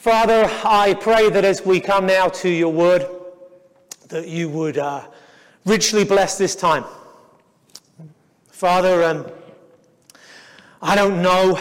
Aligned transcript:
Father, 0.00 0.50
I 0.64 0.94
pray 0.94 1.28
that 1.28 1.44
as 1.44 1.66
we 1.66 1.78
come 1.78 2.06
now 2.06 2.28
to 2.28 2.48
your 2.48 2.72
word, 2.72 3.06
that 4.08 4.26
you 4.26 4.48
would 4.48 4.78
uh, 4.78 5.04
richly 5.66 6.04
bless 6.04 6.38
this 6.38 6.56
time. 6.56 6.86
Father, 8.48 9.04
um, 9.04 9.26
I 10.80 10.96
don't 10.96 11.20
know 11.20 11.60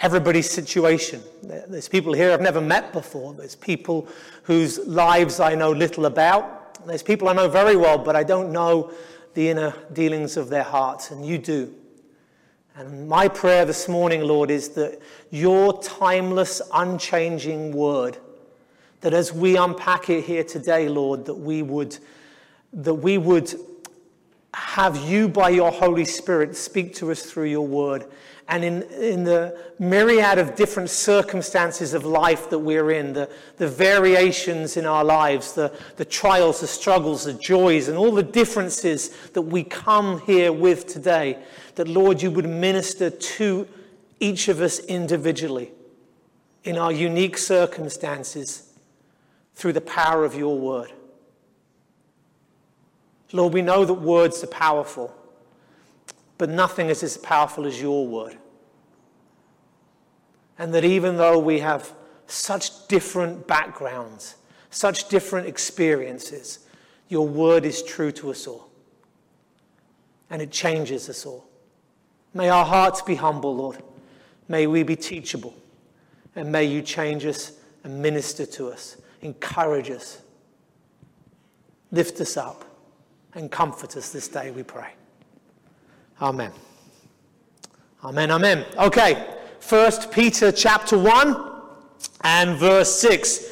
everybody's 0.00 0.50
situation. 0.50 1.22
There's 1.42 1.88
people 1.88 2.12
here 2.12 2.30
I've 2.30 2.42
never 2.42 2.60
met 2.60 2.92
before. 2.92 3.32
There's 3.32 3.56
people 3.56 4.06
whose 4.42 4.78
lives 4.80 5.40
I 5.40 5.54
know 5.54 5.72
little 5.72 6.04
about. 6.04 6.84
There's 6.86 7.02
people 7.02 7.30
I 7.30 7.32
know 7.32 7.48
very 7.48 7.74
well, 7.74 7.96
but 7.96 8.16
I 8.16 8.22
don't 8.22 8.52
know 8.52 8.92
the 9.32 9.48
inner 9.48 9.72
dealings 9.94 10.36
of 10.36 10.50
their 10.50 10.62
hearts, 10.62 11.10
and 11.10 11.24
you 11.24 11.38
do. 11.38 11.74
And 12.74 13.06
my 13.06 13.28
prayer 13.28 13.66
this 13.66 13.86
morning, 13.86 14.22
Lord, 14.22 14.50
is 14.50 14.70
that 14.70 14.98
your 15.30 15.78
timeless, 15.82 16.62
unchanging 16.72 17.72
word, 17.72 18.16
that 19.02 19.12
as 19.12 19.30
we 19.30 19.58
unpack 19.58 20.08
it 20.08 20.24
here 20.24 20.42
today, 20.42 20.88
Lord, 20.88 21.26
that 21.26 21.34
we 21.34 21.62
would, 21.62 21.98
that 22.72 22.94
we 22.94 23.18
would 23.18 23.52
have 24.54 24.96
you 24.96 25.28
by 25.28 25.50
your 25.50 25.70
Holy 25.70 26.06
Spirit 26.06 26.56
speak 26.56 26.94
to 26.94 27.10
us 27.10 27.22
through 27.22 27.46
your 27.46 27.66
word. 27.66 28.06
And 28.48 28.64
in, 28.64 28.82
in 28.92 29.24
the 29.24 29.58
myriad 29.78 30.38
of 30.38 30.54
different 30.54 30.88
circumstances 30.88 31.92
of 31.92 32.06
life 32.06 32.48
that 32.48 32.58
we're 32.58 32.90
in, 32.90 33.12
the, 33.12 33.30
the 33.58 33.68
variations 33.68 34.78
in 34.78 34.86
our 34.86 35.04
lives, 35.04 35.52
the, 35.52 35.72
the 35.96 36.04
trials, 36.06 36.60
the 36.60 36.66
struggles, 36.66 37.24
the 37.24 37.34
joys, 37.34 37.88
and 37.88 37.98
all 37.98 38.12
the 38.12 38.22
differences 38.22 39.10
that 39.34 39.42
we 39.42 39.62
come 39.62 40.22
here 40.22 40.52
with 40.52 40.86
today, 40.86 41.38
that, 41.74 41.88
Lord, 41.88 42.22
you 42.22 42.30
would 42.30 42.48
minister 42.48 43.10
to 43.10 43.68
each 44.20 44.48
of 44.48 44.60
us 44.60 44.78
individually 44.78 45.72
in 46.64 46.78
our 46.78 46.92
unique 46.92 47.38
circumstances 47.38 48.72
through 49.54 49.72
the 49.72 49.80
power 49.80 50.24
of 50.24 50.34
your 50.34 50.58
word. 50.58 50.92
Lord, 53.32 53.54
we 53.54 53.62
know 53.62 53.84
that 53.84 53.94
words 53.94 54.44
are 54.44 54.48
powerful, 54.48 55.14
but 56.38 56.48
nothing 56.48 56.88
is 56.88 57.02
as 57.02 57.16
powerful 57.16 57.66
as 57.66 57.80
your 57.80 58.06
word. 58.06 58.36
And 60.58 60.72
that 60.74 60.84
even 60.84 61.16
though 61.16 61.38
we 61.38 61.60
have 61.60 61.92
such 62.26 62.86
different 62.88 63.46
backgrounds, 63.46 64.36
such 64.70 65.08
different 65.08 65.46
experiences, 65.46 66.60
your 67.08 67.26
word 67.26 67.64
is 67.64 67.82
true 67.82 68.12
to 68.12 68.30
us 68.30 68.46
all. 68.46 68.68
And 70.30 70.40
it 70.40 70.50
changes 70.50 71.08
us 71.08 71.26
all. 71.26 71.46
May 72.34 72.48
our 72.48 72.64
hearts 72.64 73.02
be 73.02 73.14
humble, 73.14 73.54
Lord. 73.54 73.82
May 74.48 74.66
we 74.66 74.82
be 74.82 74.96
teachable. 74.96 75.54
And 76.34 76.50
may 76.50 76.64
you 76.64 76.82
change 76.82 77.26
us 77.26 77.52
and 77.84 78.00
minister 78.00 78.46
to 78.46 78.68
us, 78.68 78.96
encourage 79.20 79.90
us, 79.90 80.22
lift 81.90 82.20
us 82.20 82.36
up, 82.36 82.64
and 83.34 83.50
comfort 83.50 83.96
us 83.96 84.10
this 84.10 84.28
day, 84.28 84.50
we 84.50 84.62
pray. 84.62 84.92
Amen. 86.20 86.52
Amen, 88.04 88.30
amen. 88.30 88.64
Okay, 88.78 89.36
First 89.60 90.10
Peter 90.10 90.52
chapter 90.52 90.98
1 90.98 91.52
and 92.22 92.56
verse 92.56 92.92
6. 93.00 93.50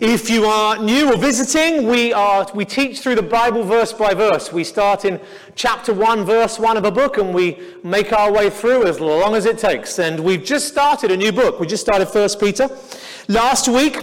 If 0.00 0.30
you 0.30 0.46
are 0.46 0.78
new 0.78 1.12
or 1.12 1.18
visiting, 1.18 1.86
we, 1.86 2.10
are, 2.14 2.46
we 2.54 2.64
teach 2.64 3.00
through 3.00 3.16
the 3.16 3.22
Bible 3.22 3.62
verse 3.64 3.92
by 3.92 4.14
verse. 4.14 4.50
We 4.50 4.64
start 4.64 5.04
in 5.04 5.20
chapter 5.56 5.92
1, 5.92 6.24
verse 6.24 6.58
1 6.58 6.78
of 6.78 6.86
a 6.86 6.90
book, 6.90 7.18
and 7.18 7.34
we 7.34 7.58
make 7.84 8.10
our 8.10 8.32
way 8.32 8.48
through 8.48 8.86
as 8.86 8.98
long 8.98 9.34
as 9.34 9.44
it 9.44 9.58
takes. 9.58 9.98
And 9.98 10.18
we've 10.20 10.42
just 10.42 10.68
started 10.68 11.10
a 11.10 11.16
new 11.18 11.32
book. 11.32 11.60
We 11.60 11.66
just 11.66 11.82
started 11.82 12.06
First 12.06 12.40
Peter. 12.40 12.70
Last 13.28 13.68
week, 13.68 13.98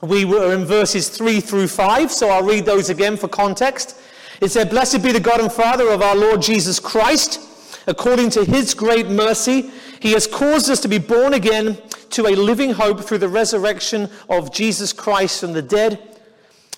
we 0.00 0.24
were 0.24 0.54
in 0.54 0.64
verses 0.64 1.10
3 1.10 1.40
through 1.40 1.68
5, 1.68 2.10
so 2.10 2.30
I'll 2.30 2.42
read 2.42 2.64
those 2.64 2.88
again 2.88 3.18
for 3.18 3.28
context. 3.28 4.00
It 4.40 4.50
said, 4.50 4.70
Blessed 4.70 5.02
be 5.02 5.12
the 5.12 5.20
God 5.20 5.40
and 5.40 5.52
Father 5.52 5.90
of 5.90 6.00
our 6.00 6.16
Lord 6.16 6.40
Jesus 6.40 6.80
Christ. 6.80 7.46
According 7.86 8.30
to 8.30 8.44
his 8.46 8.72
great 8.72 9.08
mercy, 9.08 9.70
he 10.00 10.12
has 10.12 10.26
caused 10.26 10.70
us 10.70 10.80
to 10.80 10.88
be 10.88 10.96
born 10.96 11.34
again 11.34 11.76
to 12.10 12.26
a 12.26 12.34
living 12.34 12.72
hope 12.72 13.00
through 13.00 13.18
the 13.18 13.28
resurrection 13.28 14.08
of 14.28 14.52
Jesus 14.52 14.92
Christ 14.92 15.40
from 15.40 15.52
the 15.52 15.62
dead, 15.62 15.98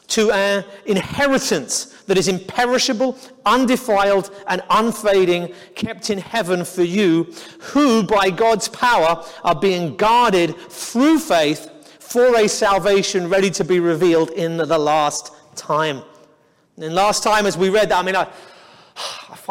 to 0.09 0.31
an 0.31 0.65
inheritance 0.85 1.87
that 2.07 2.19
is 2.19 2.29
imperishable, 2.29 3.17
undefiled, 3.47 4.31
and 4.47 4.63
unfading, 4.69 5.55
kept 5.75 6.11
in 6.11 6.19
heaven 6.19 6.65
for 6.65 6.83
you, 6.83 7.33
who 7.61 8.03
by 8.03 8.29
God's 8.29 8.69
power 8.69 9.25
are 9.43 9.55
being 9.55 9.97
guarded 9.97 10.57
through 10.69 11.19
faith 11.19 11.71
for 11.99 12.37
a 12.37 12.47
salvation 12.47 13.29
ready 13.29 13.51
to 13.51 13.65
be 13.65 13.81
revealed 13.81 14.31
in 14.31 14.59
the 14.59 14.79
last 14.79 15.33
time. 15.57 16.03
And 16.77 16.95
last 16.95 17.23
time, 17.23 17.47
as 17.47 17.57
we 17.57 17.71
read 17.71 17.89
that, 17.89 17.99
I 17.99 18.03
mean, 18.03 18.17
I, 18.17 18.23
I 18.25 18.29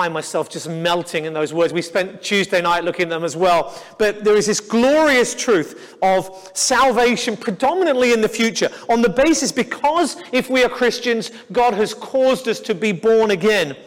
find 0.02 0.16
myself 0.16 0.50
just 0.50 0.68
melting 0.68 1.26
in 1.26 1.34
those 1.34 1.54
words. 1.54 1.74
We 1.74 1.84
spent 1.84 2.24
Tuesday 2.24 2.60
night 2.60 2.84
looking 2.84 3.04
at 3.04 3.10
them 3.10 3.24
as 3.24 3.38
well. 3.38 3.80
But 4.00 4.24
there 4.24 4.36
is 4.36 4.48
this 4.48 4.60
glorious 4.60 5.36
truth 5.36 5.96
of 6.02 6.50
salvation 6.56 7.38
predominantly 7.38 8.12
in 8.12 8.20
the 8.20 8.28
future 8.28 8.70
on 8.90 9.04
the 9.04 9.10
basis 9.10 9.52
because 9.52 10.20
if 10.32 10.50
we 10.50 10.64
are 10.64 10.70
Christians, 10.70 11.30
God 11.52 11.76
has 11.76 11.94
caused 11.94 12.48
us 12.48 12.60
to 12.62 12.74
be 12.74 12.92
born 12.92 13.30
again. 13.30 13.78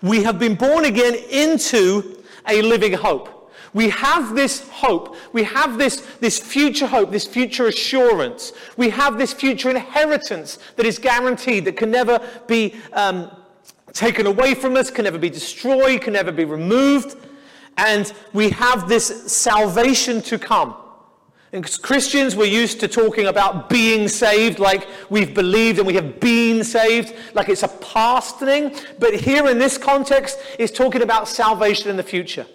We 0.00 0.22
have 0.22 0.38
been 0.38 0.54
born 0.54 0.86
again 0.86 1.14
into 1.30 2.24
a 2.48 2.62
living 2.62 2.94
hope. 2.94 3.52
We 3.74 3.90
have 3.90 4.34
this 4.34 4.66
hope. 4.70 5.14
We 5.34 5.42
have 5.42 5.76
this, 5.76 6.00
this 6.20 6.38
future 6.38 6.86
hope, 6.86 7.10
this 7.10 7.26
future 7.26 7.66
assurance. 7.66 8.54
We 8.78 8.88
have 8.88 9.18
this 9.18 9.34
future 9.34 9.68
inheritance 9.68 10.58
that 10.76 10.86
is 10.86 10.98
guaranteed, 10.98 11.66
that 11.66 11.76
can 11.76 11.90
never 11.90 12.18
be 12.46 12.76
um, 12.94 13.30
taken 13.96 14.26
away 14.26 14.54
from 14.54 14.76
us, 14.76 14.90
can 14.90 15.04
never 15.04 15.18
be 15.18 15.30
destroyed, 15.30 16.02
can 16.02 16.12
never 16.12 16.30
be 16.30 16.44
removed. 16.44 17.16
And 17.78 18.12
we 18.32 18.50
have 18.50 18.88
this 18.88 19.32
salvation 19.32 20.22
to 20.22 20.38
come. 20.38 20.76
And 21.52 21.64
Christians, 21.82 22.36
we're 22.36 22.44
used 22.46 22.80
to 22.80 22.88
talking 22.88 23.26
about 23.26 23.70
being 23.70 24.08
saved, 24.08 24.58
like 24.58 24.86
we've 25.08 25.32
believed 25.32 25.78
and 25.78 25.86
we 25.86 25.94
have 25.94 26.20
been 26.20 26.62
saved, 26.64 27.14
like 27.34 27.48
it's 27.48 27.62
a 27.62 27.68
past 27.68 28.38
thing. 28.38 28.74
But 28.98 29.14
here 29.14 29.46
in 29.48 29.58
this 29.58 29.78
context, 29.78 30.38
it's 30.58 30.76
talking 30.76 31.02
about 31.02 31.28
salvation 31.28 31.88
in 31.88 31.96
the 31.96 32.02
future. 32.02 32.46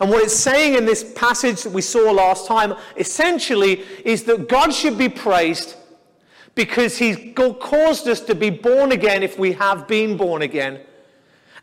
And 0.00 0.10
what 0.10 0.22
it's 0.22 0.34
saying 0.34 0.74
in 0.74 0.84
this 0.84 1.12
passage 1.14 1.62
that 1.62 1.72
we 1.72 1.80
saw 1.80 2.10
last 2.10 2.46
time 2.46 2.74
essentially 2.96 3.82
is 4.04 4.24
that 4.24 4.48
God 4.48 4.72
should 4.72 4.98
be 4.98 5.08
praised 5.08 5.76
because 6.54 6.98
He's 6.98 7.18
caused 7.34 8.08
us 8.08 8.20
to 8.22 8.34
be 8.34 8.50
born 8.50 8.92
again 8.92 9.22
if 9.22 9.38
we 9.38 9.52
have 9.52 9.88
been 9.88 10.16
born 10.16 10.42
again. 10.42 10.80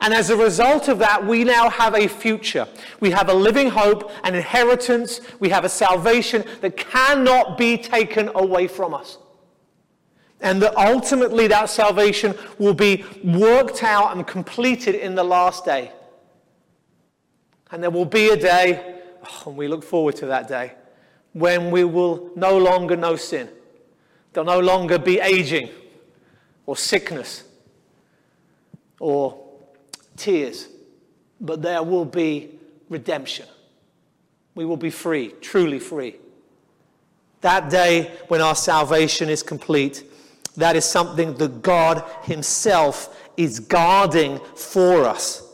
And 0.01 0.15
as 0.15 0.31
a 0.31 0.35
result 0.35 0.87
of 0.87 0.97
that, 0.99 1.25
we 1.25 1.43
now 1.43 1.69
have 1.69 1.93
a 1.93 2.07
future. 2.07 2.67
We 2.99 3.11
have 3.11 3.29
a 3.29 3.33
living 3.33 3.69
hope, 3.69 4.11
an 4.23 4.33
inheritance, 4.33 5.21
we 5.39 5.49
have 5.49 5.63
a 5.63 5.69
salvation 5.69 6.43
that 6.61 6.75
cannot 6.75 7.55
be 7.57 7.77
taken 7.77 8.29
away 8.33 8.67
from 8.67 8.95
us. 8.95 9.19
And 10.41 10.59
that 10.63 10.75
ultimately 10.75 11.45
that 11.47 11.69
salvation 11.69 12.33
will 12.57 12.73
be 12.73 13.05
worked 13.23 13.83
out 13.83 14.15
and 14.15 14.25
completed 14.25 14.95
in 14.95 15.13
the 15.13 15.23
last 15.23 15.65
day. 15.65 15.91
And 17.69 17.83
there 17.83 17.91
will 17.91 18.05
be 18.05 18.29
a 18.29 18.35
day, 18.35 19.01
oh, 19.23 19.43
and 19.49 19.55
we 19.55 19.67
look 19.67 19.83
forward 19.83 20.15
to 20.17 20.25
that 20.25 20.47
day, 20.47 20.73
when 21.33 21.69
we 21.69 21.83
will 21.83 22.31
no 22.35 22.57
longer 22.57 22.97
know 22.97 23.15
sin. 23.15 23.49
There'll 24.33 24.45
no 24.45 24.59
longer 24.59 24.97
be 24.97 25.19
aging 25.19 25.69
or 26.65 26.77
sickness 26.77 27.43
or 28.99 29.37
tears, 30.15 30.67
but 31.39 31.61
there 31.61 31.83
will 31.83 32.05
be 32.05 32.59
redemption. 32.89 33.47
We 34.55 34.65
will 34.65 34.77
be 34.77 34.89
free, 34.89 35.33
truly 35.41 35.79
free. 35.79 36.15
That 37.41 37.69
day 37.69 38.11
when 38.27 38.41
our 38.41 38.55
salvation 38.55 39.29
is 39.29 39.41
complete, 39.41 40.03
that 40.55 40.75
is 40.75 40.85
something 40.85 41.33
that 41.35 41.61
God 41.61 42.03
Himself 42.23 43.17
is 43.37 43.59
guarding 43.59 44.39
for 44.55 45.05
us. 45.05 45.50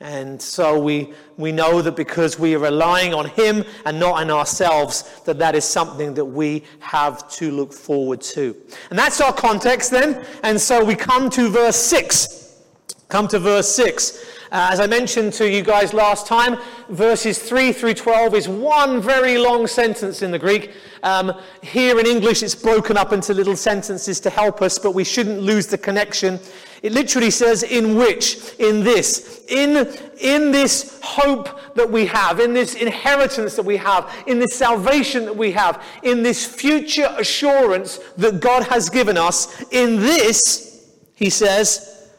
And 0.00 0.40
so 0.40 0.78
we, 0.78 1.14
we 1.38 1.52
know 1.52 1.80
that 1.80 1.96
because 1.96 2.38
we 2.38 2.54
are 2.54 2.58
relying 2.58 3.14
on 3.14 3.26
Him 3.30 3.64
and 3.86 3.98
not 3.98 4.20
on 4.20 4.30
ourselves, 4.30 5.20
that 5.24 5.38
that 5.38 5.54
is 5.54 5.64
something 5.64 6.12
that 6.14 6.24
we 6.24 6.64
have 6.80 7.30
to 7.32 7.50
look 7.50 7.72
forward 7.72 8.20
to. 8.22 8.54
And 8.90 8.98
that's 8.98 9.22
our 9.22 9.32
context 9.32 9.90
then. 9.90 10.24
And 10.42 10.60
so 10.60 10.84
we 10.84 10.94
come 10.96 11.30
to 11.30 11.48
verse 11.48 11.76
6. 11.76 12.62
Come 13.08 13.26
to 13.28 13.38
verse 13.38 13.74
6. 13.74 14.35
Uh, 14.56 14.70
as 14.72 14.80
I 14.80 14.86
mentioned 14.86 15.34
to 15.34 15.46
you 15.46 15.60
guys 15.60 15.92
last 15.92 16.26
time, 16.26 16.56
verses 16.88 17.38
3 17.38 17.72
through 17.72 17.92
12 17.92 18.34
is 18.34 18.48
one 18.48 19.02
very 19.02 19.36
long 19.36 19.66
sentence 19.66 20.22
in 20.22 20.30
the 20.30 20.38
Greek. 20.38 20.72
Um, 21.02 21.38
here 21.60 22.00
in 22.00 22.06
English, 22.06 22.42
it's 22.42 22.54
broken 22.54 22.96
up 22.96 23.12
into 23.12 23.34
little 23.34 23.54
sentences 23.54 24.18
to 24.20 24.30
help 24.30 24.62
us, 24.62 24.78
but 24.78 24.92
we 24.92 25.04
shouldn't 25.04 25.42
lose 25.42 25.66
the 25.66 25.76
connection. 25.76 26.40
It 26.82 26.92
literally 26.92 27.30
says, 27.30 27.64
in 27.64 27.96
which, 27.96 28.54
in 28.58 28.82
this, 28.82 29.44
in, 29.48 29.94
in 30.22 30.52
this 30.52 31.00
hope 31.02 31.74
that 31.74 31.90
we 31.90 32.06
have, 32.06 32.40
in 32.40 32.54
this 32.54 32.76
inheritance 32.76 33.56
that 33.56 33.66
we 33.66 33.76
have, 33.76 34.10
in 34.26 34.38
this 34.38 34.54
salvation 34.54 35.26
that 35.26 35.36
we 35.36 35.52
have, 35.52 35.84
in 36.02 36.22
this 36.22 36.46
future 36.46 37.14
assurance 37.18 37.98
that 38.16 38.40
God 38.40 38.62
has 38.62 38.88
given 38.88 39.18
us, 39.18 39.70
in 39.70 39.96
this, 39.96 40.94
he 41.14 41.28
says, 41.28 42.10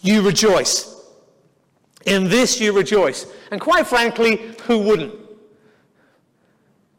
you 0.00 0.22
rejoice. 0.22 0.95
In 2.06 2.28
this 2.28 2.60
you 2.60 2.72
rejoice. 2.72 3.26
And 3.50 3.60
quite 3.60 3.86
frankly, 3.86 4.54
who 4.62 4.78
wouldn't? 4.78 5.14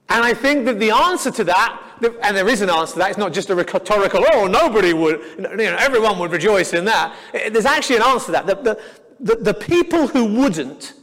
And 0.09 0.23
I 0.23 0.33
think 0.33 0.65
that 0.65 0.79
the 0.79 0.91
answer 0.91 1.31
to 1.31 1.43
that, 1.45 1.81
and 2.21 2.37
there 2.37 2.47
is 2.47 2.61
an 2.61 2.69
answer 2.69 2.93
to 2.93 2.99
that, 2.99 3.09
it's 3.09 3.17
not 3.17 3.33
just 3.33 3.49
a 3.49 3.55
rhetorical, 3.55 4.23
oh, 4.33 4.47
nobody 4.47 4.93
would, 4.93 5.21
you 5.37 5.41
know, 5.41 5.75
everyone 5.79 6.17
would 6.19 6.31
rejoice 6.31 6.73
in 6.73 6.85
that. 6.85 7.15
Eh, 7.33 7.49
there's 7.49 7.65
actually 7.65 7.97
an 7.97 8.03
answer 8.03 8.27
to 8.27 8.31
that. 8.33 8.47
The, 8.47 8.55
the, 8.55 8.81
the, 9.19 9.35
the 9.43 9.53
people 9.53 10.07
who 10.07 10.25
wouldn't 10.25 10.93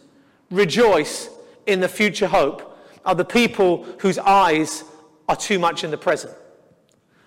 rejoice 0.50 1.28
in 1.66 1.80
the 1.80 1.88
future 1.88 2.26
hope 2.26 2.78
are 3.04 3.14
the 3.14 3.24
people 3.24 3.84
whose 4.00 4.18
eyes 4.18 4.84
are 5.28 5.36
too 5.36 5.58
much 5.58 5.84
in 5.84 5.90
the 5.90 5.98
present, 5.98 6.34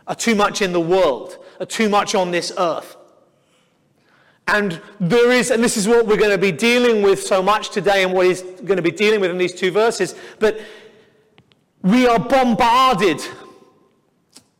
are 0.08 0.16
too 0.16 0.36
much 0.36 0.62
in 0.62 0.74
the 0.74 0.80
world, 0.80 1.38
are 1.60 1.66
too 1.66 1.90
much 1.90 2.16
on 2.16 2.32
this 2.32 2.52
earth. 2.58 2.97
And 4.48 4.82
there 5.00 5.32
is, 5.32 5.52
and 5.52 5.62
this 5.62 5.76
is 5.76 5.88
what 5.88 6.08
we're 6.08 6.18
going 6.18 6.32
to 6.32 6.38
be 6.38 6.54
dealing 6.54 7.02
with 7.02 7.22
so 7.22 7.44
much 7.44 7.70
today 7.70 8.04
and 8.04 8.14
what 8.14 8.28
he's 8.28 8.42
going 8.42 8.78
to 8.78 8.82
be 8.82 8.92
dealing 8.92 9.20
with 9.20 9.30
in 9.30 9.38
these 9.38 9.54
two 9.54 9.72
verses, 9.72 10.16
but 10.40 10.60
we 11.82 12.08
are 12.08 12.18
bombarded 12.18 13.22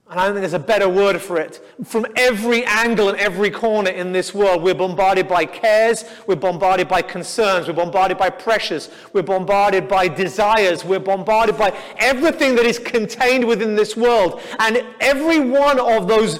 and 0.10 0.18
I 0.18 0.26
don't 0.26 0.36
think 0.36 0.44
there's 0.44 0.54
a 0.54 0.60
better 0.60 0.88
word 0.88 1.22
for 1.22 1.38
it. 1.38 1.62
From 1.84 2.06
every 2.16 2.64
angle 2.64 3.10
and 3.10 3.18
every 3.18 3.52
corner 3.52 3.90
in 3.90 4.14
this 4.14 4.34
world, 4.34 4.64
we're 4.64 4.74
bombarded 4.74 5.28
by 5.28 5.46
cares, 5.46 6.06
we're 6.26 6.38
bombarded 6.38 6.88
by 6.88 7.02
concerns, 7.02 7.68
we're 7.68 7.74
bombarded 7.74 8.18
by 8.18 8.30
pressures, 8.30 8.90
we're 9.12 9.24
bombarded 9.24 9.90
by 9.90 10.08
desires, 10.08 10.86
we're 10.86 11.00
bombarded 11.00 11.58
by 11.58 11.78
everything 11.98 12.56
that 12.56 12.66
is 12.66 12.80
contained 12.80 13.46
within 13.46 13.76
this 13.76 13.98
world. 13.98 14.40
And 14.60 14.82
every 15.02 15.42
one 15.42 15.78
of 15.78 16.08
those 16.08 16.40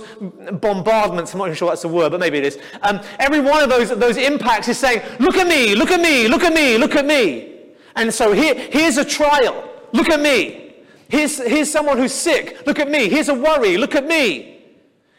bombardments, 0.62 1.34
I'm 1.34 1.40
not 1.40 1.48
even 1.48 1.58
sure 1.58 1.68
that's 1.68 1.84
a 1.84 1.90
word, 1.90 2.14
but 2.14 2.22
maybe 2.22 2.38
it 2.38 2.46
is, 2.46 2.60
um, 2.84 3.02
every 3.20 3.42
one 3.42 3.64
of 3.64 3.70
those, 3.70 3.90
those 3.90 4.16
impacts 4.16 4.70
is 4.70 4.78
saying, 4.78 5.02
Look 5.20 5.36
at 5.36 5.48
me, 5.48 5.76
look 5.76 5.92
at 5.92 6.00
me, 6.00 6.30
look 6.30 6.44
at 6.44 6.54
me, 6.54 6.78
look 6.78 6.96
at 6.96 7.06
me. 7.06 7.74
And 7.98 8.14
so 8.14 8.32
here, 8.32 8.56
here's 8.56 8.96
a 8.96 9.04
trial. 9.04 9.70
Look 9.92 10.10
at 10.10 10.22
me. 10.22 10.67
Here's, 11.10 11.38
here's 11.38 11.72
someone 11.72 11.98
who's 11.98 12.14
sick. 12.14 12.66
Look 12.66 12.80
at 12.80 12.90
me. 12.90 13.08
Here's 13.10 13.30
a 13.30 13.34
worry. 13.34 13.78
Look 13.78 13.96
at 13.96 14.06
me. 14.06 14.62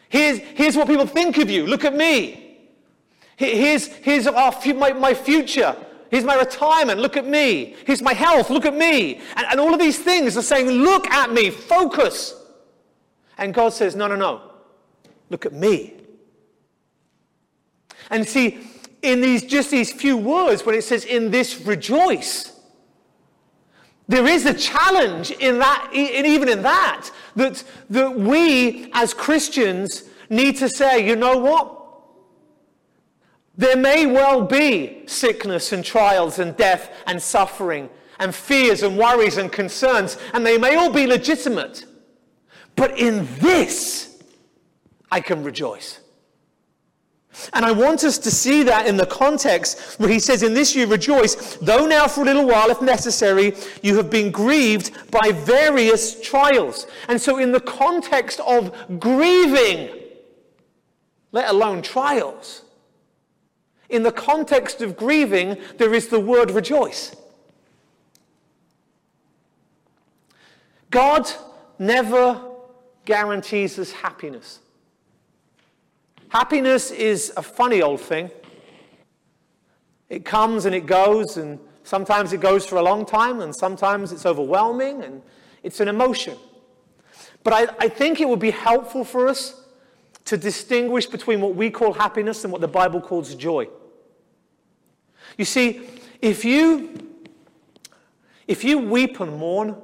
Here's, 0.09 0.39
here's 0.39 0.75
what 0.75 0.87
people 0.87 1.05
think 1.05 1.37
of 1.37 1.49
you. 1.49 1.65
Look 1.65 1.85
at 1.85 1.95
me. 1.95 2.57
Here's, 3.35 3.87
here's 3.87 4.27
our, 4.27 4.53
my, 4.75 4.91
my 4.93 5.13
future. 5.13 5.75
Here's 6.11 6.23
my 6.23 6.35
retirement. 6.35 6.99
Look 6.99 7.17
at 7.17 7.25
me. 7.25 7.75
Here's 7.85 8.01
my 8.01 8.13
health. 8.13 8.49
Look 8.49 8.65
at 8.65 8.73
me. 8.73 9.21
And, 9.35 9.47
and 9.51 9.59
all 9.59 9.73
of 9.73 9.79
these 9.79 9.99
things 9.99 10.35
are 10.35 10.41
saying, 10.41 10.67
Look 10.67 11.07
at 11.09 11.31
me. 11.31 11.49
Focus. 11.49 12.35
And 13.37 13.53
God 13.53 13.73
says, 13.73 13.95
No, 13.95 14.07
no, 14.07 14.15
no. 14.15 14.41
Look 15.29 15.45
at 15.45 15.53
me. 15.53 15.93
And 18.09 18.27
see, 18.27 18.59
in 19.01 19.21
these 19.21 19.43
just 19.43 19.71
these 19.71 19.91
few 19.91 20.17
words, 20.17 20.65
when 20.65 20.75
it 20.75 20.83
says, 20.83 21.05
In 21.05 21.31
this 21.31 21.61
rejoice, 21.61 22.58
there 24.09 24.27
is 24.27 24.47
a 24.47 24.55
challenge 24.55 25.29
in 25.29 25.59
that, 25.59 25.91
in 25.93 26.25
even 26.25 26.49
in 26.49 26.63
that, 26.63 27.09
that, 27.35 27.63
that 27.91 28.19
we 28.19 28.89
as 28.93 29.13
Christians 29.13 30.03
need 30.31 30.57
to 30.57 30.67
say, 30.67 31.07
you 31.07 31.15
know 31.15 31.37
what? 31.37 31.75
There 33.55 33.77
may 33.77 34.07
well 34.07 34.45
be 34.45 35.03
sickness 35.05 35.71
and 35.71 35.85
trials 35.85 36.39
and 36.39 36.57
death 36.57 36.91
and 37.05 37.21
suffering 37.21 37.87
and 38.17 38.33
fears 38.33 38.81
and 38.81 38.97
worries 38.97 39.37
and 39.37 39.51
concerns, 39.51 40.17
and 40.33 40.43
they 40.43 40.57
may 40.57 40.75
all 40.75 40.91
be 40.91 41.05
legitimate. 41.05 41.85
But 42.75 42.97
in 42.97 43.27
this, 43.35 44.23
I 45.11 45.21
can 45.21 45.43
rejoice. 45.43 45.99
And 47.53 47.65
I 47.65 47.71
want 47.71 48.03
us 48.03 48.17
to 48.19 48.31
see 48.31 48.63
that 48.63 48.87
in 48.87 48.97
the 48.97 49.05
context 49.05 49.99
where 49.99 50.09
he 50.09 50.19
says, 50.19 50.43
In 50.43 50.53
this 50.53 50.75
you 50.75 50.87
rejoice, 50.87 51.55
though 51.57 51.85
now 51.85 52.07
for 52.07 52.21
a 52.21 52.25
little 52.25 52.45
while, 52.45 52.69
if 52.69 52.81
necessary, 52.81 53.55
you 53.81 53.95
have 53.97 54.09
been 54.09 54.31
grieved 54.31 54.91
by 55.11 55.31
various 55.31 56.19
trials. 56.21 56.87
And 57.07 57.19
so, 57.19 57.37
in 57.37 57.51
the 57.51 57.59
context 57.59 58.39
of 58.41 58.99
grieving, 58.99 59.89
let 61.31 61.49
alone 61.49 61.81
trials, 61.81 62.63
in 63.89 64.03
the 64.03 64.11
context 64.11 64.81
of 64.81 64.95
grieving, 64.95 65.57
there 65.77 65.93
is 65.93 66.07
the 66.07 66.19
word 66.19 66.51
rejoice. 66.51 67.15
God 70.91 71.29
never 71.77 72.41
guarantees 73.05 73.77
us 73.79 73.91
happiness. 73.91 74.58
Happiness 76.29 76.91
is 76.91 77.33
a 77.35 77.41
funny 77.41 77.81
old 77.81 78.01
thing. 78.01 78.29
It 80.09 80.25
comes 80.25 80.65
and 80.65 80.73
it 80.73 80.85
goes, 80.85 81.37
and 81.37 81.59
sometimes 81.83 82.33
it 82.33 82.39
goes 82.39 82.65
for 82.65 82.77
a 82.77 82.81
long 82.81 83.05
time, 83.05 83.41
and 83.41 83.55
sometimes 83.55 84.11
it's 84.11 84.25
overwhelming, 84.25 85.03
and 85.03 85.21
it's 85.63 85.79
an 85.79 85.87
emotion. 85.87 86.37
But 87.43 87.53
I, 87.53 87.85
I 87.85 87.89
think 87.89 88.19
it 88.19 88.27
would 88.27 88.39
be 88.39 88.51
helpful 88.51 89.03
for 89.03 89.27
us 89.27 89.63
to 90.25 90.37
distinguish 90.37 91.07
between 91.07 91.41
what 91.41 91.55
we 91.55 91.71
call 91.71 91.93
happiness 91.93 92.43
and 92.43 92.51
what 92.51 92.61
the 92.61 92.67
Bible 92.67 93.01
calls 93.01 93.33
joy. 93.33 93.67
You 95.37 95.45
see, 95.45 95.81
if 96.21 96.45
you 96.45 97.07
if 98.47 98.63
you 98.63 98.79
weep 98.79 99.19
and 99.19 99.37
mourn, 99.37 99.75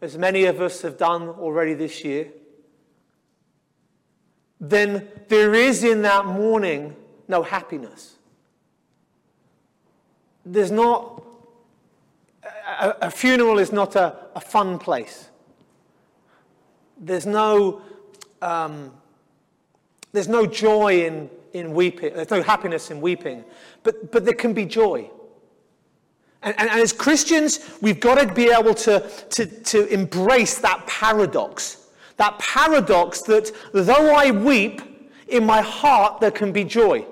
as 0.00 0.16
many 0.16 0.44
of 0.44 0.60
us 0.60 0.82
have 0.82 0.96
done 0.96 1.28
already 1.28 1.74
this 1.74 2.04
year, 2.04 2.28
then 4.70 5.08
there 5.28 5.54
is 5.54 5.84
in 5.84 6.02
that 6.02 6.26
mourning 6.26 6.96
no 7.28 7.42
happiness. 7.42 8.16
There's 10.44 10.70
not, 10.70 11.22
a, 12.44 12.94
a 13.02 13.10
funeral 13.10 13.58
is 13.58 13.72
not 13.72 13.96
a, 13.96 14.16
a, 14.34 14.40
fun 14.40 14.78
place. 14.78 15.30
There's 16.98 17.26
no, 17.26 17.80
um, 18.42 18.92
there's 20.12 20.28
no 20.28 20.46
joy 20.46 21.06
in, 21.06 21.30
in 21.52 21.72
weeping, 21.72 22.14
there's 22.14 22.30
no 22.30 22.42
happiness 22.42 22.90
in 22.90 23.00
weeping, 23.00 23.44
but, 23.82 24.12
but 24.12 24.24
there 24.24 24.34
can 24.34 24.52
be 24.52 24.66
joy. 24.66 25.10
And, 26.42 26.54
and, 26.58 26.68
and 26.68 26.80
as 26.80 26.92
Christians, 26.92 27.70
we've 27.80 28.00
got 28.00 28.18
to 28.18 28.32
be 28.32 28.50
able 28.50 28.74
to, 28.74 29.00
to, 29.30 29.46
to 29.46 29.86
embrace 29.86 30.58
that 30.58 30.86
paradox 30.86 31.83
that 32.16 32.38
paradox 32.38 33.22
that 33.22 33.50
though 33.72 34.14
I 34.14 34.30
weep, 34.30 34.80
in 35.28 35.44
my 35.44 35.60
heart 35.60 36.20
there 36.20 36.30
can 36.30 36.52
be 36.52 36.64
joy. 36.64 37.06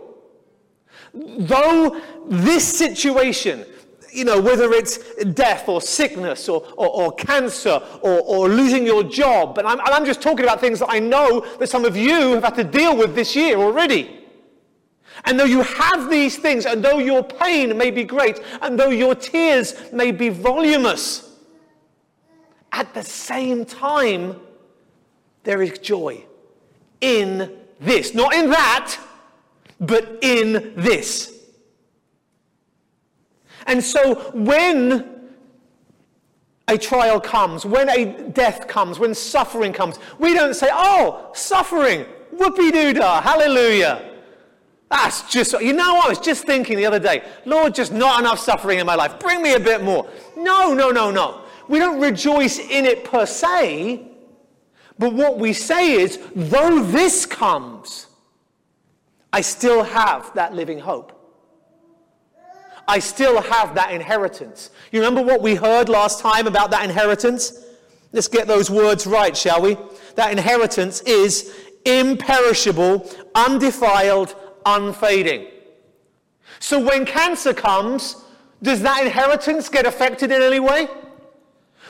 Though 1.14 2.00
this 2.26 2.66
situation, 2.78 3.66
you 4.12 4.25
know, 4.25 4.40
whether 4.40 4.73
it's 4.73 4.99
death 5.25 5.68
or 5.68 5.80
sickness 5.80 6.49
or, 6.49 6.62
or, 6.76 6.88
or 6.88 7.12
cancer 7.12 7.82
or, 8.02 8.21
or, 8.21 8.49
losing 8.49 8.85
your 8.85 9.02
job, 9.02 9.54
but 9.54 9.64
I'm, 9.66 9.80
I'm 9.80 10.04
just 10.04 10.21
talking 10.21 10.44
about 10.44 10.61
things 10.61 10.78
that 10.80 10.90
I 10.90 10.99
know 10.99 11.47
that 11.59 11.68
some 11.68 11.85
of 11.85 11.97
you 11.97 12.35
have 12.35 12.44
had 12.44 12.54
to 12.56 12.64
deal 12.64 12.97
with 12.97 13.14
this 13.14 13.35
year 13.35 13.56
already. 13.56 14.23
And 15.25 15.38
though 15.38 15.44
you 15.44 15.62
have 15.62 16.11
these 16.11 16.37
things, 16.37 16.66
and 16.66 16.85
though 16.85 16.99
your 16.99 17.23
pain 17.23 17.76
may 17.76 17.90
be 17.90 18.04
great, 18.04 18.40
and 18.61 18.78
though 18.78 18.90
your 18.90 19.14
tears 19.14 19.92
may 19.92 20.11
be 20.11 20.28
voluminous, 20.28 21.37
at 22.73 22.92
the 22.94 23.02
same 23.02 23.64
time, 23.64 24.40
there 25.44 25.62
is 25.62 25.78
joy 25.78 26.25
in 27.00 27.56
this. 27.80 28.14
Not 28.14 28.34
in 28.34 28.50
that, 28.50 28.96
but 29.80 30.18
in 30.22 30.72
this. 30.76 31.32
And 33.66 33.82
so 33.82 34.30
when 34.32 35.30
a 36.68 36.78
trial 36.78 37.20
comes, 37.20 37.66
when 37.66 37.88
a 37.88 38.30
death 38.30 38.66
comes, 38.68 38.99
when 38.99 39.14
suffering 39.14 39.72
comes, 39.72 39.99
we 40.18 40.34
don't 40.34 40.54
say, 40.54 40.68
oh, 40.72 41.30
suffering, 41.34 42.06
whoopee 42.32 42.70
doo 42.70 42.92
dah, 42.92 43.20
hallelujah. 43.20 44.11
That's 44.90 45.30
just, 45.30 45.52
you 45.61 45.72
know, 45.72 46.00
I 46.04 46.08
was 46.08 46.18
just 46.18 46.44
thinking 46.44 46.76
the 46.76 46.87
other 46.87 46.99
day, 46.99 47.25
Lord, 47.46 47.75
just 47.75 47.92
not 47.92 48.20
enough 48.20 48.38
suffering 48.38 48.78
in 48.78 48.87
my 48.87 48.94
life. 48.94 49.18
Bring 49.18 49.42
me 49.42 49.54
a 49.54 49.61
bit 49.61 49.82
more. 49.82 50.08
No, 50.37 50.75
no, 50.75 50.90
no, 50.90 51.11
no. 51.11 51.42
We 51.68 51.78
don't 51.78 51.99
rejoice 51.99 52.58
in 52.58 52.84
it 52.84 53.04
per 53.04 53.25
se. 53.25 54.12
But 54.99 55.14
what 55.14 55.38
we 55.38 55.52
say 55.52 55.92
is, 55.92 56.18
though 56.34 56.82
this 56.82 57.26
comes, 57.26 58.06
I 59.32 59.40
still 59.40 59.82
have 59.82 60.32
that 60.34 60.54
living 60.54 60.78
hope. 60.78 61.18
I 62.87 62.99
still 62.99 63.40
have 63.40 63.75
that 63.75 63.92
inheritance. 63.92 64.70
You 64.90 65.00
remember 65.00 65.22
what 65.22 65.40
we 65.40 65.54
heard 65.54 65.88
last 65.88 66.20
time 66.20 66.46
about 66.46 66.70
that 66.72 66.84
inheritance? 66.84 67.64
Let's 68.12 68.28
get 68.28 68.46
those 68.46 68.70
words 68.70 69.06
right, 69.06 69.37
shall 69.37 69.62
we? 69.62 69.76
That 70.16 70.32
inheritance 70.32 71.00
is 71.02 71.54
imperishable, 71.84 73.11
undefiled, 73.34 74.34
unfading. 74.66 75.49
So 76.58 76.78
when 76.78 77.06
cancer 77.06 77.54
comes, 77.54 78.22
does 78.62 78.82
that 78.82 79.04
inheritance 79.04 79.68
get 79.68 79.87
affected 79.87 80.30
in 80.30 80.42
any 80.42 80.61
way? 80.61 80.88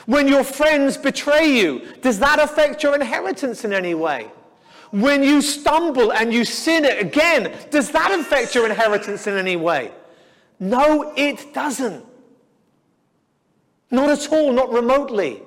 When 0.05 0.27
your 0.27 0.43
friends 0.43 0.97
betray 0.97 1.47
you, 1.47 1.81
does 2.01 2.19
that 2.19 2.39
affect 2.39 2.83
your 2.83 2.95
inheritance 2.95 3.63
in 3.63 3.73
any 3.73 3.93
way? 3.93 4.29
When 4.91 5.23
you 5.23 5.41
stumble 5.41 6.11
and 6.11 6.33
you 6.33 6.45
sin 6.45 6.85
it 6.85 6.99
again, 7.01 7.51
does 7.71 7.91
that 7.91 8.11
affect 8.11 8.53
your 8.53 8.65
inheritance 8.65 9.25
in 9.27 9.37
any 9.37 9.55
way? 9.55 9.91
No, 10.59 11.13
it 11.15 11.53
doesn't. 11.53 12.05
Not 13.89 14.09
at 14.09 14.31
all, 14.31 14.51
not 14.51 14.71
remotely. 14.71 15.41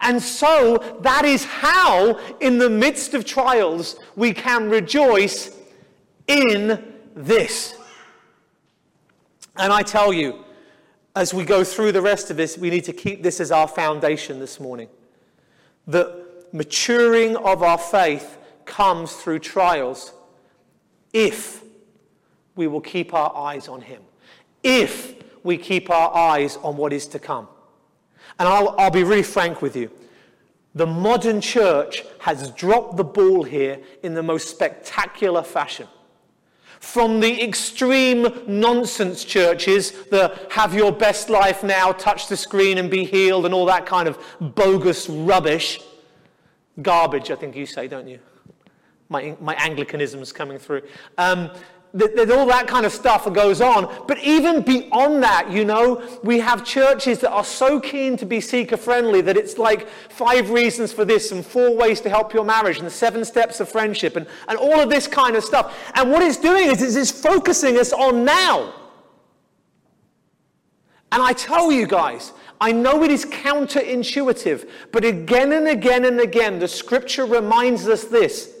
And 0.00 0.22
so 0.22 0.98
that 1.00 1.24
is 1.24 1.44
how, 1.44 2.18
in 2.40 2.58
the 2.58 2.70
midst 2.70 3.14
of 3.14 3.24
trials, 3.24 3.98
we 4.16 4.32
can 4.32 4.68
rejoice 4.68 5.56
in 6.26 6.94
this. 7.14 7.74
And 9.56 9.72
I 9.72 9.82
tell 9.82 10.12
you, 10.12 10.44
as 11.18 11.34
we 11.34 11.44
go 11.44 11.64
through 11.64 11.90
the 11.90 12.00
rest 12.00 12.30
of 12.30 12.36
this, 12.36 12.56
we 12.56 12.70
need 12.70 12.84
to 12.84 12.92
keep 12.92 13.24
this 13.24 13.40
as 13.40 13.50
our 13.50 13.66
foundation 13.66 14.38
this 14.38 14.60
morning. 14.60 14.88
The 15.88 16.24
maturing 16.52 17.34
of 17.36 17.60
our 17.64 17.76
faith 17.76 18.38
comes 18.64 19.12
through 19.14 19.40
trials 19.40 20.12
if 21.12 21.64
we 22.54 22.68
will 22.68 22.80
keep 22.80 23.12
our 23.14 23.34
eyes 23.34 23.66
on 23.66 23.80
Him, 23.80 24.00
if 24.62 25.16
we 25.42 25.58
keep 25.58 25.90
our 25.90 26.14
eyes 26.14 26.56
on 26.58 26.76
what 26.76 26.92
is 26.92 27.08
to 27.08 27.18
come. 27.18 27.48
And 28.38 28.48
I'll, 28.48 28.76
I'll 28.78 28.92
be 28.92 29.02
really 29.02 29.24
frank 29.24 29.60
with 29.60 29.74
you. 29.74 29.90
The 30.76 30.86
modern 30.86 31.40
church 31.40 32.04
has 32.20 32.52
dropped 32.52 32.96
the 32.96 33.02
ball 33.02 33.42
here 33.42 33.80
in 34.04 34.14
the 34.14 34.22
most 34.22 34.50
spectacular 34.50 35.42
fashion 35.42 35.88
from 36.80 37.20
the 37.20 37.42
extreme 37.42 38.28
nonsense 38.46 39.24
churches, 39.24 39.92
the 40.10 40.38
have 40.50 40.74
your 40.74 40.92
best 40.92 41.28
life 41.30 41.62
now, 41.62 41.92
touch 41.92 42.28
the 42.28 42.36
screen 42.36 42.78
and 42.78 42.90
be 42.90 43.04
healed, 43.04 43.44
and 43.44 43.54
all 43.54 43.66
that 43.66 43.86
kind 43.86 44.08
of 44.08 44.18
bogus 44.40 45.08
rubbish. 45.08 45.80
Garbage, 46.80 47.30
I 47.30 47.34
think 47.34 47.56
you 47.56 47.66
say, 47.66 47.88
don't 47.88 48.06
you? 48.06 48.20
My, 49.08 49.36
my 49.40 49.54
Anglicanism's 49.56 50.32
coming 50.32 50.58
through. 50.58 50.82
Um, 51.16 51.50
there's 51.94 52.30
all 52.30 52.46
that 52.46 52.66
kind 52.66 52.84
of 52.84 52.92
stuff 52.92 53.24
that 53.24 53.32
goes 53.32 53.60
on. 53.62 54.04
But 54.06 54.18
even 54.18 54.60
beyond 54.62 55.22
that, 55.22 55.50
you 55.50 55.64
know, 55.64 56.06
we 56.22 56.38
have 56.38 56.64
churches 56.64 57.20
that 57.20 57.30
are 57.30 57.44
so 57.44 57.80
keen 57.80 58.16
to 58.18 58.26
be 58.26 58.40
seeker 58.40 58.76
friendly 58.76 59.22
that 59.22 59.38
it's 59.38 59.56
like 59.56 59.88
five 60.10 60.50
reasons 60.50 60.92
for 60.92 61.06
this 61.06 61.32
and 61.32 61.44
four 61.44 61.74
ways 61.74 62.00
to 62.02 62.10
help 62.10 62.34
your 62.34 62.44
marriage 62.44 62.78
and 62.78 62.92
seven 62.92 63.24
steps 63.24 63.60
of 63.60 63.70
friendship 63.70 64.16
and, 64.16 64.26
and 64.48 64.58
all 64.58 64.80
of 64.80 64.90
this 64.90 65.06
kind 65.06 65.34
of 65.34 65.42
stuff. 65.42 65.74
And 65.94 66.10
what 66.10 66.22
it's 66.22 66.36
doing 66.36 66.70
is 66.70 66.94
it's 66.94 67.10
focusing 67.10 67.78
us 67.78 67.92
on 67.92 68.24
now. 68.24 68.74
And 71.10 71.22
I 71.22 71.32
tell 71.32 71.72
you 71.72 71.86
guys, 71.86 72.32
I 72.60 72.70
know 72.70 73.02
it 73.02 73.10
is 73.10 73.24
counterintuitive, 73.24 74.68
but 74.92 75.06
again 75.06 75.52
and 75.52 75.68
again 75.68 76.04
and 76.04 76.20
again, 76.20 76.58
the 76.58 76.68
scripture 76.68 77.24
reminds 77.24 77.88
us 77.88 78.04
this 78.04 78.54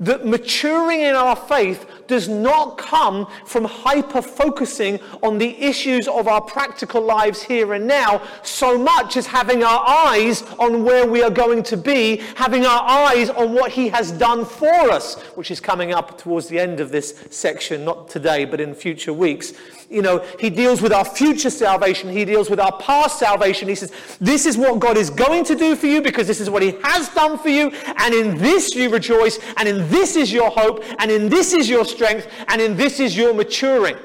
that 0.00 0.26
maturing 0.26 1.00
in 1.00 1.14
our 1.14 1.36
faith 1.36 1.86
does 2.08 2.28
not 2.28 2.78
come 2.78 3.26
from 3.44 3.64
hyper 3.64 4.22
focusing 4.22 5.00
on 5.22 5.38
the 5.38 5.56
issues 5.62 6.08
of 6.08 6.28
our 6.28 6.40
practical 6.40 7.00
lives 7.00 7.42
here 7.42 7.74
and 7.74 7.86
now 7.86 8.22
so 8.42 8.78
much 8.78 9.16
as 9.16 9.26
having 9.26 9.62
our 9.62 9.86
eyes 9.86 10.42
on 10.58 10.84
where 10.84 11.06
we 11.06 11.22
are 11.22 11.30
going 11.30 11.62
to 11.62 11.76
be, 11.76 12.16
having 12.34 12.64
our 12.64 12.82
eyes 12.82 13.30
on 13.30 13.52
what 13.52 13.70
He 13.72 13.88
has 13.88 14.12
done 14.12 14.44
for 14.44 14.90
us, 14.90 15.20
which 15.34 15.50
is 15.50 15.60
coming 15.60 15.92
up 15.92 16.18
towards 16.18 16.48
the 16.48 16.58
end 16.58 16.80
of 16.80 16.90
this 16.90 17.24
section, 17.30 17.84
not 17.84 18.08
today, 18.08 18.44
but 18.44 18.60
in 18.60 18.74
future 18.74 19.12
weeks 19.12 19.52
you 19.90 20.02
know, 20.02 20.24
he 20.38 20.50
deals 20.50 20.82
with 20.82 20.92
our 20.92 21.04
future 21.04 21.50
salvation. 21.50 22.10
He 22.10 22.24
deals 22.24 22.50
with 22.50 22.58
our 22.58 22.76
past 22.78 23.18
salvation. 23.18 23.68
He 23.68 23.74
says, 23.74 23.92
this 24.20 24.46
is 24.46 24.56
what 24.56 24.80
God 24.80 24.96
is 24.96 25.10
going 25.10 25.44
to 25.44 25.54
do 25.54 25.76
for 25.76 25.86
you 25.86 26.02
because 26.02 26.26
this 26.26 26.40
is 26.40 26.50
what 26.50 26.62
he 26.62 26.72
has 26.82 27.08
done 27.10 27.38
for 27.38 27.48
you. 27.48 27.70
And 27.98 28.14
in 28.14 28.36
this 28.38 28.74
you 28.74 28.90
rejoice. 28.90 29.38
And 29.56 29.68
in 29.68 29.88
this 29.88 30.16
is 30.16 30.32
your 30.32 30.50
hope. 30.50 30.82
And 30.98 31.10
in 31.10 31.28
this 31.28 31.52
is 31.52 31.68
your 31.68 31.84
strength. 31.84 31.95
Strength, 31.96 32.28
and 32.48 32.60
in 32.60 32.76
this 32.76 33.00
is 33.00 33.16
your 33.16 33.34
maturing. 33.34 33.96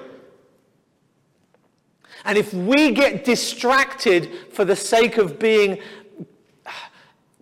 And 2.26 2.38
if 2.38 2.54
we 2.54 2.92
get 2.92 3.26
distracted 3.26 4.32
for 4.52 4.64
the 4.64 4.76
sake 4.76 5.18
of 5.18 5.40
being 5.40 5.80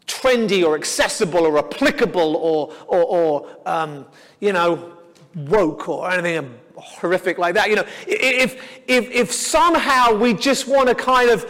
trendy 0.08 0.66
or 0.66 0.76
accessible 0.76 1.46
or 1.46 1.60
applicable 1.60 2.36
or, 2.36 2.74
or, 2.88 3.04
or 3.04 3.48
um, 3.66 4.06
you 4.40 4.52
know, 4.52 4.94
woke 5.36 5.88
or 5.88 6.10
anything 6.10 6.60
horrific 6.76 7.38
like 7.38 7.54
that. 7.56 7.70
You 7.70 7.78
know, 7.78 7.86
if, 8.08 8.82
if, 8.88 9.12
if 9.12 9.32
somehow 9.32 10.14
we 10.16 10.34
just 10.34 10.68
want 10.68 10.90
to 10.90 10.96
kind 10.96 11.30
of 11.30 11.46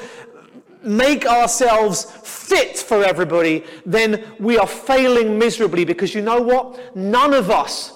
make 0.84 1.25
ourselves 1.25 2.06
fit 2.24 2.77
for 2.77 3.03
everybody, 3.03 3.63
then 3.86 4.25
we 4.39 4.58
are 4.58 4.68
failing 4.68 5.38
miserably 5.38 5.86
because 5.86 6.13
you 6.13 6.22
know 6.22 6.41
what? 6.41 6.96
None 6.96 7.34
of 7.34 7.50
us 7.50 7.94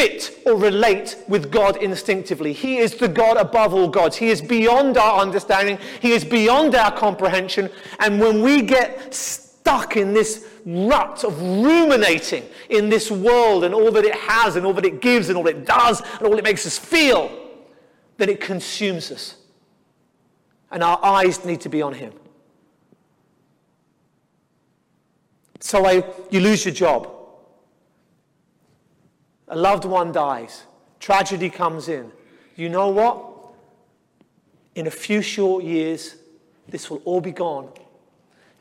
fit 0.00 0.38
or 0.46 0.56
relate 0.56 1.16
with 1.28 1.50
God 1.50 1.76
instinctively. 1.76 2.54
He 2.54 2.78
is 2.78 2.94
the 2.94 3.08
God 3.08 3.36
above 3.36 3.74
all 3.74 3.88
gods. 3.88 4.16
He 4.16 4.28
is 4.28 4.40
beyond 4.40 4.96
our 4.96 5.20
understanding. 5.20 5.78
He 6.00 6.12
is 6.12 6.24
beyond 6.24 6.74
our 6.74 6.90
comprehension. 6.90 7.70
And 7.98 8.18
when 8.18 8.40
we 8.40 8.62
get 8.62 9.12
stuck 9.12 9.98
in 9.98 10.14
this 10.14 10.46
rut 10.64 11.22
of 11.24 11.38
ruminating 11.40 12.44
in 12.70 12.88
this 12.88 13.10
world 13.10 13.64
and 13.64 13.74
all 13.74 13.90
that 13.90 14.04
it 14.04 14.14
has 14.14 14.56
and 14.56 14.64
all 14.64 14.72
that 14.72 14.86
it 14.86 15.02
gives 15.02 15.28
and 15.28 15.36
all 15.36 15.46
it 15.46 15.66
does 15.66 16.00
and 16.00 16.22
all 16.22 16.38
it 16.38 16.44
makes 16.44 16.66
us 16.66 16.78
feel, 16.78 17.30
then 18.16 18.30
it 18.30 18.40
consumes 18.40 19.10
us. 19.10 19.36
And 20.70 20.82
our 20.82 20.98
eyes 21.04 21.44
need 21.44 21.60
to 21.62 21.68
be 21.68 21.82
on 21.82 21.92
Him. 21.92 22.12
So 25.58 25.84
I, 25.84 26.04
you 26.30 26.40
lose 26.40 26.64
your 26.64 26.72
job. 26.72 27.19
A 29.50 29.56
loved 29.56 29.84
one 29.84 30.12
dies. 30.12 30.64
Tragedy 30.98 31.50
comes 31.50 31.88
in. 31.88 32.10
You 32.56 32.68
know 32.68 32.88
what? 32.88 33.26
In 34.74 34.86
a 34.86 34.90
few 34.90 35.20
short 35.20 35.64
years, 35.64 36.16
this 36.68 36.88
will 36.88 37.02
all 37.04 37.20
be 37.20 37.32
gone 37.32 37.68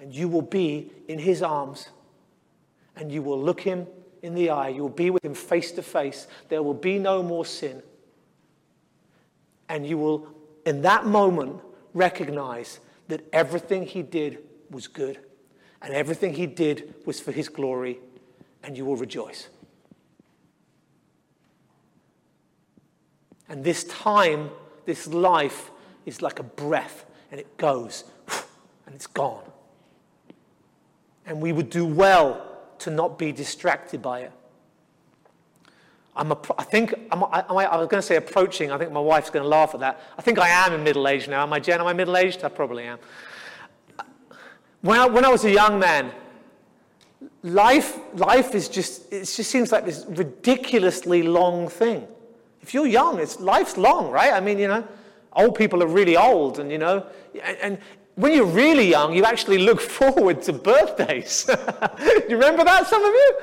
and 0.01 0.13
you 0.13 0.27
will 0.27 0.41
be 0.41 0.91
in 1.07 1.19
his 1.19 1.41
arms 1.41 1.89
and 2.95 3.11
you 3.11 3.21
will 3.21 3.41
look 3.41 3.61
him 3.61 3.87
in 4.23 4.33
the 4.35 4.49
eye. 4.49 4.69
You 4.69 4.81
will 4.81 4.89
be 4.89 5.09
with 5.09 5.23
him 5.23 5.33
face 5.33 5.71
to 5.73 5.81
face. 5.81 6.27
There 6.49 6.63
will 6.63 6.73
be 6.73 6.99
no 6.99 7.23
more 7.23 7.45
sin. 7.45 7.81
And 9.69 9.85
you 9.85 9.97
will, 9.97 10.27
in 10.65 10.81
that 10.81 11.05
moment, 11.05 11.61
recognize 11.93 12.79
that 13.07 13.21
everything 13.31 13.85
he 13.85 14.01
did 14.01 14.39
was 14.69 14.87
good 14.87 15.19
and 15.81 15.93
everything 15.93 16.33
he 16.33 16.47
did 16.47 16.93
was 17.05 17.19
for 17.19 17.31
his 17.31 17.47
glory, 17.47 17.99
and 18.63 18.77
you 18.77 18.85
will 18.85 18.97
rejoice. 18.97 19.47
And 23.49 23.63
this 23.63 23.83
time, 23.85 24.51
this 24.85 25.07
life 25.07 25.71
is 26.05 26.21
like 26.21 26.39
a 26.39 26.43
breath, 26.43 27.05
and 27.31 27.39
it 27.39 27.57
goes 27.57 28.05
and 28.85 28.95
it's 28.95 29.07
gone. 29.07 29.43
And 31.25 31.41
we 31.41 31.51
would 31.51 31.69
do 31.69 31.85
well 31.85 32.45
to 32.79 32.91
not 32.91 33.17
be 33.17 33.31
distracted 33.31 34.01
by 34.01 34.21
it. 34.21 34.31
I'm 36.15 36.31
a, 36.31 36.37
I 36.57 36.63
think, 36.63 36.93
I'm, 37.11 37.23
I, 37.23 37.43
I 37.49 37.77
was 37.77 37.87
going 37.87 38.01
to 38.01 38.05
say 38.05 38.17
approaching, 38.17 38.71
I 38.71 38.77
think 38.77 38.91
my 38.91 38.99
wife's 38.99 39.29
going 39.29 39.43
to 39.43 39.49
laugh 39.49 39.73
at 39.73 39.79
that. 39.79 40.01
I 40.17 40.21
think 40.21 40.37
I 40.37 40.49
am 40.49 40.73
in 40.73 40.83
middle 40.83 41.07
age 41.07 41.27
now. 41.27 41.43
Am 41.43 41.53
I, 41.53 41.59
Jen? 41.59 41.79
Am 41.79 41.87
I 41.87 41.93
middle 41.93 42.17
aged? 42.17 42.43
I 42.43 42.49
probably 42.49 42.83
am. 42.83 42.99
When 44.81 44.99
I, 44.99 45.05
when 45.07 45.23
I 45.23 45.29
was 45.29 45.45
a 45.45 45.51
young 45.51 45.79
man, 45.79 46.11
life, 47.43 47.99
life 48.13 48.55
is 48.55 48.67
just, 48.67 49.11
it 49.13 49.19
just 49.19 49.49
seems 49.49 49.71
like 49.71 49.85
this 49.85 50.05
ridiculously 50.09 51.23
long 51.23 51.67
thing. 51.67 52.07
If 52.61 52.73
you're 52.73 52.87
young, 52.87 53.19
it's, 53.19 53.39
life's 53.39 53.77
long, 53.77 54.11
right? 54.11 54.33
I 54.33 54.39
mean, 54.39 54.59
you 54.59 54.67
know, 54.67 54.87
old 55.33 55.55
people 55.55 55.81
are 55.81 55.87
really 55.87 56.17
old, 56.17 56.59
and, 56.59 56.71
you 56.71 56.77
know, 56.77 57.05
and, 57.43 57.57
and 57.57 57.77
when 58.15 58.33
you're 58.33 58.45
really 58.45 58.89
young, 58.89 59.13
you 59.13 59.23
actually 59.23 59.59
look 59.59 59.79
forward 59.99 60.41
to 60.43 60.53
birthdays. 60.53 61.45
Do 61.45 61.53
you 62.29 62.35
remember 62.35 62.63
that, 62.63 62.87
some 62.87 63.03
of 63.03 63.13
you? 63.13 63.37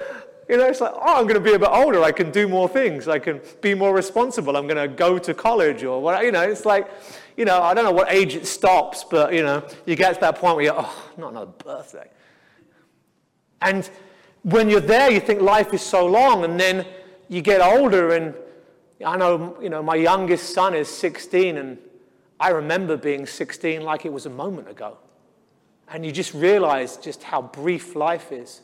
You 0.48 0.58
know, 0.58 0.66
it's 0.66 0.80
like, 0.80 0.92
oh, 0.94 1.16
I'm 1.16 1.24
going 1.24 1.34
to 1.34 1.40
be 1.40 1.54
a 1.54 1.58
bit 1.58 1.70
older. 1.72 2.02
I 2.04 2.12
can 2.12 2.30
do 2.30 2.46
more 2.46 2.68
things. 2.68 3.08
I 3.08 3.18
can 3.18 3.40
be 3.60 3.74
more 3.74 3.92
responsible. 3.92 4.56
I'm 4.56 4.68
going 4.68 4.76
to 4.76 4.94
go 4.94 5.18
to 5.18 5.34
college 5.34 5.82
or 5.82 6.00
what, 6.00 6.24
you 6.24 6.30
know, 6.30 6.42
it's 6.42 6.64
like, 6.64 6.88
you 7.36 7.44
know, 7.44 7.60
I 7.60 7.74
don't 7.74 7.84
know 7.84 7.90
what 7.90 8.12
age 8.12 8.36
it 8.36 8.46
stops, 8.46 9.02
but, 9.02 9.34
you 9.34 9.42
know, 9.42 9.66
you 9.86 9.96
get 9.96 10.14
to 10.14 10.20
that 10.20 10.36
point 10.36 10.56
where 10.56 10.66
you're, 10.66 10.76
oh, 10.76 11.10
not 11.16 11.30
another 11.32 11.50
birthday. 11.50 12.08
And 13.60 13.90
when 14.42 14.70
you're 14.70 14.80
there, 14.80 15.10
you 15.10 15.18
think 15.18 15.40
life 15.40 15.74
is 15.74 15.82
so 15.82 16.06
long, 16.06 16.44
and 16.44 16.60
then 16.60 16.86
you 17.28 17.42
get 17.42 17.60
older 17.60 18.12
and 18.12 18.34
I 19.04 19.16
know, 19.16 19.58
you 19.60 19.68
know, 19.68 19.82
my 19.82 19.96
youngest 19.96 20.54
son 20.54 20.74
is 20.74 20.88
16, 20.88 21.58
and 21.58 21.78
I 22.40 22.50
remember 22.50 22.96
being 22.96 23.26
16 23.26 23.82
like 23.82 24.06
it 24.06 24.12
was 24.12 24.26
a 24.26 24.30
moment 24.30 24.68
ago. 24.68 24.96
And 25.88 26.04
you 26.04 26.12
just 26.12 26.34
realize 26.34 26.96
just 26.96 27.22
how 27.22 27.42
brief 27.42 27.94
life 27.94 28.32
is. 28.32 28.62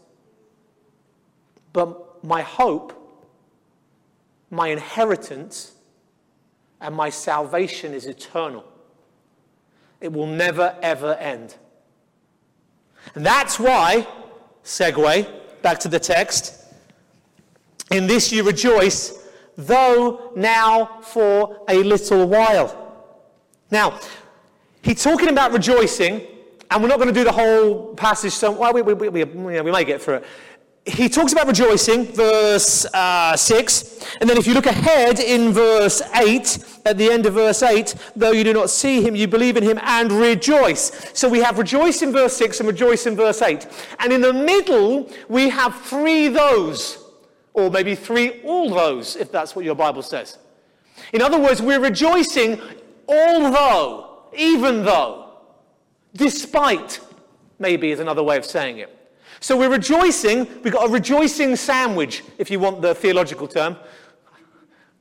But 1.72 2.24
my 2.24 2.42
hope, 2.42 2.98
my 4.50 4.68
inheritance, 4.68 5.72
and 6.80 6.94
my 6.94 7.10
salvation 7.10 7.94
is 7.94 8.06
eternal. 8.06 8.64
It 10.00 10.12
will 10.12 10.26
never, 10.26 10.76
ever 10.82 11.14
end. 11.14 11.54
And 13.14 13.24
that's 13.24 13.58
why, 13.60 14.06
segue 14.64 15.28
back 15.62 15.78
to 15.80 15.88
the 15.88 16.00
text, 16.00 16.58
in 17.90 18.06
this 18.06 18.32
you 18.32 18.42
rejoice, 18.42 19.21
though 19.56 20.32
now 20.35 21.00
for 21.02 21.64
a 21.68 21.82
little 21.82 22.26
while. 22.26 22.78
Now, 23.71 24.00
he's 24.82 25.02
talking 25.02 25.28
about 25.28 25.52
rejoicing, 25.52 26.26
and 26.71 26.82
we're 26.82 26.88
not 26.88 26.99
going 26.99 27.09
to 27.09 27.14
do 27.14 27.25
the 27.25 27.32
whole 27.32 27.94
passage, 27.94 28.32
so 28.32 28.52
well, 28.52 28.73
we, 28.73 28.82
we, 28.82 28.94
we, 28.94 29.09
we, 29.09 29.25
we 29.25 29.71
may 29.71 29.85
get 29.85 30.02
through 30.02 30.16
it 30.16 30.25
he 30.85 31.09
talks 31.09 31.32
about 31.32 31.47
rejoicing, 31.47 32.06
verse 32.06 32.85
uh, 32.87 33.37
6. 33.37 34.04
And 34.21 34.28
then 34.28 34.37
if 34.37 34.47
you 34.47 34.54
look 34.54 34.66
ahead 34.66 35.21
in 35.21 35.52
verse 35.52 36.02
8, 36.14 36.59
at 36.85 36.99
the 36.99 37.09
end 37.09 37.26
of 37.26 37.35
verse 37.35 37.62
8, 37.62 37.94
though 38.16 38.32
you 38.32 38.42
do 38.42 38.52
not 38.52 38.68
see 38.68 39.00
him, 39.00 39.14
you 39.14 39.28
believe 39.28 39.56
in 39.56 39.62
him 39.62 39.78
and 39.82 40.11
rejoice. 40.11 41.11
So 41.14 41.28
we 41.28 41.38
have 41.40 41.59
rejoice 41.59 42.02
in 42.02 42.11
verse 42.11 42.37
6 42.37 42.61
and 42.61 42.66
rejoice 42.66 43.06
in 43.06 43.14
verse 43.14 43.40
8. 43.42 43.66
And 44.00 44.12
in 44.12 44.21
the 44.21 44.32
middle, 44.32 45.09
we 45.28 45.49
have 45.50 45.76
three 45.82 46.26
those, 46.26 46.99
or 47.54 47.71
maybe 47.71 47.94
three 47.94 48.42
all 48.42 48.71
those, 48.71 49.16
if 49.16 49.30
that's 49.30 49.54
what 49.54 49.64
your 49.64 49.75
Bible 49.75 50.02
says. 50.02 50.38
In 51.12 51.23
other 51.23 51.38
words, 51.38 51.61
we're 51.61 51.80
rejoicing 51.80 52.61
although, 53.09 54.23
even 54.37 54.85
though, 54.85 55.30
despite, 56.14 57.00
maybe 57.59 57.90
is 57.90 58.00
another 58.00 58.23
way 58.23 58.37
of 58.37 58.44
saying 58.44 58.78
it. 58.78 58.99
So 59.40 59.56
we're 59.56 59.71
rejoicing. 59.71 60.47
We've 60.62 60.73
got 60.73 60.88
a 60.88 60.92
rejoicing 60.92 61.56
sandwich, 61.56 62.23
if 62.38 62.50
you 62.50 62.61
want 62.61 62.80
the 62.80 62.94
theological 62.94 63.49
term. 63.49 63.76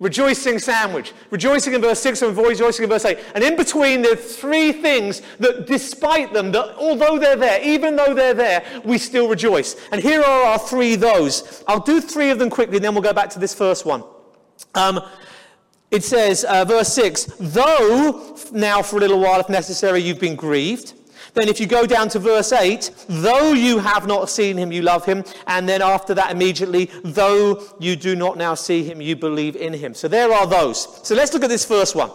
Rejoicing 0.01 0.57
sandwich. 0.57 1.13
Rejoicing 1.29 1.75
in 1.75 1.81
verse 1.81 1.99
6 1.99 2.23
and 2.23 2.35
rejoicing 2.35 2.85
in 2.85 2.89
verse 2.89 3.05
8. 3.05 3.19
And 3.35 3.43
in 3.43 3.55
between, 3.55 4.01
there 4.01 4.13
are 4.13 4.15
three 4.15 4.71
things 4.71 5.21
that, 5.37 5.67
despite 5.67 6.33
them, 6.33 6.51
that 6.53 6.75
although 6.75 7.19
they're 7.19 7.35
there, 7.35 7.61
even 7.63 7.95
though 7.95 8.15
they're 8.15 8.33
there, 8.33 8.65
we 8.83 8.97
still 8.97 9.29
rejoice. 9.29 9.75
And 9.91 10.01
here 10.01 10.23
are 10.23 10.43
our 10.47 10.57
three 10.57 10.95
those. 10.95 11.63
I'll 11.67 11.79
do 11.79 12.01
three 12.01 12.31
of 12.31 12.39
them 12.39 12.49
quickly, 12.49 12.77
and 12.77 12.83
then 12.83 12.95
we'll 12.95 13.03
go 13.03 13.13
back 13.13 13.29
to 13.29 13.39
this 13.39 13.53
first 13.53 13.85
one. 13.85 14.03
Um, 14.73 15.01
it 15.91 16.03
says, 16.03 16.45
uh, 16.45 16.65
verse 16.65 16.91
6, 16.93 17.25
though 17.39 18.35
now 18.51 18.81
for 18.81 18.97
a 18.97 18.99
little 18.99 19.19
while, 19.19 19.39
if 19.39 19.49
necessary, 19.49 19.99
you've 19.99 20.19
been 20.19 20.35
grieved 20.35 20.95
then, 21.33 21.47
if 21.47 21.59
you 21.59 21.65
go 21.65 21.85
down 21.85 22.09
to 22.09 22.19
verse 22.19 22.51
8, 22.51 23.05
though 23.07 23.53
you 23.53 23.79
have 23.79 24.05
not 24.05 24.29
seen 24.29 24.57
him, 24.57 24.71
you 24.71 24.81
love 24.81 25.05
him. 25.05 25.23
And 25.47 25.67
then 25.67 25.81
after 25.81 26.13
that, 26.13 26.31
immediately, 26.31 26.89
though 27.03 27.63
you 27.79 27.95
do 27.95 28.15
not 28.15 28.37
now 28.37 28.53
see 28.53 28.83
him, 28.83 29.01
you 29.01 29.15
believe 29.15 29.55
in 29.55 29.73
him. 29.73 29.93
So 29.93 30.07
there 30.07 30.33
are 30.33 30.45
those. 30.45 31.07
So 31.07 31.15
let's 31.15 31.33
look 31.33 31.43
at 31.43 31.49
this 31.49 31.63
first 31.63 31.95
one. 31.95 32.11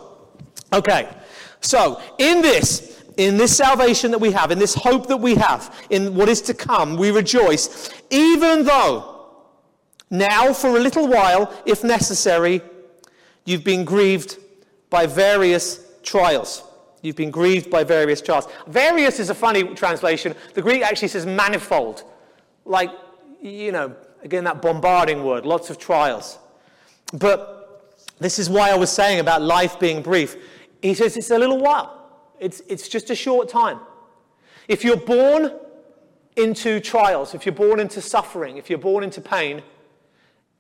Okay. 0.73 1.09
So, 1.61 2.01
in 2.19 2.43
this, 2.43 3.03
in 3.17 3.39
this 3.39 3.57
salvation 3.57 4.11
that 4.11 4.19
we 4.19 4.33
have, 4.33 4.51
in 4.51 4.59
this 4.59 4.75
hope 4.75 5.07
that 5.09 5.17
we 5.17 5.35
have, 5.37 5.75
in 5.89 6.15
what 6.15 6.29
is 6.29 6.43
to 6.43 6.55
come, 6.55 6.97
we 6.97 7.11
rejoice, 7.11 7.91
even 8.11 8.65
though 8.65 9.17
now, 10.11 10.53
for 10.53 10.69
a 10.69 10.81
little 10.81 11.09
while, 11.09 11.53
if 11.65 11.83
necessary, 11.83 12.61
you've 13.45 13.65
been 13.65 13.85
grieved 13.85 14.39
by 14.89 15.07
various 15.07 15.81
trials. 16.05 16.63
You've 17.07 17.15
been 17.15 17.31
grieved 17.31 17.71
by 17.71 17.85
various 17.85 18.21
trials. 18.21 18.49
Various 18.67 19.21
is 19.21 19.31
a 19.31 19.35
funny 19.35 19.63
translation. 19.75 20.35
The 20.55 20.63
Greek 20.63 20.83
actually 20.83 21.07
says 21.07 21.25
manifold. 21.25 22.03
Like, 22.65 22.91
you 23.41 23.71
know, 23.71 23.95
again, 24.25 24.43
that 24.43 24.61
bombarding 24.61 25.23
word, 25.23 25.47
lots 25.47 25.71
of 25.71 25.79
trials. 25.79 26.39
But 27.13 27.95
this 28.19 28.41
is 28.41 28.51
why 28.51 28.71
I 28.71 28.75
was 28.77 28.91
saying 28.91 29.21
about 29.21 29.41
life 29.41 29.79
being 29.79 30.03
brief. 30.03 30.37
He 30.83 30.95
says 30.95 31.17
it's 31.17 31.31
a 31.31 31.39
little 31.39 31.61
while, 31.61 32.11
it's, 32.41 32.61
it's 32.69 32.89
just 32.89 33.09
a 33.11 33.15
short 33.15 33.49
time. 33.49 33.79
If 34.67 34.83
you're 34.83 34.97
born 34.97 35.53
into 36.37 36.81
trials, 36.81 37.37
if 37.37 37.47
you're 37.47 37.55
born 37.55 37.79
into 37.79 38.01
suffering, 38.01 38.57
if 38.57 38.69
you're 38.69 38.81
born 38.81 39.05
into 39.05 39.21
pain, 39.21 39.63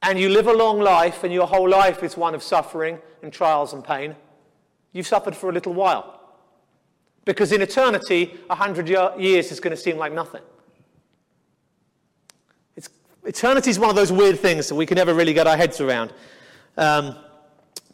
and 0.00 0.16
you 0.16 0.28
live 0.28 0.46
a 0.46 0.52
long 0.52 0.78
life 0.78 1.24
and 1.24 1.35
your 1.35 1.48
whole 1.48 1.68
life 1.68 2.04
is 2.04 2.16
one 2.16 2.37
of 2.37 2.42
suffering 2.44 3.00
and 3.24 3.32
trials 3.32 3.72
and 3.72 3.82
pain, 3.82 4.14
you've 4.92 5.09
suffered 5.09 5.35
for 5.35 5.50
a 5.50 5.52
little 5.52 5.74
while. 5.74 6.15
Because 7.26 7.50
in 7.52 7.60
eternity, 7.60 8.38
100 8.46 8.88
years 9.18 9.52
is 9.52 9.60
going 9.60 9.76
to 9.76 9.82
seem 9.82 9.98
like 9.98 10.12
nothing. 10.12 10.42
It's, 12.76 12.88
eternity 13.24 13.68
is 13.68 13.78
one 13.78 13.90
of 13.90 13.96
those 13.96 14.12
weird 14.12 14.38
things 14.38 14.68
that 14.68 14.76
we 14.76 14.86
can 14.86 14.94
never 14.94 15.12
really 15.12 15.34
get 15.34 15.46
our 15.46 15.56
heads 15.56 15.80
around. 15.80 16.14
Um, 16.78 17.16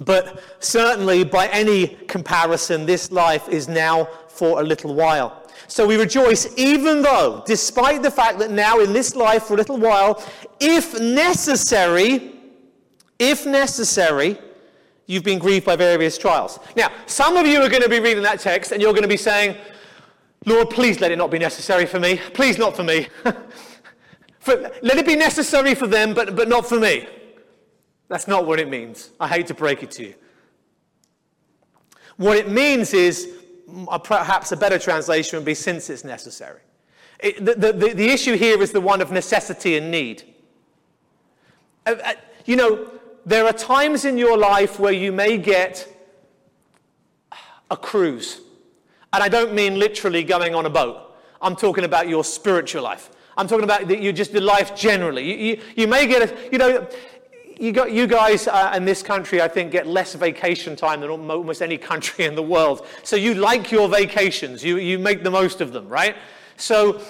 but 0.00 0.42
certainly, 0.60 1.24
by 1.24 1.48
any 1.48 1.88
comparison, 2.08 2.84
this 2.84 3.10
life 3.10 3.48
is 3.48 3.68
now 3.68 4.04
for 4.28 4.60
a 4.60 4.64
little 4.64 4.94
while. 4.94 5.42
So 5.66 5.86
we 5.86 5.96
rejoice, 5.96 6.52
even 6.58 7.00
though, 7.00 7.42
despite 7.46 8.02
the 8.02 8.10
fact 8.10 8.38
that 8.40 8.50
now 8.50 8.80
in 8.80 8.92
this 8.92 9.16
life 9.16 9.44
for 9.44 9.54
a 9.54 9.56
little 9.56 9.78
while, 9.78 10.22
if 10.60 11.00
necessary, 11.00 12.34
if 13.18 13.46
necessary, 13.46 14.38
you've 15.06 15.24
been 15.24 15.38
grieved 15.38 15.66
by 15.66 15.76
various 15.76 16.16
trials. 16.16 16.58
Now, 16.76 16.90
some 17.06 17.36
of 17.36 17.46
you 17.46 17.60
are 17.60 17.68
going 17.68 17.82
to 17.82 17.88
be 17.88 18.00
reading 18.00 18.22
that 18.22 18.40
text 18.40 18.72
and 18.72 18.80
you're 18.80 18.92
going 18.92 19.02
to 19.02 19.08
be 19.08 19.16
saying, 19.16 19.56
Lord, 20.46 20.70
please 20.70 21.00
let 21.00 21.12
it 21.12 21.16
not 21.16 21.30
be 21.30 21.38
necessary 21.38 21.86
for 21.86 22.00
me. 22.00 22.20
Please 22.34 22.58
not 22.58 22.76
for 22.76 22.82
me. 22.82 23.08
for, 24.40 24.70
let 24.82 24.98
it 24.98 25.06
be 25.06 25.16
necessary 25.16 25.74
for 25.74 25.86
them, 25.86 26.14
but, 26.14 26.34
but 26.34 26.48
not 26.48 26.66
for 26.66 26.80
me. 26.80 27.06
That's 28.08 28.28
not 28.28 28.46
what 28.46 28.60
it 28.60 28.68
means. 28.68 29.10
I 29.20 29.28
hate 29.28 29.46
to 29.48 29.54
break 29.54 29.82
it 29.82 29.90
to 29.92 30.08
you. 30.08 30.14
What 32.16 32.36
it 32.36 32.50
means 32.50 32.92
is, 32.92 33.28
perhaps 34.04 34.52
a 34.52 34.56
better 34.56 34.78
translation 34.78 35.38
would 35.38 35.46
be 35.46 35.54
since 35.54 35.88
it's 35.88 36.04
necessary. 36.04 36.60
It, 37.20 37.44
the, 37.44 37.54
the, 37.54 37.94
the, 37.94 38.08
issue 38.08 38.36
here 38.36 38.60
is 38.60 38.72
the 38.72 38.80
one 38.80 39.00
of 39.00 39.12
necessity 39.12 39.76
and 39.76 39.90
need. 39.90 40.24
Uh, 41.86 41.94
uh, 42.04 42.12
you 42.44 42.56
know, 42.56 42.90
there 43.24 43.46
are 43.46 43.52
times 43.52 44.04
in 44.04 44.18
your 44.18 44.36
life 44.36 44.78
where 44.78 44.92
you 44.92 45.12
may 45.12 45.38
get 45.38 45.88
a 47.70 47.76
cruise. 47.76 48.40
And 49.12 49.22
I 49.22 49.28
don't 49.28 49.54
mean 49.54 49.78
literally 49.78 50.24
going 50.24 50.54
on 50.54 50.66
a 50.66 50.70
boat. 50.70 51.14
I'm 51.40 51.56
talking 51.56 51.84
about 51.84 52.08
your 52.08 52.24
spiritual 52.24 52.82
life. 52.82 53.10
I'm 53.36 53.48
talking 53.48 53.64
about 53.64 53.88
the, 53.88 54.00
you 54.00 54.12
just 54.12 54.32
the 54.32 54.40
life 54.40 54.76
generally. 54.76 55.24
You, 55.24 55.36
you, 55.36 55.62
you, 55.76 55.88
may 55.88 56.06
get 56.06 56.30
a, 56.30 56.50
you 56.50 56.58
know, 56.58 56.86
you, 57.58 57.72
got, 57.72 57.92
you 57.92 58.06
guys 58.06 58.46
uh, 58.46 58.72
in 58.76 58.84
this 58.84 59.02
country, 59.02 59.40
I 59.40 59.48
think, 59.48 59.72
get 59.72 59.86
less 59.86 60.14
vacation 60.14 60.76
time 60.76 61.00
than 61.00 61.10
almost 61.10 61.62
any 61.62 61.78
country 61.78 62.24
in 62.24 62.34
the 62.34 62.42
world. 62.42 62.86
So 63.02 63.16
you 63.16 63.34
like 63.34 63.70
your 63.70 63.88
vacations. 63.88 64.62
You, 64.62 64.76
you 64.78 64.98
make 64.98 65.22
the 65.22 65.30
most 65.30 65.60
of 65.60 65.72
them, 65.72 65.88
right? 65.88 66.16
So, 66.56 67.00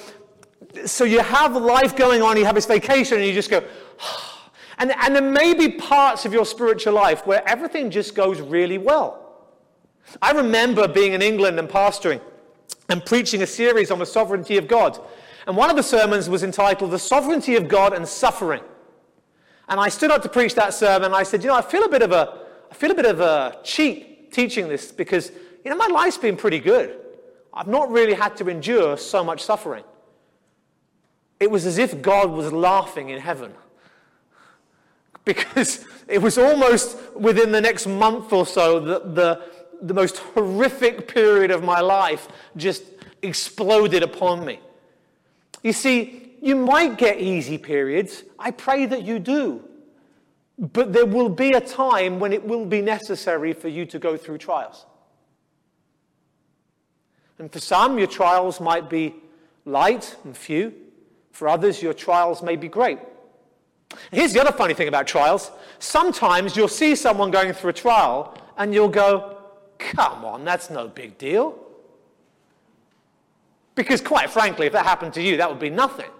so 0.87 1.05
you 1.05 1.21
have 1.21 1.57
life 1.57 1.97
going 1.97 2.23
on, 2.23 2.37
you 2.37 2.45
have 2.45 2.55
this 2.55 2.67
vacation, 2.67 3.19
and 3.19 3.27
you 3.27 3.33
just 3.33 3.51
go, 3.51 3.63
oh, 4.01 4.29
and, 4.79 4.93
and 5.03 5.15
there 5.15 5.23
may 5.23 5.55
be 5.55 5.69
parts 5.69 6.25
of 6.25 6.33
your 6.33 6.47
spiritual 6.47 6.95
life 6.95 7.27
where 7.27 7.47
everything 7.49 7.91
just 7.91 8.15
goes 8.15 8.41
really 8.41 8.79
well. 8.79 9.19
I 10.21 10.33
remember 10.33 10.89
being 10.89 11.13
in 11.13 11.23
England 11.23 11.59
and 11.59 11.69
pastoring 11.69 12.21
and 12.89 13.05
preaching 13.05 13.43
a 13.43 13.47
series 13.47 13.91
on 13.91 13.99
the 13.99 14.07
sovereignty 14.07 14.57
of 14.57 14.69
God. 14.69 14.99
And 15.47 15.57
one 15.57 15.71
of 15.71 15.77
the 15.77 15.83
sermons 15.83 16.29
was 16.29 16.43
entitled 16.43 16.91
The 16.91 16.99
Sovereignty 16.99 17.57
of 17.57 17.69
God 17.69 17.93
and 17.93 18.07
Suffering. 18.07 18.63
And 19.69 19.81
I 19.81 19.89
stood 19.89 20.11
up 20.11 20.23
to 20.23 20.29
preach 20.29 20.55
that 20.57 20.75
sermon 20.75 21.07
and 21.07 21.15
I 21.15 21.23
said, 21.23 21.43
You 21.43 21.49
know, 21.49 21.57
I 21.57 21.63
feel 21.63 21.85
a 21.85 21.89
bit 21.89 22.03
of 22.03 22.13
a, 22.13 22.47
I 22.71 22.75
feel 22.75 22.91
a, 22.91 22.95
bit 22.95 23.07
of 23.07 23.21
a 23.21 23.59
cheat 23.65 24.33
teaching 24.33 24.69
this 24.69 24.93
because, 24.93 25.31
you 25.65 25.71
know, 25.71 25.77
my 25.77 25.87
life's 25.87 26.19
been 26.19 26.37
pretty 26.37 26.59
good. 26.59 26.99
I've 27.55 27.69
not 27.69 27.91
really 27.91 28.15
had 28.15 28.37
to 28.39 28.49
endure 28.49 28.97
so 28.97 29.23
much 29.23 29.43
suffering. 29.43 29.85
It 31.39 31.51
was 31.51 31.67
as 31.67 31.79
if 31.79 32.03
God 32.03 32.31
was 32.31 32.53
laughing 32.53 33.11
in 33.11 33.21
heaven 33.21 33.53
because 35.25 35.85
it 36.09 36.21
was 36.21 36.39
almost 36.39 36.97
within 37.15 37.53
the 37.53 37.61
next 37.61 37.87
month 37.87 38.33
or 38.33 38.47
so 38.47 38.81
that 38.81 39.15
the, 39.15 39.43
the 39.81 39.95
most 39.95 40.19
horrific 40.19 41.09
period 41.09 41.51
of 41.51 41.63
my 41.63 41.81
life 41.81 42.29
just 42.57 42.83
exploded 43.23 44.03
upon 44.03 44.45
me. 44.45 44.61
You 45.63 45.73
see, 45.73 46.35
you 46.41 46.57
might 46.57 46.99
get 46.99 47.21
easy 47.21 47.57
periods. 47.57 48.25
I 48.39 48.51
pray 48.51 48.87
that 48.87 49.05
you 49.05 49.19
do. 49.19 49.63
But 50.59 50.93
there 50.93 51.07
will 51.07 51.29
be 51.29 51.53
a 51.53 51.61
time 51.61 52.19
when 52.19 52.33
it 52.33 52.45
will 52.45 52.67
be 52.67 52.83
necessary 52.83 53.53
for 53.53 53.69
you 53.69 53.87
to 53.87 53.99
go 53.99 54.17
through 54.17 54.39
trials. 54.39 54.87
And 57.39 57.51
for 57.51 57.61
some, 57.61 57.99
your 57.99 58.07
trials 58.07 58.61
might 58.61 58.91
be 58.91 59.15
light 59.65 60.17
and 60.25 60.37
few. 60.37 60.75
For 61.31 61.49
others, 61.49 61.81
your 61.81 61.95
trials 61.95 62.43
may 62.43 62.57
be 62.57 62.69
great. 62.69 62.99
Here's 64.11 64.33
the 64.33 64.41
other 64.41 64.53
funny 64.53 64.75
thing 64.75 64.89
about 64.89 65.07
trials. 65.07 65.51
Sometimes 65.79 66.57
you'll 66.57 66.69
see 66.69 66.95
someone 66.95 67.31
going 67.31 67.53
through 67.53 67.71
a 67.71 67.75
trial 67.75 68.37
and 68.57 68.73
you'll 68.75 68.89
go, 68.89 69.39
come 69.79 70.25
on, 70.25 70.45
that's 70.45 70.71
no 70.71 70.89
big 70.89 71.19
deal. 71.19 71.59
Because, 73.75 74.01
quite 74.01 74.31
frankly, 74.31 74.67
if 74.67 74.73
that 74.73 74.85
happened 74.85 75.15
to 75.15 75.23
you, 75.23 75.39
that 75.39 75.49
would 75.49 75.59
be 75.59 75.71
nothing. 75.71 76.11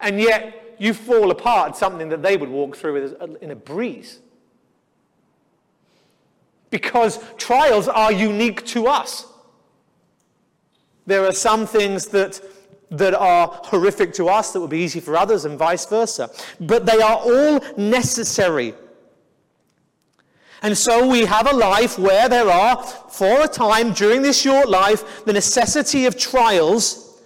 And 0.00 0.20
yet, 0.20 0.76
you 0.78 0.94
fall 0.94 1.30
apart 1.30 1.70
at 1.70 1.76
something 1.76 2.08
that 2.08 2.22
they 2.22 2.36
would 2.36 2.48
walk 2.48 2.76
through 2.76 3.16
uh, 3.20 3.26
in 3.40 3.50
a 3.50 3.56
breeze. 3.56 4.20
Because 6.70 7.18
trials 7.36 7.88
are 7.88 8.12
unique 8.12 8.64
to 8.66 8.86
us. 8.86 9.26
There 11.06 11.24
are 11.26 11.32
some 11.32 11.66
things 11.66 12.06
that, 12.08 12.40
that 12.90 13.14
are 13.14 13.48
horrific 13.64 14.12
to 14.14 14.28
us 14.28 14.52
that 14.52 14.60
would 14.60 14.70
be 14.70 14.80
easy 14.80 15.00
for 15.00 15.16
others, 15.16 15.44
and 15.44 15.58
vice 15.58 15.86
versa. 15.86 16.30
But 16.60 16.86
they 16.86 17.00
are 17.00 17.18
all 17.18 17.60
necessary 17.76 18.74
and 20.62 20.76
so 20.76 21.08
we 21.08 21.24
have 21.24 21.50
a 21.50 21.56
life 21.56 21.98
where 21.98 22.28
there 22.28 22.48
are, 22.48 22.82
for 22.82 23.42
a 23.42 23.48
time 23.48 23.92
during 23.92 24.22
this 24.22 24.40
short 24.40 24.68
life, 24.68 25.24
the 25.24 25.32
necessity 25.32 26.06
of 26.06 26.18
trials. 26.18 27.22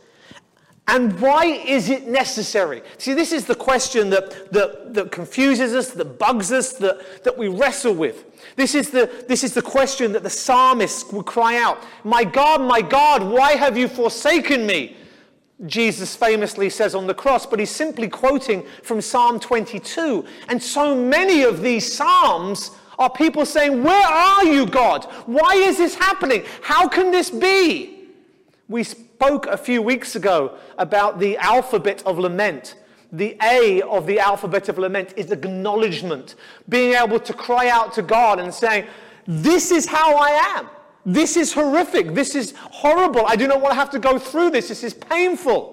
And 0.86 1.18
why 1.18 1.46
is 1.46 1.88
it 1.88 2.06
necessary? 2.06 2.82
See, 2.98 3.14
this 3.14 3.32
is 3.32 3.46
the 3.46 3.54
question 3.54 4.10
that, 4.10 4.52
that, 4.52 4.94
that 4.94 5.10
confuses 5.10 5.74
us, 5.74 5.90
that 5.90 6.18
bugs 6.18 6.52
us, 6.52 6.74
that, 6.74 7.24
that 7.24 7.36
we 7.36 7.48
wrestle 7.48 7.94
with. 7.94 8.24
This 8.54 8.74
is, 8.74 8.90
the, 8.90 9.10
this 9.26 9.42
is 9.42 9.54
the 9.54 9.62
question 9.62 10.12
that 10.12 10.22
the 10.22 10.30
psalmist 10.30 11.12
would 11.12 11.26
cry 11.26 11.56
out 11.56 11.82
My 12.04 12.22
God, 12.22 12.60
my 12.60 12.82
God, 12.82 13.22
why 13.22 13.52
have 13.52 13.76
you 13.76 13.88
forsaken 13.88 14.66
me? 14.66 14.96
Jesus 15.66 16.16
famously 16.16 16.68
says 16.68 16.94
on 16.94 17.06
the 17.06 17.14
cross, 17.14 17.46
but 17.46 17.58
he's 17.58 17.70
simply 17.70 18.08
quoting 18.08 18.66
from 18.82 19.00
Psalm 19.00 19.38
22. 19.38 20.24
And 20.48 20.62
so 20.62 20.94
many 20.94 21.42
of 21.42 21.62
these 21.62 21.94
Psalms 21.94 22.72
are 22.98 23.10
people 23.10 23.46
saying, 23.46 23.82
Where 23.82 24.06
are 24.06 24.44
you, 24.44 24.66
God? 24.66 25.04
Why 25.26 25.54
is 25.54 25.78
this 25.78 25.94
happening? 25.94 26.44
How 26.62 26.88
can 26.88 27.10
this 27.10 27.30
be? 27.30 28.08
We 28.68 28.82
spoke 28.82 29.46
a 29.46 29.56
few 29.56 29.80
weeks 29.80 30.16
ago 30.16 30.56
about 30.78 31.18
the 31.18 31.36
alphabet 31.38 32.02
of 32.04 32.18
lament. 32.18 32.76
The 33.12 33.36
A 33.42 33.82
of 33.82 34.06
the 34.06 34.18
alphabet 34.18 34.68
of 34.68 34.78
lament 34.78 35.14
is 35.16 35.30
acknowledgement, 35.30 36.34
being 36.68 36.94
able 36.94 37.20
to 37.20 37.32
cry 37.32 37.68
out 37.68 37.92
to 37.94 38.02
God 38.02 38.40
and 38.40 38.52
saying, 38.52 38.86
This 39.26 39.70
is 39.70 39.86
how 39.86 40.16
I 40.16 40.30
am. 40.58 40.68
This 41.06 41.36
is 41.36 41.52
horrific. 41.52 42.14
This 42.14 42.34
is 42.34 42.54
horrible. 42.56 43.26
I 43.26 43.36
do 43.36 43.46
not 43.46 43.60
want 43.60 43.72
to 43.72 43.76
have 43.76 43.90
to 43.90 43.98
go 43.98 44.18
through 44.18 44.50
this. 44.50 44.68
This 44.68 44.82
is 44.82 44.94
painful. 44.94 45.72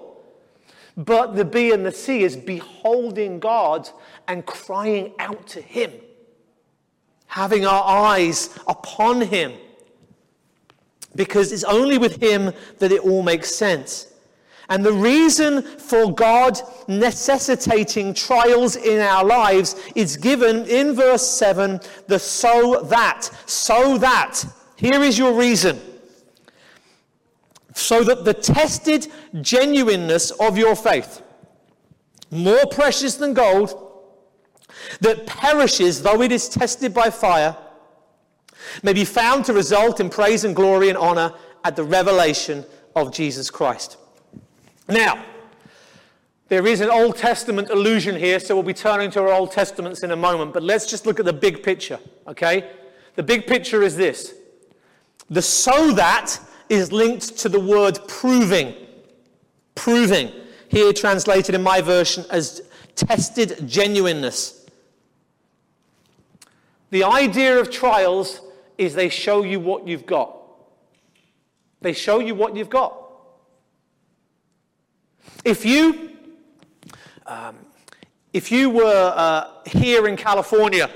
But 0.96 1.36
the 1.36 1.44
B 1.44 1.72
and 1.72 1.86
the 1.86 1.92
C 1.92 2.22
is 2.22 2.36
beholding 2.36 3.40
God 3.40 3.88
and 4.28 4.44
crying 4.44 5.14
out 5.18 5.46
to 5.48 5.60
Him 5.60 5.92
having 7.32 7.64
our 7.64 7.82
eyes 7.82 8.50
upon 8.68 9.22
Him. 9.22 9.54
Because 11.16 11.50
it's 11.50 11.64
only 11.64 11.96
with 11.96 12.22
Him 12.22 12.52
that 12.78 12.92
it 12.92 13.00
all 13.00 13.22
makes 13.22 13.54
sense. 13.54 14.12
And 14.68 14.84
the 14.84 14.92
reason 14.92 15.62
for 15.62 16.14
God 16.14 16.60
necessitating 16.88 18.12
trials 18.12 18.76
in 18.76 19.00
our 19.00 19.24
lives 19.24 19.76
is 19.94 20.16
given 20.16 20.66
in 20.66 20.94
verse 20.94 21.26
7 21.26 21.80
the 22.06 22.18
so 22.18 22.82
that. 22.84 23.30
So 23.46 23.96
that. 23.98 24.44
Here 24.82 25.04
is 25.04 25.16
your 25.16 25.32
reason. 25.32 25.80
So 27.72 28.02
that 28.02 28.24
the 28.24 28.34
tested 28.34 29.06
genuineness 29.40 30.32
of 30.32 30.58
your 30.58 30.74
faith, 30.74 31.22
more 32.32 32.66
precious 32.66 33.14
than 33.14 33.32
gold, 33.32 33.78
that 35.00 35.24
perishes 35.24 36.02
though 36.02 36.20
it 36.20 36.32
is 36.32 36.48
tested 36.48 36.92
by 36.92 37.10
fire, 37.10 37.56
may 38.82 38.92
be 38.92 39.04
found 39.04 39.44
to 39.44 39.52
result 39.52 40.00
in 40.00 40.10
praise 40.10 40.42
and 40.42 40.56
glory 40.56 40.88
and 40.88 40.98
honor 40.98 41.32
at 41.62 41.76
the 41.76 41.84
revelation 41.84 42.64
of 42.96 43.12
Jesus 43.12 43.50
Christ. 43.50 43.96
Now, 44.88 45.24
there 46.48 46.66
is 46.66 46.80
an 46.80 46.90
Old 46.90 47.16
Testament 47.16 47.70
allusion 47.70 48.16
here, 48.16 48.40
so 48.40 48.56
we'll 48.56 48.64
be 48.64 48.74
turning 48.74 49.12
to 49.12 49.20
our 49.20 49.32
Old 49.32 49.52
Testaments 49.52 50.02
in 50.02 50.10
a 50.10 50.16
moment, 50.16 50.52
but 50.52 50.64
let's 50.64 50.86
just 50.86 51.06
look 51.06 51.20
at 51.20 51.24
the 51.24 51.32
big 51.32 51.62
picture, 51.62 52.00
okay? 52.26 52.68
The 53.14 53.22
big 53.22 53.46
picture 53.46 53.84
is 53.84 53.96
this 53.96 54.34
the 55.32 55.40
so 55.40 55.92
that 55.92 56.38
is 56.68 56.92
linked 56.92 57.38
to 57.38 57.48
the 57.48 57.58
word 57.58 57.98
proving. 58.06 58.74
Proving. 59.74 60.30
Here 60.68 60.92
translated 60.92 61.54
in 61.54 61.62
my 61.62 61.80
version 61.80 62.26
as 62.30 62.60
tested 62.94 63.66
genuineness. 63.66 64.66
The 66.90 67.04
idea 67.04 67.58
of 67.58 67.70
trials 67.70 68.42
is 68.76 68.94
they 68.94 69.08
show 69.08 69.42
you 69.42 69.58
what 69.58 69.88
you've 69.88 70.04
got. 70.04 70.36
They 71.80 71.94
show 71.94 72.20
you 72.20 72.34
what 72.34 72.54
you've 72.54 72.68
got. 72.68 72.94
If 75.46 75.64
you, 75.64 76.10
um, 77.26 77.56
if 78.34 78.52
you 78.52 78.68
were 78.68 79.14
uh, 79.16 79.48
here 79.66 80.06
in 80.06 80.16
California, 80.18 80.90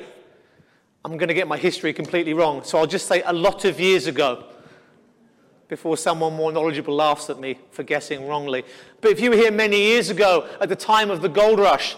I'm 1.07 1.17
going 1.19 1.29
to 1.29 1.35
get 1.35 1.47
my 1.47 1.57
history 1.57 1.93
completely 1.93 2.35
wrong, 2.35 2.65
so 2.65 2.79
I'll 2.79 2.87
just 2.87 3.07
say 3.07 3.23
a 3.23 3.33
lot 3.33 3.65
of 3.65 3.79
years 3.79 4.09
ago, 4.09 4.43
before 5.69 5.97
someone 5.97 6.35
more 6.35 6.51
knowledgeable 6.51 6.97
laughs 6.97 7.31
at 7.31 7.39
me 7.39 7.61
for 7.71 7.85
guessing 7.85 8.27
wrongly. 8.27 8.65
But 9.01 9.13
if 9.13 9.21
you 9.21 9.31
were 9.31 9.37
here 9.37 9.53
many 9.53 9.81
years 9.81 10.11
ago 10.11 10.49
at 10.61 10.69
the 10.69 10.75
time 10.75 11.13
of 11.13 11.23
the 11.23 11.29
gold 11.29 11.61
rush 11.61 11.95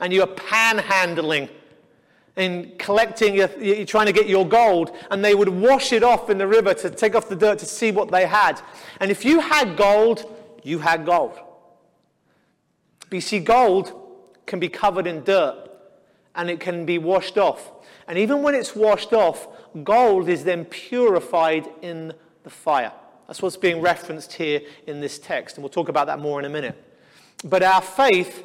and 0.00 0.10
you 0.10 0.20
were 0.20 0.34
panhandling 0.34 1.50
and 2.36 2.78
collecting, 2.78 3.34
you're 3.34 3.84
trying 3.84 4.06
to 4.06 4.12
get 4.12 4.26
your 4.26 4.48
gold, 4.48 4.96
and 5.10 5.22
they 5.22 5.34
would 5.34 5.50
wash 5.50 5.92
it 5.92 6.02
off 6.02 6.30
in 6.30 6.38
the 6.38 6.46
river 6.46 6.72
to 6.72 6.88
take 6.88 7.14
off 7.14 7.28
the 7.28 7.36
dirt 7.36 7.58
to 7.58 7.66
see 7.66 7.90
what 7.90 8.10
they 8.10 8.24
had. 8.24 8.58
And 9.00 9.10
if 9.10 9.22
you 9.22 9.40
had 9.40 9.76
gold, 9.76 10.34
you 10.62 10.78
had 10.78 11.04
gold. 11.04 11.38
But 13.00 13.12
you 13.16 13.20
see, 13.20 13.38
gold 13.38 13.92
can 14.46 14.60
be 14.60 14.70
covered 14.70 15.06
in 15.06 15.24
dirt 15.24 15.68
and 16.34 16.48
it 16.48 16.58
can 16.58 16.86
be 16.86 16.96
washed 16.96 17.36
off. 17.36 17.72
And 18.08 18.18
even 18.18 18.42
when 18.42 18.54
it's 18.54 18.76
washed 18.76 19.12
off, 19.12 19.48
gold 19.82 20.28
is 20.28 20.44
then 20.44 20.64
purified 20.64 21.68
in 21.82 22.12
the 22.44 22.50
fire. 22.50 22.92
That's 23.26 23.42
what's 23.42 23.56
being 23.56 23.80
referenced 23.80 24.32
here 24.34 24.60
in 24.86 25.00
this 25.00 25.18
text, 25.18 25.56
and 25.56 25.64
we'll 25.64 25.70
talk 25.70 25.88
about 25.88 26.06
that 26.06 26.20
more 26.20 26.38
in 26.38 26.44
a 26.44 26.48
minute. 26.48 26.80
But 27.44 27.62
our 27.62 27.82
faith 27.82 28.44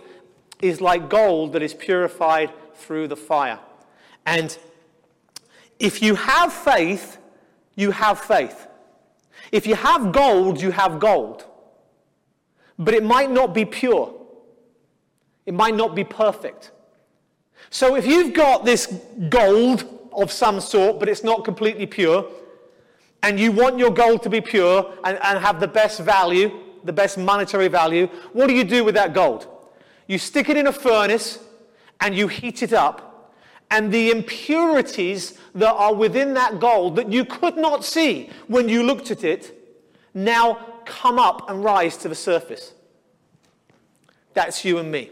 is 0.62 0.82
like 0.82 1.10
gold 1.10 1.54
that 1.54 1.62
is 1.62 1.74
purified 1.74 2.52
through 2.76 3.08
the 3.08 3.15
fire. 3.15 3.60
And 4.26 4.58
if 5.80 6.02
you 6.02 6.15
have 6.15 6.52
faith, 6.52 7.17
you 7.76 7.91
have 7.91 8.19
faith. 8.19 8.67
If 9.52 9.67
you 9.67 9.76
have 9.76 10.12
gold, 10.12 10.62
you 10.62 10.71
have 10.71 11.00
gold. 11.00 11.45
But 12.78 12.93
it 12.93 13.04
might 13.04 13.30
not 13.30 13.54
be 13.54 13.65
pure. 13.65 14.13
It 15.45 15.54
might 15.54 15.76
not 15.76 15.95
be 15.95 16.04
perfect. 16.04 16.71
So 17.71 17.95
if 17.95 18.05
you've 18.05 18.34
got 18.34 18.65
this 18.65 18.99
gold 19.29 20.10
of 20.13 20.31
some 20.31 20.60
sort, 20.60 20.99
but 20.99 21.07
it's 21.10 21.23
not 21.23 21.45
completely 21.45 21.88
pure, 21.88 22.29
and 23.23 23.39
you 23.39 23.51
want 23.51 23.79
your 23.79 23.91
gold 23.91 24.21
to 24.23 24.29
be 24.29 24.41
pure 24.41 24.93
and, 25.05 25.17
and 25.23 25.39
have 25.39 25.60
the 25.60 25.67
best 25.67 26.01
value, 26.01 26.51
the 26.84 26.91
best 26.91 27.17
monetary 27.17 27.69
value, 27.69 28.07
what 28.34 28.47
do 28.47 28.53
you 28.53 28.65
do 28.65 28.84
with 28.84 28.95
that 28.95 29.13
gold? 29.13 29.47
You 30.07 30.17
stick 30.17 30.49
it 30.49 30.57
in 30.57 30.67
a 30.67 30.73
furnace 30.73 31.39
and 32.01 32.13
you 32.13 32.27
heat 32.27 32.62
it 32.62 32.73
up 32.73 33.34
and 33.69 33.91
the 33.91 34.12
impurities 34.12 35.38
that 35.55 35.73
are 35.73 35.93
within 35.93 36.34
that 36.34 36.60
gold 36.60 36.97
that 36.97 37.12
you 37.12 37.23
could 37.23 37.55
not 37.55 37.86
see 37.86 38.29
when 38.47 38.67
you 38.67 38.84
looked 38.84 39.12
at 39.12 39.23
it 39.23 39.57
now 40.13 40.81
come 40.86 41.17
up 41.17 41.49
and 41.49 41.63
rise 41.63 41.95
to 41.97 42.10
the 42.10 42.15
surface. 42.15 42.73
That's 44.34 44.65
you 44.65 44.77
and 44.79 44.91
me. 44.91 45.12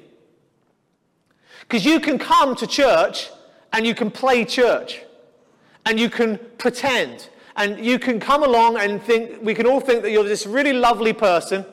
Because 1.70 1.86
you 1.86 2.00
can 2.00 2.18
come 2.18 2.56
to 2.56 2.66
church 2.66 3.30
and 3.74 3.86
you 3.86 3.94
can 3.94 4.10
play 4.10 4.44
church 4.44 5.02
and 5.86 6.00
you 6.00 6.10
can 6.10 6.40
pretend 6.58 7.30
and 7.56 7.86
you 7.86 8.00
can 8.00 8.20
come 8.20 8.44
along 8.44 8.78
and 8.78 9.02
think, 9.04 9.44
we 9.44 9.54
can 9.54 9.68
all 9.68 9.80
think 9.80 10.02
that 10.02 10.10
you're 10.10 10.24
this 10.24 10.48
really 10.48 10.74
lovely 10.74 11.14
person 11.14 11.64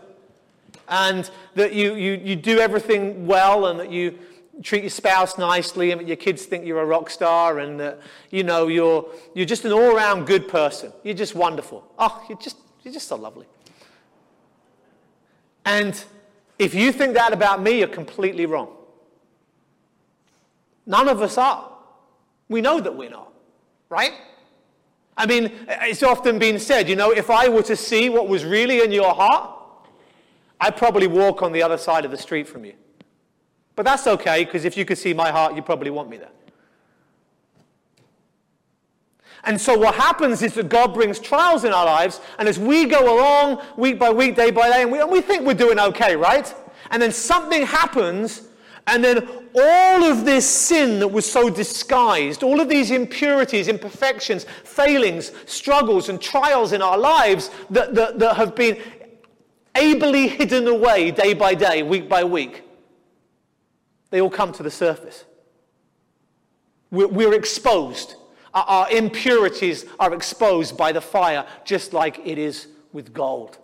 and 0.89 1.31
that 1.55 1.73
you, 1.73 1.95
you, 1.95 2.13
you 2.13 2.37
do 2.37 2.59
everything 2.59 3.27
well 3.27 3.67
and 3.67 3.81
that 3.81 3.91
you 3.91 4.19
treat 4.63 4.83
your 4.83 4.91
spouse 4.91 5.39
nicely 5.39 5.93
and 5.93 6.01
that 6.03 6.07
your 6.07 6.17
kids 6.17 6.45
think 6.45 6.67
you're 6.67 6.81
a 6.81 6.85
rock 6.85 7.09
star 7.09 7.59
and 7.59 7.81
that, 7.81 7.99
you 8.31 8.45
know 8.45 8.69
you're, 8.69 9.09
you're 9.35 9.47
just 9.47 9.65
an 9.65 9.73
all-around 9.73 10.27
good 10.27 10.47
person. 10.47 10.93
You're 11.05 11.15
just 11.15 11.35
wonderful. 11.35 11.91
Oh 11.99 12.23
you're 12.29 12.39
just, 12.39 12.59
you're 12.83 12.93
just 12.93 13.09
so 13.09 13.17
lovely. 13.17 13.47
And 15.65 16.05
if 16.59 16.75
you 16.75 16.93
think 16.93 17.15
that 17.15 17.33
about 17.33 17.63
me 17.63 17.79
you're 17.79 17.89
completely 17.89 18.45
wrong 18.45 18.69
none 20.87 21.09
of 21.09 21.21
us 21.21 21.37
are 21.37 21.71
we 22.49 22.61
know 22.61 22.81
that 22.81 22.97
we're 22.97 23.11
not 23.11 23.33
right 23.89 24.13
i 25.17 25.27
mean 25.27 25.53
it's 25.69 26.03
often 26.03 26.39
been 26.39 26.59
said 26.59 26.89
you 26.89 26.97
know 26.97 27.11
if 27.11 27.31
i 27.31 27.49
were 27.49 27.63
to 27.63 27.77
see 27.77 28.09
what 28.09 28.29
was 28.29 28.45
really 28.45 28.81
in 28.81 28.93
your 28.93 29.15
heart 29.15 29.51
i'd 30.61 30.77
probably 30.77 31.07
walk 31.07 31.43
on 31.43 31.53
the 31.53 31.63
other 31.63 31.79
side 31.79 32.05
of 32.05 32.11
the 32.11 32.19
street 32.19 32.49
from 32.49 32.65
you 32.65 32.73
But 33.77 33.85
that's 33.85 34.07
okay, 34.07 34.45
because 34.45 34.65
if 34.65 34.75
you 34.77 34.85
could 34.87 34.97
see 34.97 35.13
my 35.13 35.31
heart, 35.31 35.55
you'd 35.55 35.67
probably 35.67 35.91
want 35.91 36.09
me 36.09 36.17
there. 36.17 36.33
And 39.45 39.61
so 39.61 39.77
what 39.79 39.95
happens 39.95 40.43
is 40.43 40.55
that 40.55 40.69
God 40.71 40.95
brings 40.95 41.21
trials 41.21 41.63
in 41.65 41.73
our 41.73 41.85
lives, 41.85 42.21
and 42.39 42.49
as 42.49 42.59
we 42.59 42.87
go 42.87 43.01
along 43.15 43.63
week 43.77 43.99
by 43.99 44.11
week, 44.11 44.35
day 44.35 44.51
by 44.51 44.71
day, 44.71 44.83
and 44.83 44.91
we, 44.91 44.99
and 44.99 45.11
we 45.11 45.21
think 45.21 45.47
we're 45.47 45.55
doing 45.55 45.79
okay, 45.79 46.17
right? 46.17 46.53
And 46.91 47.01
then 47.03 47.13
something 47.13 47.67
happens, 47.67 48.49
and 48.87 49.03
then 49.03 49.29
all 49.55 50.05
of 50.05 50.25
this 50.25 50.47
sin 50.49 51.01
that 51.01 51.09
was 51.09 51.31
so 51.31 51.51
disguised, 51.51 52.43
all 52.43 52.61
of 52.61 52.69
these 52.69 52.91
impurities, 52.91 53.69
imperfections, 53.69 54.45
failings, 54.65 55.33
struggles, 55.47 56.09
and 56.09 56.21
trials 56.21 56.73
in 56.73 56.83
our 56.83 56.97
lives 56.97 57.51
that, 57.71 57.95
that, 57.95 58.19
that 58.19 58.37
have 58.37 58.55
been 58.55 58.79
ably 59.75 60.29
hidden 60.29 60.69
away 60.69 61.11
day 61.11 61.35
by 61.35 61.55
day, 61.55 61.83
week 61.83 62.09
by 62.09 62.23
week, 62.23 62.63
they 64.11 64.21
all 64.21 64.31
come 64.31 64.53
to 64.53 64.63
the 64.63 64.71
surface. 64.71 65.25
We're, 66.91 67.09
we're 67.09 67.35
exposed. 67.35 68.15
Our, 68.55 68.65
our 68.65 68.91
impurities 68.91 69.85
are 69.99 70.15
exposed 70.15 70.77
by 70.77 70.93
the 70.93 71.01
fire, 71.01 71.45
just 71.65 71.93
like 71.93 72.21
it 72.25 72.39
is 72.39 72.69
with 72.93 73.13
gold. 73.13 73.59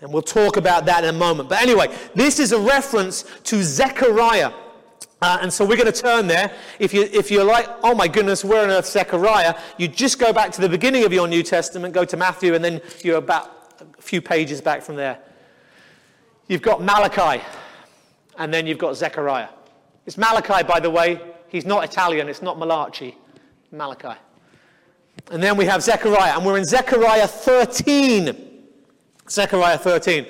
And 0.00 0.12
we'll 0.12 0.22
talk 0.22 0.56
about 0.56 0.86
that 0.86 1.04
in 1.04 1.14
a 1.14 1.18
moment. 1.18 1.48
But 1.48 1.60
anyway, 1.60 1.94
this 2.14 2.38
is 2.38 2.52
a 2.52 2.58
reference 2.58 3.24
to 3.44 3.62
Zechariah. 3.62 4.52
Uh, 5.20 5.38
and 5.42 5.52
so 5.52 5.64
we're 5.64 5.76
going 5.76 5.92
to 5.92 6.00
turn 6.00 6.28
there. 6.28 6.52
If, 6.78 6.94
you, 6.94 7.02
if 7.02 7.30
you're 7.30 7.44
like, 7.44 7.68
oh 7.82 7.94
my 7.94 8.06
goodness, 8.06 8.44
where 8.44 8.62
on 8.62 8.70
earth 8.70 8.86
is 8.86 8.92
Zechariah? 8.92 9.56
You 9.76 9.88
just 9.88 10.20
go 10.20 10.32
back 10.32 10.52
to 10.52 10.60
the 10.60 10.68
beginning 10.68 11.04
of 11.04 11.12
your 11.12 11.26
New 11.26 11.42
Testament, 11.42 11.92
go 11.92 12.04
to 12.04 12.16
Matthew, 12.16 12.54
and 12.54 12.64
then 12.64 12.80
you're 13.02 13.18
about 13.18 13.82
a 13.98 14.02
few 14.02 14.22
pages 14.22 14.60
back 14.60 14.82
from 14.82 14.94
there. 14.94 15.18
You've 16.46 16.62
got 16.62 16.80
Malachi, 16.80 17.42
and 18.38 18.54
then 18.54 18.66
you've 18.66 18.78
got 18.78 18.96
Zechariah. 18.96 19.48
It's 20.06 20.16
Malachi, 20.16 20.62
by 20.62 20.78
the 20.78 20.90
way. 20.90 21.20
He's 21.48 21.66
not 21.66 21.82
Italian, 21.82 22.28
it's 22.28 22.42
not 22.42 22.58
Malachi. 22.58 23.16
Malachi. 23.72 24.18
And 25.32 25.42
then 25.42 25.56
we 25.56 25.64
have 25.64 25.82
Zechariah, 25.82 26.36
and 26.36 26.46
we're 26.46 26.58
in 26.58 26.64
Zechariah 26.64 27.26
13. 27.26 28.47
Zechariah 29.30 29.78
13. 29.78 30.26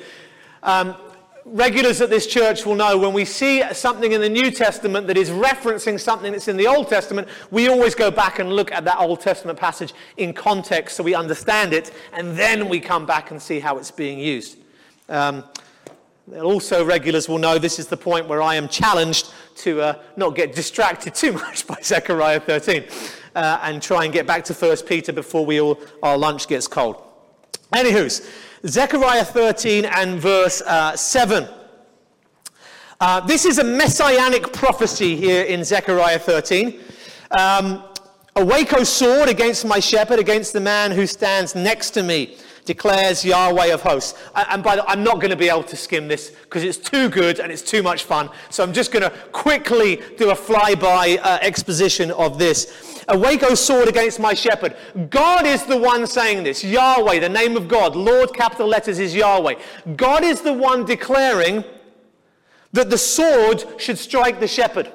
Um, 0.63 0.97
regulars 1.45 2.01
at 2.01 2.11
this 2.11 2.27
church 2.27 2.67
will 2.67 2.75
know 2.75 2.99
when 2.99 3.13
we 3.13 3.25
see 3.25 3.63
something 3.73 4.13
in 4.13 4.21
the 4.21 4.29
New 4.29 4.51
Testament 4.51 5.07
that 5.07 5.17
is 5.17 5.31
referencing 5.31 5.99
something 5.99 6.33
that's 6.33 6.49
in 6.49 6.57
the 6.57 6.67
Old 6.67 6.89
Testament, 6.89 7.29
we 7.51 7.69
always 7.69 7.95
go 7.95 8.11
back 8.11 8.39
and 8.39 8.53
look 8.53 8.71
at 8.73 8.85
that 8.85 8.99
Old 8.99 9.21
Testament 9.21 9.59
passage 9.59 9.95
in 10.17 10.33
context 10.33 10.97
so 10.97 11.03
we 11.03 11.15
understand 11.15 11.73
it, 11.73 11.93
and 12.13 12.37
then 12.37 12.69
we 12.69 12.81
come 12.81 13.07
back 13.07 13.31
and 13.31 13.41
see 13.41 13.61
how 13.61 13.79
it's 13.79 13.91
being 13.91 14.19
used. 14.19 14.59
Um, 15.09 15.45
also, 16.37 16.85
regulars 16.85 17.29
will 17.29 17.39
know 17.39 17.59
this 17.59 17.79
is 17.79 17.87
the 17.87 17.97
point 17.97 18.29
where 18.29 18.43
I 18.43 18.57
am 18.57 18.69
challenged 18.69 19.33
to 19.57 19.81
uh, 19.81 19.95
not 20.17 20.37
get 20.37 20.55
distracted 20.55 21.15
too 21.15 21.33
much 21.33 21.67
by 21.67 21.79
Zechariah 21.83 22.41
13 22.41 22.85
uh, 23.35 23.61
and 23.63 23.81
try 23.81 24.05
and 24.05 24.13
get 24.13 24.27
back 24.27 24.45
to 24.45 24.55
1 24.55 24.77
Peter 24.87 25.13
before 25.13 25.47
we 25.47 25.61
all, 25.61 25.79
our 26.03 26.19
lunch 26.19 26.49
gets 26.49 26.67
cold. 26.67 27.03
Anywho's, 27.73 28.29
Zechariah 28.67 29.25
13 29.25 29.85
and 29.85 30.21
verse 30.21 30.63
uh, 30.63 30.97
7. 30.97 31.49
Uh, 33.01 33.21
this 33.21 33.45
is 33.45 33.59
a 33.59 33.65
messianic 33.65 34.53
prophecy 34.53 35.15
here 35.15 35.45
in 35.45 35.63
Zechariah 35.63 36.19
13. 36.19 36.81
Um, 37.39 37.85
Awake, 38.35 38.73
O 38.75 38.85
sword, 38.85 39.29
against 39.29 39.65
my 39.65 39.81
shepherd, 39.81 40.19
against 40.19 40.53
the 40.53 40.61
man 40.61 40.91
who 40.93 41.07
stands 41.07 41.55
next 41.55 41.91
to 41.91 42.03
me, 42.03 42.37
declares 42.69 43.25
Yahweh 43.25 43.73
of 43.73 43.81
hosts. 43.81 44.15
And 44.37 44.63
by 44.63 44.77
the 44.77 44.89
I'm 44.89 45.03
not 45.03 45.17
going 45.17 45.31
to 45.31 45.37
be 45.37 45.49
able 45.49 45.65
to 45.65 45.77
skim 45.77 46.07
this 46.07 46.31
because 46.31 46.63
it's 46.63 46.77
too 46.77 47.09
good 47.09 47.41
and 47.41 47.51
it's 47.51 47.63
too 47.63 47.83
much 47.83 48.05
fun. 48.05 48.29
So 48.51 48.63
I'm 48.63 48.75
just 48.75 48.93
going 48.93 49.03
to 49.03 49.11
quickly 49.33 50.03
do 50.19 50.31
a 50.31 50.35
flyby 50.35 51.19
uh, 51.19 51.39
exposition 51.41 52.11
of 52.13 52.39
this. 52.39 53.05
Awake, 53.09 53.43
O 53.43 53.55
sword, 53.55 53.89
against 53.89 54.21
my 54.21 54.35
shepherd. 54.35 54.77
God 55.09 55.47
is 55.47 55.65
the 55.65 55.79
one 55.79 56.07
saying 56.07 56.45
this. 56.45 56.63
Yahweh, 56.63 57.21
the 57.21 57.29
name 57.29 57.57
of 57.57 57.67
God. 57.67 57.97
Lord, 57.97 58.35
capital 58.35 58.69
letters, 58.69 58.99
is 58.99 59.15
Yahweh. 59.15 59.55
God 59.97 60.23
is 60.23 60.43
the 60.43 60.53
one 60.53 60.85
declaring 60.85 61.65
that 62.73 62.91
the 62.91 62.99
sword 62.99 63.65
should 63.79 63.97
strike 63.97 64.41
the 64.41 64.47
shepherd. 64.47 64.93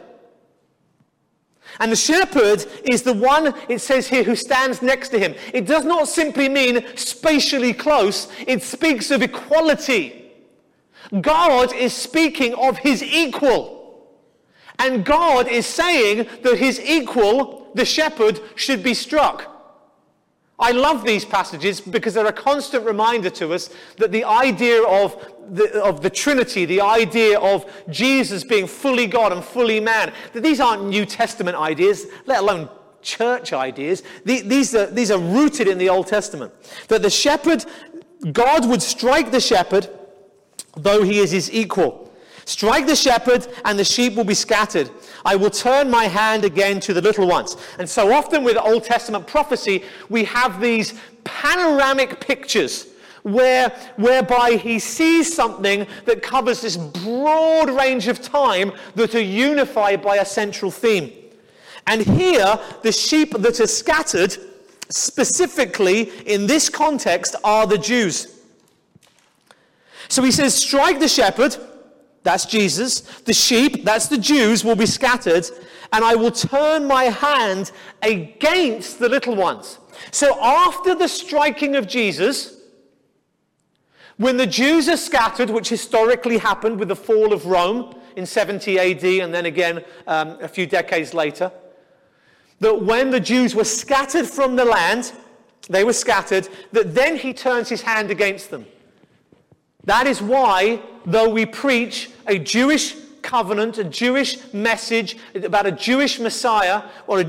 And 1.80 1.92
the 1.92 1.96
shepherd 1.96 2.66
is 2.86 3.04
the 3.04 3.14
one, 3.14 3.54
it 3.68 3.80
says 3.80 4.08
here, 4.08 4.24
who 4.24 4.36
stands 4.36 4.82
next 4.82 5.10
to 5.10 5.20
him. 5.20 5.36
It 5.54 5.66
does 5.66 5.86
not 5.86 6.08
simply 6.08 6.50
mean 6.50 6.86
spatially 6.96 7.74
close, 7.74 8.28
it 8.48 8.62
speaks 8.62 9.12
of 9.12 9.22
equality. 9.22 10.32
God 11.22 11.74
is 11.74 11.94
speaking 11.94 12.54
of 12.56 12.78
his 12.78 13.04
equal. 13.04 13.84
And 14.80 15.06
God 15.06 15.48
is 15.48 15.66
saying 15.66 16.28
that 16.42 16.58
his 16.58 16.80
equal, 16.80 17.72
the 17.76 17.86
shepherd, 17.86 18.40
should 18.56 18.84
be 18.84 18.94
struck. 18.94 19.53
I 20.60 20.72
love 20.72 21.04
these 21.04 21.26
passages 21.26 21.82
because 21.82 22.14
they're 22.14 22.28
a 22.28 22.34
constant 22.34 22.86
reminder 22.86 23.30
to 23.32 23.54
us 23.54 23.70
that 23.98 24.12
the 24.12 24.24
idea 24.24 24.84
of 24.84 25.34
the, 25.50 25.84
of 25.84 26.02
the 26.02 26.10
Trinity, 26.10 26.66
the 26.66 26.82
idea 26.82 27.40
of 27.40 27.70
Jesus 27.90 28.44
being 28.44 28.68
fully 28.68 29.08
God 29.08 29.32
and 29.32 29.44
fully 29.44 29.80
man, 29.80 30.14
that 30.34 30.44
these 30.44 30.60
aren't 30.60 30.86
New 30.86 31.06
Testament 31.06 31.58
ideas, 31.58 32.06
let 32.26 32.40
alone 32.40 32.70
church 33.02 33.52
ideas. 33.52 34.04
These 34.26 34.76
are, 34.76 34.86
these 34.86 35.12
are 35.12 35.20
rooted 35.20 35.68
in 35.68 35.78
the 35.78 35.90
Old 35.90 36.08
Testament. 36.08 36.54
That 36.88 37.02
the 37.02 37.10
shepherd, 37.10 37.66
God 38.32 38.68
would 38.70 38.82
strike 38.82 39.32
the 39.32 39.42
shepherd, 39.42 39.90
though 40.78 41.04
he 41.04 41.20
is 41.20 41.32
his 41.32 41.52
equal. 41.52 42.03
Strike 42.46 42.88
the 42.88 42.96
shepherd, 42.96 43.48
and 43.64 43.80
the 43.80 43.86
sheep 43.86 44.16
will 44.16 44.24
be 44.26 44.34
scattered. 44.34 44.90
I 45.26 45.36
will 45.36 45.50
turn 45.50 45.90
my 45.90 46.06
hand 46.06 46.44
again 46.44 46.80
to 46.82 46.94
the 46.94 47.02
little 47.02 47.28
ones. 47.28 47.56
And 47.80 47.90
so 47.90 48.12
often 48.12 48.44
with 48.44 48.58
Old 48.58 48.84
Testament 48.84 49.28
prophecy, 49.28 49.84
we 50.10 50.26
have 50.26 50.60
these 50.60 51.00
panoramic 51.24 52.20
pictures 52.20 52.88
where, 53.24 53.70
whereby 53.96 54.58
he 54.58 54.80
sees 54.80 55.34
something 55.34 55.88
that 56.06 56.22
covers 56.22 56.62
this 56.62 56.76
broad 56.76 57.70
range 57.70 58.10
of 58.10 58.22
time 58.22 58.74
that 58.96 59.16
are 59.16 59.22
unified 59.22 60.02
by 60.02 60.18
a 60.18 60.26
central 60.26 60.70
theme. 60.70 61.12
And 61.88 62.02
here, 62.02 62.60
the 62.82 62.92
sheep 62.92 63.32
that 63.38 63.60
are 63.62 63.68
scattered, 63.68 64.38
specifically 64.90 66.12
in 66.28 66.48
this 66.48 66.70
context, 66.70 67.36
are 67.46 67.66
the 67.66 67.78
Jews. 67.78 68.42
So 70.10 70.22
he 70.22 70.32
says, 70.32 70.54
Strike 70.54 71.00
the 71.00 71.08
shepherd 71.08 71.56
that's 72.24 72.46
Jesus. 72.46 73.02
The 73.02 73.34
sheep, 73.34 73.84
that's 73.84 74.08
the 74.08 74.18
Jews, 74.18 74.64
will 74.64 74.76
be 74.76 74.86
scattered, 74.86 75.46
and 75.92 76.04
I 76.04 76.16
will 76.16 76.32
turn 76.32 76.88
my 76.88 77.06
hand 77.06 77.72
against 78.02 79.00
the 79.00 79.10
little 79.10 79.36
ones. 79.36 79.80
So 80.12 80.42
after 80.42 80.96
the 80.96 81.08
striking 81.08 81.76
of 81.76 81.88
Jesus, 81.88 82.62
when 84.18 84.38
the 84.38 84.48
Jews 84.48 84.88
are 84.90 84.98
scattered, 84.98 85.50
which 85.50 85.70
historically 85.70 86.38
happened 86.38 86.80
with 86.80 86.88
the 86.88 86.96
fall 86.96 87.34
of 87.34 87.46
Rome 87.46 87.96
in 88.16 88.26
70 88.26 88.80
AD 88.80 89.04
and 89.04 89.34
then 89.34 89.46
again 89.46 89.84
um, 90.08 90.38
a 90.42 90.48
few 90.48 90.66
decades 90.66 91.14
later, 91.14 91.52
that 92.60 92.82
when 92.82 93.10
the 93.10 93.20
Jews 93.20 93.56
were 93.56 93.64
scattered 93.64 94.28
from 94.28 94.56
the 94.56 94.66
land, 94.66 95.12
they 95.70 95.84
were 95.84 95.94
scattered, 95.94 96.48
that 96.72 96.94
then 96.94 97.18
he 97.18 97.34
turns 97.34 97.70
his 97.70 97.82
hand 97.82 98.12
against 98.12 98.52
them. 98.52 98.66
That 99.86 100.08
is 100.08 100.22
why, 100.22 100.82
though 101.06 101.30
we 101.30 101.46
preach 101.46 102.10
a 102.28 102.40
Jewish 102.40 102.96
covenant, 103.22 103.78
a 103.78 103.84
Jewish 103.84 104.54
message 104.54 105.18
about 105.36 105.66
a 105.66 105.72
Jewish 105.72 106.20
Messiah, 106.20 106.84
or 107.08 107.22
a, 107.22 107.26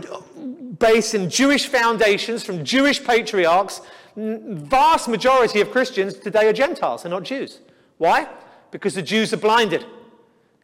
based 0.79 1.15
in 1.15 1.31
Jewish 1.31 1.67
foundations 1.67 2.45
from 2.45 2.65
Jewish 2.65 3.03
patriarchs, 3.03 3.81
vast 4.17 5.09
majority 5.09 5.61
of 5.61 5.71
Christians 5.71 6.15
today 6.15 6.49
are 6.49 6.53
Gentiles, 6.53 7.03
they're 7.03 7.11
not 7.11 7.25
Jews. 7.25 7.61
Why? 7.99 8.29
Because 8.71 8.95
the 8.95 9.03
Jews 9.03 9.33
are 9.33 9.39
blinded. 9.39 9.85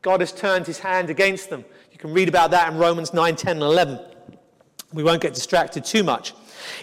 God 0.03 0.21
has 0.21 0.33
turned 0.33 0.67
his 0.67 0.79
hand 0.79 1.11
against 1.11 1.51
them. 1.51 1.65
You 1.93 1.99
can 1.99 2.13
read 2.13 2.29
about 2.29 2.51
that 2.53 2.73
in 2.73 2.79
Romans 2.79 3.13
9, 3.13 3.37
10, 3.37 3.57
and 3.57 3.63
11. 3.63 4.01
We 4.93 5.03
won't 5.03 5.21
get 5.21 5.35
distracted 5.35 5.85
too 5.85 6.03
much. 6.03 6.35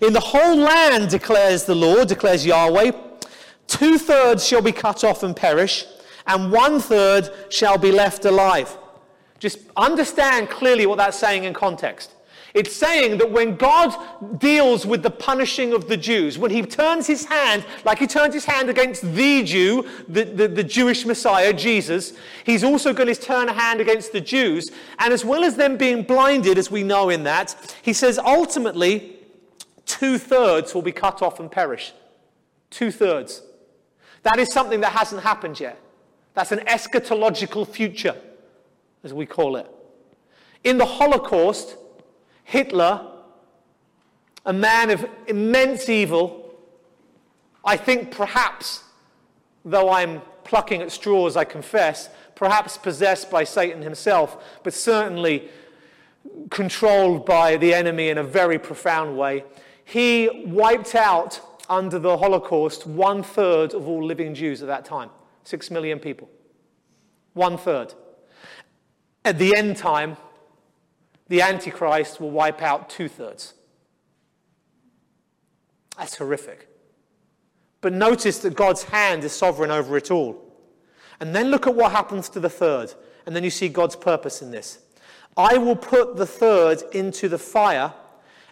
In 0.02 0.14
the 0.14 0.20
whole 0.20 0.56
land, 0.56 1.10
declares 1.10 1.66
the 1.66 1.76
Lord, 1.76 2.08
declares 2.08 2.46
Yahweh, 2.46 2.92
Two 3.68 3.98
thirds 3.98 4.48
shall 4.48 4.62
be 4.62 4.72
cut 4.72 5.04
off 5.04 5.24
and 5.24 5.36
perish, 5.36 5.86
and 6.26 6.52
one 6.52 6.80
third 6.80 7.30
shall 7.50 7.78
be 7.78 7.92
left 7.92 8.26
alive. 8.26 8.78
Just 9.40 9.60
understand 9.76 10.50
clearly 10.50 10.86
what 10.86 10.98
that's 10.98 11.20
saying 11.20 11.44
in 11.44 11.54
context. 11.54 12.14
It's 12.54 12.76
saying 12.76 13.20
that 13.20 13.30
when 13.30 13.56
God 13.56 14.40
deals 14.40 14.86
with 14.86 15.04
the 15.04 15.12
punishing 15.12 15.74
of 15.74 15.88
the 15.88 15.98
Jews, 15.98 16.40
when 16.40 16.50
he 16.50 16.64
turns 16.64 17.06
his 17.06 17.26
hand, 17.26 17.64
like 17.86 18.00
he 18.00 18.08
turns 18.08 18.34
his 18.34 18.46
hand 18.46 18.70
against 18.70 19.04
the 19.14 19.44
Jew, 19.44 19.88
the, 20.08 20.24
the, 20.24 20.48
the, 20.48 20.64
Jewish 20.64 21.06
Messiah, 21.06 21.54
Jesus, 21.54 22.14
he's 22.46 22.64
also 22.64 22.94
going 22.94 23.14
to 23.14 23.22
turn 23.22 23.48
a 23.48 23.54
hand 23.54 23.80
against 23.80 24.12
the 24.12 24.22
Jews. 24.22 24.72
And 24.98 25.14
as 25.14 25.24
well 25.24 25.44
as 25.44 25.56
them 25.56 25.78
being 25.78 26.02
blinded, 26.02 26.58
as 26.58 26.72
we 26.72 26.82
know 26.82 27.10
in 27.10 27.24
that, 27.26 27.76
he 27.84 27.94
says 27.94 28.18
ultimately 28.18 29.18
two 29.86 30.18
thirds 30.18 30.74
will 30.74 30.82
be 30.82 30.92
cut 30.92 31.22
off 31.22 31.40
and 31.40 31.52
perish. 31.52 31.94
Two 32.72 32.90
thirds. 32.92 33.44
That 34.24 34.40
is 34.40 34.52
something 34.52 34.82
that 34.82 34.92
hasn't 34.92 35.24
happened 35.24 35.60
yet. 35.60 35.80
That's 36.34 36.52
an 36.52 36.60
eschatological 36.60 37.68
future. 37.68 38.16
as 39.04 39.14
we 39.14 39.26
call 39.26 39.56
it. 39.56 39.70
In 40.64 40.78
the 40.78 40.86
Holocaust, 40.86 41.78
Hitler, 42.44 43.08
a 44.46 44.54
man 44.54 44.90
of 44.90 45.08
immense 45.28 45.88
evil, 45.88 46.52
I 47.64 47.78
think 47.78 48.12
perhaps, 48.12 48.84
though 49.64 49.90
I'm 49.90 50.22
plucking 50.44 50.82
at 50.82 50.92
straws, 50.92 51.38
I 51.38 51.44
confess, 51.44 52.10
perhaps 52.36 52.78
possessed 52.78 53.30
by 53.30 53.44
Satan 53.44 53.82
himself, 53.82 54.60
but 54.64 54.74
certainly 54.74 55.50
controlled 56.50 57.26
by 57.26 57.58
the 57.58 57.74
enemy 57.74 58.10
in 58.10 58.18
a 58.18 58.24
very 58.24 58.60
profound 58.60 59.18
way. 59.18 59.44
He 59.84 60.44
wiped 60.46 60.96
out 60.96 61.42
under 61.70 62.00
the 62.00 62.18
Holocaust 62.18 62.88
one 62.88 63.24
third 63.24 63.74
of 63.74 63.88
all 63.88 64.04
living 64.04 64.34
Jews 64.34 64.62
at 64.62 64.68
that 64.68 64.86
time 64.86 65.10
six 65.44 65.72
million 65.72 66.00
people. 66.00 66.30
One 67.34 67.58
third. 67.58 67.94
At 69.24 69.40
the 69.40 69.56
end 69.56 69.78
time, 69.78 70.18
the 71.28 71.42
Antichrist 71.42 72.20
will 72.20 72.32
wipe 72.32 72.62
out 72.62 72.90
two 72.90 73.08
thirds. 73.08 73.54
That's 75.98 76.16
horrific. 76.16 76.68
But 77.82 77.94
notice 77.94 78.40
that 78.40 78.56
God's 78.56 78.84
hand 78.84 79.24
is 79.24 79.32
sovereign 79.32 79.72
over 79.72 79.98
it 79.98 80.12
all. 80.12 80.44
And 81.20 81.36
then 81.36 81.50
look 81.50 81.68
at 81.68 81.76
what 81.76 81.92
happens 81.92 82.30
to 82.30 82.40
the 82.40 82.50
third. 82.50 82.94
And 83.26 83.36
then 83.36 83.44
you 83.44 83.50
see 83.50 83.70
God's 83.70 83.96
purpose 83.96 84.42
in 84.42 84.52
this. 84.52 84.80
I 85.36 85.58
will 85.58 85.76
put 85.76 86.16
the 86.16 86.26
third 86.26 86.82
into 86.94 87.30
the 87.30 87.38
fire 87.38 87.94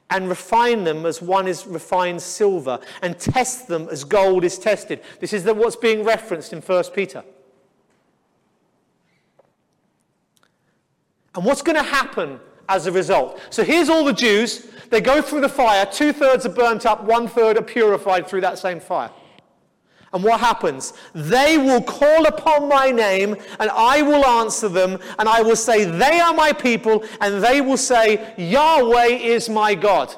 and 0.10 0.30
refine 0.30 0.84
them 0.84 1.06
as 1.06 1.22
one 1.22 1.48
is 1.48 1.66
refined 1.66 2.22
silver 2.22 2.80
and 3.02 3.18
test 3.18 3.68
them 3.68 3.88
as 3.92 4.04
gold 4.04 4.44
is 4.44 4.58
tested. 4.60 5.02
This 5.20 5.34
is 5.34 5.44
what's 5.46 5.76
being 5.76 6.04
referenced 6.04 6.54
in 6.54 6.62
1 6.62 6.84
Peter. 6.94 7.24
And 11.34 11.44
what's 11.44 11.62
going 11.62 11.76
to 11.76 11.84
happen 11.84 12.40
as 12.70 12.88
a 12.88 12.92
result? 12.92 13.42
So 13.50 13.64
here's 13.64 13.90
all 13.90 14.06
the 14.06 14.14
Jews. 14.14 14.68
They 14.90 15.02
go 15.02 15.22
through 15.22 15.42
the 15.42 15.50
fire. 15.50 15.86
Two 15.86 16.14
thirds 16.14 16.46
are 16.46 16.50
burnt 16.50 16.86
up, 16.86 17.04
one 17.04 17.28
third 17.28 17.58
are 17.58 17.64
purified 17.64 18.28
through 18.28 18.42
that 18.42 18.58
same 18.58 18.80
fire. 18.80 19.12
And 20.14 20.24
what 20.24 20.40
happens? 20.40 20.94
They 21.14 21.58
will 21.58 21.82
call 21.82 22.26
upon 22.26 22.70
my 22.70 22.92
name, 22.92 23.36
and 23.60 23.70
I 23.70 24.02
will 24.02 24.26
answer 24.26 24.70
them, 24.70 25.00
and 25.20 25.28
I 25.28 25.42
will 25.42 25.56
say, 25.56 25.86
They 25.86 26.20
are 26.20 26.34
my 26.34 26.54
people, 26.54 27.04
and 27.20 27.44
they 27.44 27.62
will 27.62 27.78
say, 27.78 28.34
Yahweh 28.38 29.08
is 29.08 29.50
my 29.50 29.76
God. 29.76 30.16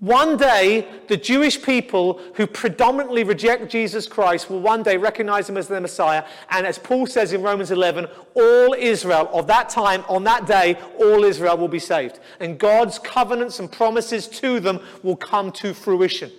One 0.00 0.36
day, 0.36 0.86
the 1.08 1.16
Jewish 1.16 1.60
people 1.60 2.20
who 2.34 2.46
predominantly 2.46 3.24
reject 3.24 3.68
Jesus 3.68 4.06
Christ 4.06 4.48
will 4.48 4.60
one 4.60 4.84
day 4.84 4.96
recognize 4.96 5.48
him 5.48 5.56
as 5.56 5.66
their 5.66 5.80
Messiah. 5.80 6.24
And 6.50 6.64
as 6.64 6.78
Paul 6.78 7.06
says 7.06 7.32
in 7.32 7.42
Romans 7.42 7.72
11, 7.72 8.06
all 8.34 8.74
Israel 8.74 9.28
of 9.32 9.48
that 9.48 9.68
time, 9.68 10.04
on 10.08 10.22
that 10.24 10.46
day, 10.46 10.76
all 11.00 11.24
Israel 11.24 11.56
will 11.56 11.68
be 11.68 11.80
saved. 11.80 12.20
And 12.38 12.58
God's 12.58 13.00
covenants 13.00 13.58
and 13.58 13.72
promises 13.72 14.28
to 14.28 14.60
them 14.60 14.78
will 15.02 15.16
come 15.16 15.50
to 15.52 15.74
fruition. 15.74 16.30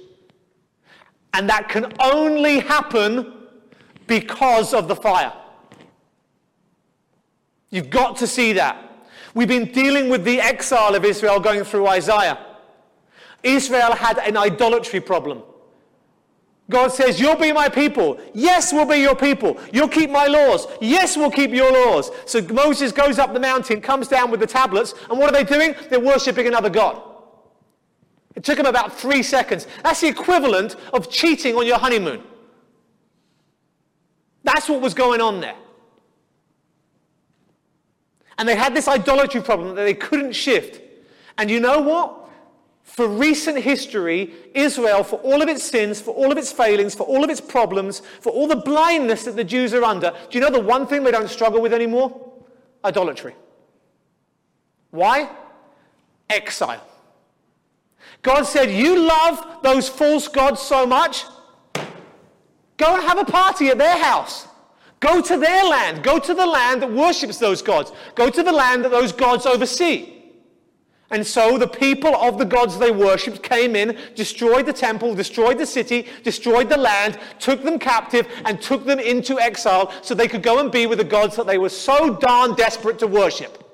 And 1.34 1.50
that 1.50 1.70
can 1.70 1.94
only 2.00 2.60
happen 2.60 3.34
because 4.08 4.74
of 4.74 4.88
the 4.88 4.96
fire. 4.96 5.34
You've 7.70 7.90
got 7.90 8.18
to 8.18 8.28
see 8.28 8.54
that. 8.54 8.86
We've 9.36 9.48
been 9.48 9.72
dealing 9.72 10.10
with 10.10 10.24
the 10.24 10.42
exile 10.42 10.96
of 10.96 11.06
Israel 11.06 11.40
going 11.40 11.64
through 11.64 11.88
Isaiah. 11.88 12.46
Israel 13.44 13.94
had 13.94 14.18
an 14.18 14.36
idolatry 14.36 15.00
problem. 15.00 15.44
God 16.70 16.90
says, 16.90 17.20
You'll 17.20 17.36
be 17.36 17.52
my 17.52 17.68
people. 17.68 18.20
Yes, 18.34 18.72
we'll 18.72 18.86
be 18.86 18.98
your 18.98 19.16
people. 19.16 19.60
You'll 19.74 19.88
keep 19.88 20.10
my 20.10 20.28
laws. 20.28 20.68
Yes, 20.82 21.18
we'll 21.18 21.32
keep 21.32 21.52
your 21.52 21.72
laws. 21.72 22.12
So 22.26 22.42
Moses 22.42 22.92
goes 22.92 23.18
up 23.18 23.34
the 23.34 23.40
mountain, 23.40 23.82
comes 23.82 24.08
down 24.08 24.30
with 24.30 24.40
the 24.40 24.48
tablets, 24.48 24.94
and 25.10 25.18
what 25.18 25.30
are 25.30 25.44
they 25.44 25.44
doing? 25.44 25.74
They're 25.90 26.00
worshipping 26.00 26.48
another 26.48 26.70
God. 26.70 27.02
It 28.36 28.44
took 28.44 28.60
him 28.60 28.66
about 28.66 28.98
three 28.98 29.24
seconds. 29.24 29.68
That's 29.84 30.02
the 30.02 30.08
equivalent 30.08 30.76
of 30.94 31.10
cheating 31.10 31.56
on 31.56 31.66
your 31.66 31.78
honeymoon. 31.78 32.24
That's 34.44 34.70
what 34.70 34.82
was 34.82 34.94
going 34.94 35.22
on 35.22 35.42
there. 35.42 35.56
And 38.38 38.48
they 38.48 38.56
had 38.56 38.74
this 38.74 38.88
idolatry 38.88 39.42
problem 39.42 39.76
that 39.76 39.84
they 39.84 39.94
couldn't 39.94 40.32
shift. 40.32 40.82
And 41.38 41.52
you 41.52 41.60
know 41.60 41.82
what? 41.82 42.30
For 42.84 43.08
recent 43.08 43.60
history, 43.60 44.34
Israel, 44.54 45.04
for 45.04 45.18
all 45.18 45.42
of 45.42 45.50
its 45.50 45.64
sins, 45.64 46.02
for 46.02 46.12
all 46.12 46.32
of 46.32 46.38
its 46.38 46.52
failings, 46.52 46.96
for 46.96 47.04
all 47.04 47.24
of 47.24 47.30
its 47.30 47.42
problems, 47.42 48.02
for 48.22 48.32
all 48.32 48.48
the 48.48 48.56
blindness 48.56 49.26
that 49.26 49.36
the 49.36 49.44
Jews 49.44 49.74
are 49.74 49.84
under, 49.84 50.14
do 50.30 50.38
you 50.38 50.44
know 50.44 50.50
the 50.50 50.60
one 50.60 50.88
thing 50.88 51.04
they 51.04 51.12
don't 51.12 51.30
struggle 51.30 51.62
with 51.62 51.74
anymore? 51.74 52.32
Idolatry. 52.84 53.36
Why? 54.92 55.30
Exile. 56.30 56.89
God 58.22 58.44
said, 58.44 58.70
You 58.72 59.08
love 59.08 59.64
those 59.64 59.88
false 59.88 60.28
gods 60.28 60.62
so 60.62 60.86
much, 60.86 61.24
go 62.78 62.96
and 62.96 63.04
have 63.04 63.18
a 63.18 63.26
party 63.26 63.68
at 63.70 63.78
their 63.78 64.04
house. 64.04 64.48
Go 65.00 65.22
to 65.22 65.38
their 65.38 65.64
land. 65.64 66.04
Go 66.04 66.20
to 66.20 66.34
the 66.34 66.46
land 66.46 66.82
that 66.82 66.92
worships 66.92 67.38
those 67.38 67.62
gods. 67.62 67.92
Go 68.16 68.30
to 68.30 68.44
the 68.44 68.52
land 68.52 68.84
that 68.84 68.92
those 68.92 69.14
gods 69.14 69.46
oversee. 69.46 70.16
And 71.12 71.26
so 71.26 71.58
the 71.58 71.68
people 71.68 72.16
of 72.16 72.38
the 72.38 72.46
gods 72.46 72.78
they 72.78 72.92
worshipped 72.92 73.42
came 73.42 73.76
in, 73.76 73.98
destroyed 74.14 74.68
the 74.68 74.74
temple, 74.74 75.16
destroyed 75.16 75.58
the 75.58 75.66
city, 75.66 76.06
destroyed 76.24 76.70
the 76.70 76.78
land, 76.78 77.18
took 77.40 77.64
them 77.64 77.80
captive, 77.80 78.28
and 78.46 78.62
took 78.62 78.86
them 78.86 79.00
into 79.00 79.40
exile 79.40 79.92
so 80.04 80.14
they 80.14 80.28
could 80.28 80.44
go 80.44 80.60
and 80.60 80.72
be 80.72 80.86
with 80.86 81.00
the 81.00 81.04
gods 81.04 81.36
that 81.38 81.48
they 81.48 81.58
were 81.58 81.70
so 81.70 82.16
darn 82.16 82.54
desperate 82.54 83.00
to 83.00 83.08
worship. 83.08 83.69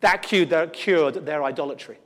That 0.00 0.22
cured 0.22 0.50
their, 0.50 1.44
idolatry. 1.44 1.98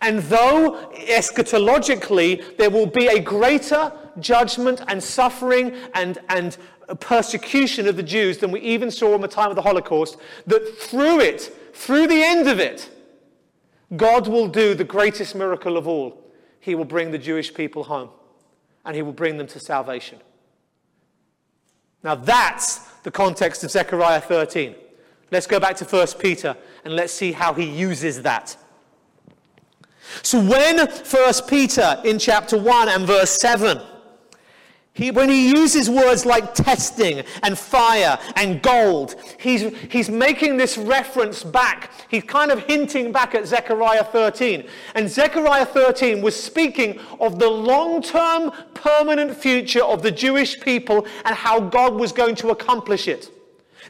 And 0.00 0.20
though 0.20 0.90
eschatologically 0.94 2.56
there 2.56 2.70
will 2.70 2.86
be 2.86 3.08
a 3.08 3.20
greater 3.20 3.92
judgment 4.20 4.82
and 4.88 5.02
suffering 5.02 5.74
and, 5.94 6.18
and 6.28 6.56
persecution 7.00 7.88
of 7.88 7.96
the 7.96 8.02
Jews 8.02 8.38
than 8.38 8.50
we 8.50 8.60
even 8.60 8.90
saw 8.90 9.14
in 9.14 9.20
the 9.20 9.28
time 9.28 9.50
of 9.50 9.56
the 9.56 9.62
Holocaust, 9.62 10.16
that 10.46 10.78
through 10.78 11.20
it, 11.20 11.74
through 11.74 12.06
the 12.06 12.22
end 12.22 12.48
of 12.48 12.58
it, 12.58 12.90
God 13.96 14.28
will 14.28 14.48
do 14.48 14.74
the 14.74 14.84
greatest 14.84 15.34
miracle 15.34 15.76
of 15.76 15.86
all. 15.86 16.22
He 16.60 16.74
will 16.74 16.84
bring 16.84 17.10
the 17.10 17.18
Jewish 17.18 17.52
people 17.52 17.84
home 17.84 18.10
and 18.84 18.94
he 18.94 19.02
will 19.02 19.12
bring 19.12 19.36
them 19.36 19.46
to 19.48 19.60
salvation. 19.60 20.20
Now 22.02 22.14
that's 22.14 22.78
the 23.02 23.10
context 23.10 23.64
of 23.64 23.70
Zechariah 23.70 24.20
13. 24.20 24.74
Let's 25.30 25.46
go 25.46 25.58
back 25.58 25.76
to 25.76 25.84
1 25.84 26.06
Peter 26.20 26.56
and 26.84 26.94
let's 26.94 27.12
see 27.12 27.32
how 27.32 27.52
he 27.52 27.64
uses 27.64 28.22
that. 28.22 28.56
So, 30.22 30.38
when 30.40 30.78
1 30.78 31.32
Peter 31.48 32.00
in 32.04 32.18
chapter 32.18 32.56
1 32.56 32.88
and 32.88 33.06
verse 33.06 33.40
7, 33.40 33.80
he, 34.96 35.10
when 35.10 35.28
he 35.28 35.50
uses 35.50 35.90
words 35.90 36.24
like 36.24 36.54
testing 36.54 37.22
and 37.42 37.58
fire 37.58 38.18
and 38.34 38.62
gold, 38.62 39.16
he's, 39.38 39.76
he's 39.90 40.08
making 40.08 40.56
this 40.56 40.78
reference 40.78 41.44
back. 41.44 41.90
He's 42.08 42.22
kind 42.22 42.50
of 42.50 42.60
hinting 42.60 43.12
back 43.12 43.34
at 43.34 43.46
Zechariah 43.46 44.04
13. 44.04 44.66
And 44.94 45.06
Zechariah 45.06 45.66
13 45.66 46.22
was 46.22 46.34
speaking 46.34 46.98
of 47.20 47.38
the 47.38 47.50
long 47.50 48.00
term, 48.00 48.50
permanent 48.72 49.36
future 49.36 49.84
of 49.84 50.02
the 50.02 50.10
Jewish 50.10 50.58
people 50.60 51.06
and 51.26 51.34
how 51.34 51.60
God 51.60 51.94
was 51.94 52.10
going 52.10 52.34
to 52.36 52.48
accomplish 52.48 53.06
it. 53.06 53.35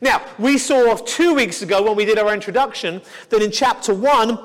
Now, 0.01 0.25
we 0.39 0.59
saw 0.59 0.95
two 0.97 1.35
weeks 1.35 1.63
ago 1.63 1.83
when 1.83 1.97
we 1.97 2.05
did 2.05 2.19
our 2.19 2.33
introduction 2.33 3.01
that 3.31 3.43
in 3.43 3.51
chapter 3.51 3.95
1 3.95 4.39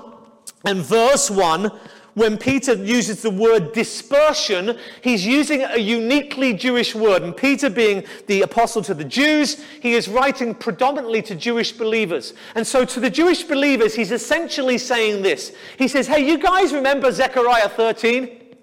and 0.66 0.80
verse 0.80 1.30
1, 1.30 1.72
when 2.14 2.38
Peter 2.38 2.74
uses 2.74 3.22
the 3.22 3.30
word 3.30 3.72
dispersion, 3.72 4.78
he's 5.02 5.26
using 5.26 5.64
a 5.64 5.78
uniquely 5.78 6.54
Jewish 6.54 6.94
word. 6.94 7.24
And 7.24 7.36
Peter, 7.36 7.70
being 7.70 8.04
the 8.28 8.42
apostle 8.42 8.82
to 8.84 8.94
the 8.94 9.06
Jews, 9.06 9.64
he 9.82 9.94
is 9.94 10.10
writing 10.10 10.54
predominantly 10.54 11.22
to 11.24 11.36
Jewish 11.36 11.72
believers. 11.72 12.34
And 12.56 12.68
so 12.68 12.84
to 12.84 13.00
the 13.00 13.10
Jewish 13.10 13.44
believers, 13.44 13.96
he's 13.96 14.12
essentially 14.12 14.78
saying 14.78 15.22
this. 15.22 15.56
He 15.78 15.88
says, 15.88 16.06
Hey, 16.06 16.28
you 16.28 16.38
guys 16.38 16.74
remember 16.74 17.12
Zechariah 17.12 17.70
13? 17.70 18.56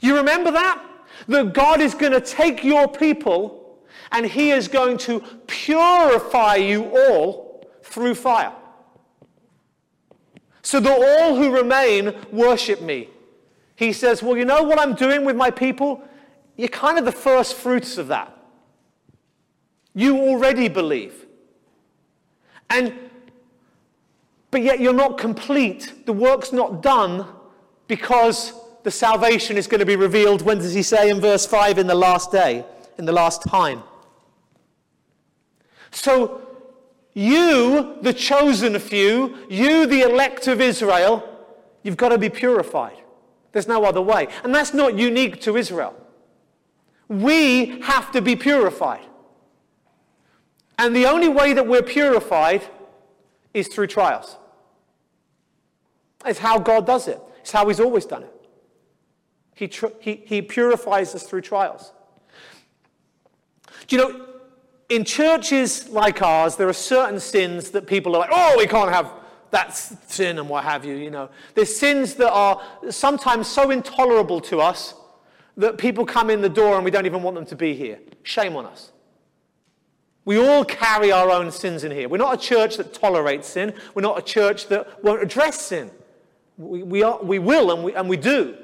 You 0.00 0.16
remember 0.16 0.50
that? 0.50 0.84
That 1.28 1.54
God 1.54 1.80
is 1.80 1.94
going 1.94 2.12
to 2.12 2.20
take 2.20 2.64
your 2.64 2.88
people 2.88 3.63
and 4.12 4.26
he 4.26 4.50
is 4.50 4.68
going 4.68 4.98
to 4.98 5.20
purify 5.46 6.56
you 6.56 6.84
all 6.96 7.66
through 7.82 8.14
fire. 8.14 8.52
So 10.62 10.80
that 10.80 11.20
all 11.20 11.36
who 11.36 11.54
remain 11.54 12.14
worship 12.32 12.80
me. 12.80 13.08
He 13.76 13.92
says, 13.92 14.22
Well, 14.22 14.36
you 14.36 14.44
know 14.44 14.62
what 14.62 14.78
I'm 14.78 14.94
doing 14.94 15.24
with 15.24 15.36
my 15.36 15.50
people? 15.50 16.02
You're 16.56 16.68
kind 16.68 16.98
of 16.98 17.04
the 17.04 17.12
first 17.12 17.54
fruits 17.54 17.98
of 17.98 18.08
that. 18.08 18.36
You 19.94 20.18
already 20.18 20.68
believe. 20.68 21.26
And 22.70 22.94
but 24.50 24.62
yet 24.62 24.78
you're 24.78 24.92
not 24.92 25.18
complete. 25.18 26.06
The 26.06 26.12
work's 26.12 26.52
not 26.52 26.80
done 26.80 27.26
because 27.88 28.52
the 28.84 28.90
salvation 28.90 29.56
is 29.56 29.66
going 29.66 29.80
to 29.80 29.86
be 29.86 29.96
revealed. 29.96 30.42
When 30.42 30.58
does 30.58 30.72
he 30.72 30.82
say 30.82 31.10
in 31.10 31.20
verse 31.20 31.44
5 31.44 31.78
in 31.78 31.88
the 31.88 31.94
last 31.94 32.30
day, 32.30 32.64
in 32.96 33.04
the 33.04 33.12
last 33.12 33.42
time? 33.42 33.82
So, 35.94 36.42
you, 37.14 37.96
the 38.02 38.12
chosen 38.12 38.78
few, 38.78 39.46
you, 39.48 39.86
the 39.86 40.00
elect 40.02 40.48
of 40.48 40.60
Israel, 40.60 41.22
you've 41.82 41.96
got 41.96 42.08
to 42.08 42.18
be 42.18 42.28
purified. 42.28 42.96
There's 43.52 43.68
no 43.68 43.84
other 43.84 44.02
way. 44.02 44.26
And 44.42 44.52
that's 44.52 44.74
not 44.74 44.98
unique 44.98 45.40
to 45.42 45.56
Israel. 45.56 45.94
We 47.08 47.80
have 47.82 48.10
to 48.12 48.20
be 48.20 48.34
purified. 48.34 49.06
And 50.76 50.94
the 50.94 51.06
only 51.06 51.28
way 51.28 51.52
that 51.52 51.66
we're 51.66 51.82
purified 51.82 52.64
is 53.52 53.68
through 53.68 53.86
trials. 53.86 54.36
It's 56.26 56.40
how 56.40 56.58
God 56.58 56.86
does 56.86 57.06
it, 57.06 57.20
it's 57.40 57.52
how 57.52 57.68
He's 57.68 57.78
always 57.78 58.06
done 58.06 58.24
it. 58.24 58.34
He, 59.54 59.68
tr- 59.68 59.94
he, 60.00 60.24
he 60.26 60.42
purifies 60.42 61.14
us 61.14 61.22
through 61.22 61.42
trials. 61.42 61.92
Do 63.86 63.96
you 63.96 64.02
know, 64.02 64.26
in 64.88 65.04
churches 65.04 65.88
like 65.88 66.22
ours, 66.22 66.56
there 66.56 66.68
are 66.68 66.72
certain 66.72 67.20
sins 67.20 67.70
that 67.70 67.86
people 67.86 68.14
are 68.14 68.20
like, 68.20 68.30
oh, 68.32 68.54
we 68.58 68.66
can't 68.66 68.92
have 68.92 69.10
that 69.50 69.74
sin 69.76 70.38
and 70.38 70.48
what 70.48 70.64
have 70.64 70.84
you, 70.84 70.94
you 70.94 71.10
know. 71.10 71.30
There's 71.54 71.74
sins 71.74 72.14
that 72.14 72.32
are 72.32 72.60
sometimes 72.90 73.46
so 73.46 73.70
intolerable 73.70 74.40
to 74.42 74.60
us 74.60 74.94
that 75.56 75.78
people 75.78 76.04
come 76.04 76.28
in 76.28 76.40
the 76.40 76.48
door 76.48 76.74
and 76.74 76.84
we 76.84 76.90
don't 76.90 77.06
even 77.06 77.22
want 77.22 77.36
them 77.36 77.46
to 77.46 77.56
be 77.56 77.74
here. 77.74 78.00
Shame 78.24 78.56
on 78.56 78.66
us. 78.66 78.90
We 80.24 80.38
all 80.38 80.64
carry 80.64 81.12
our 81.12 81.30
own 81.30 81.50
sins 81.52 81.84
in 81.84 81.92
here. 81.92 82.08
We're 82.08 82.16
not 82.16 82.34
a 82.34 82.36
church 82.36 82.78
that 82.78 82.94
tolerates 82.94 83.48
sin. 83.48 83.74
We're 83.94 84.02
not 84.02 84.18
a 84.18 84.22
church 84.22 84.68
that 84.68 85.04
won't 85.04 85.22
address 85.22 85.60
sin. 85.60 85.90
We, 86.56 86.82
we, 86.82 87.02
are, 87.02 87.22
we 87.22 87.38
will 87.38 87.72
and 87.72 87.84
we, 87.84 87.94
and 87.94 88.08
we 88.08 88.16
do. 88.16 88.56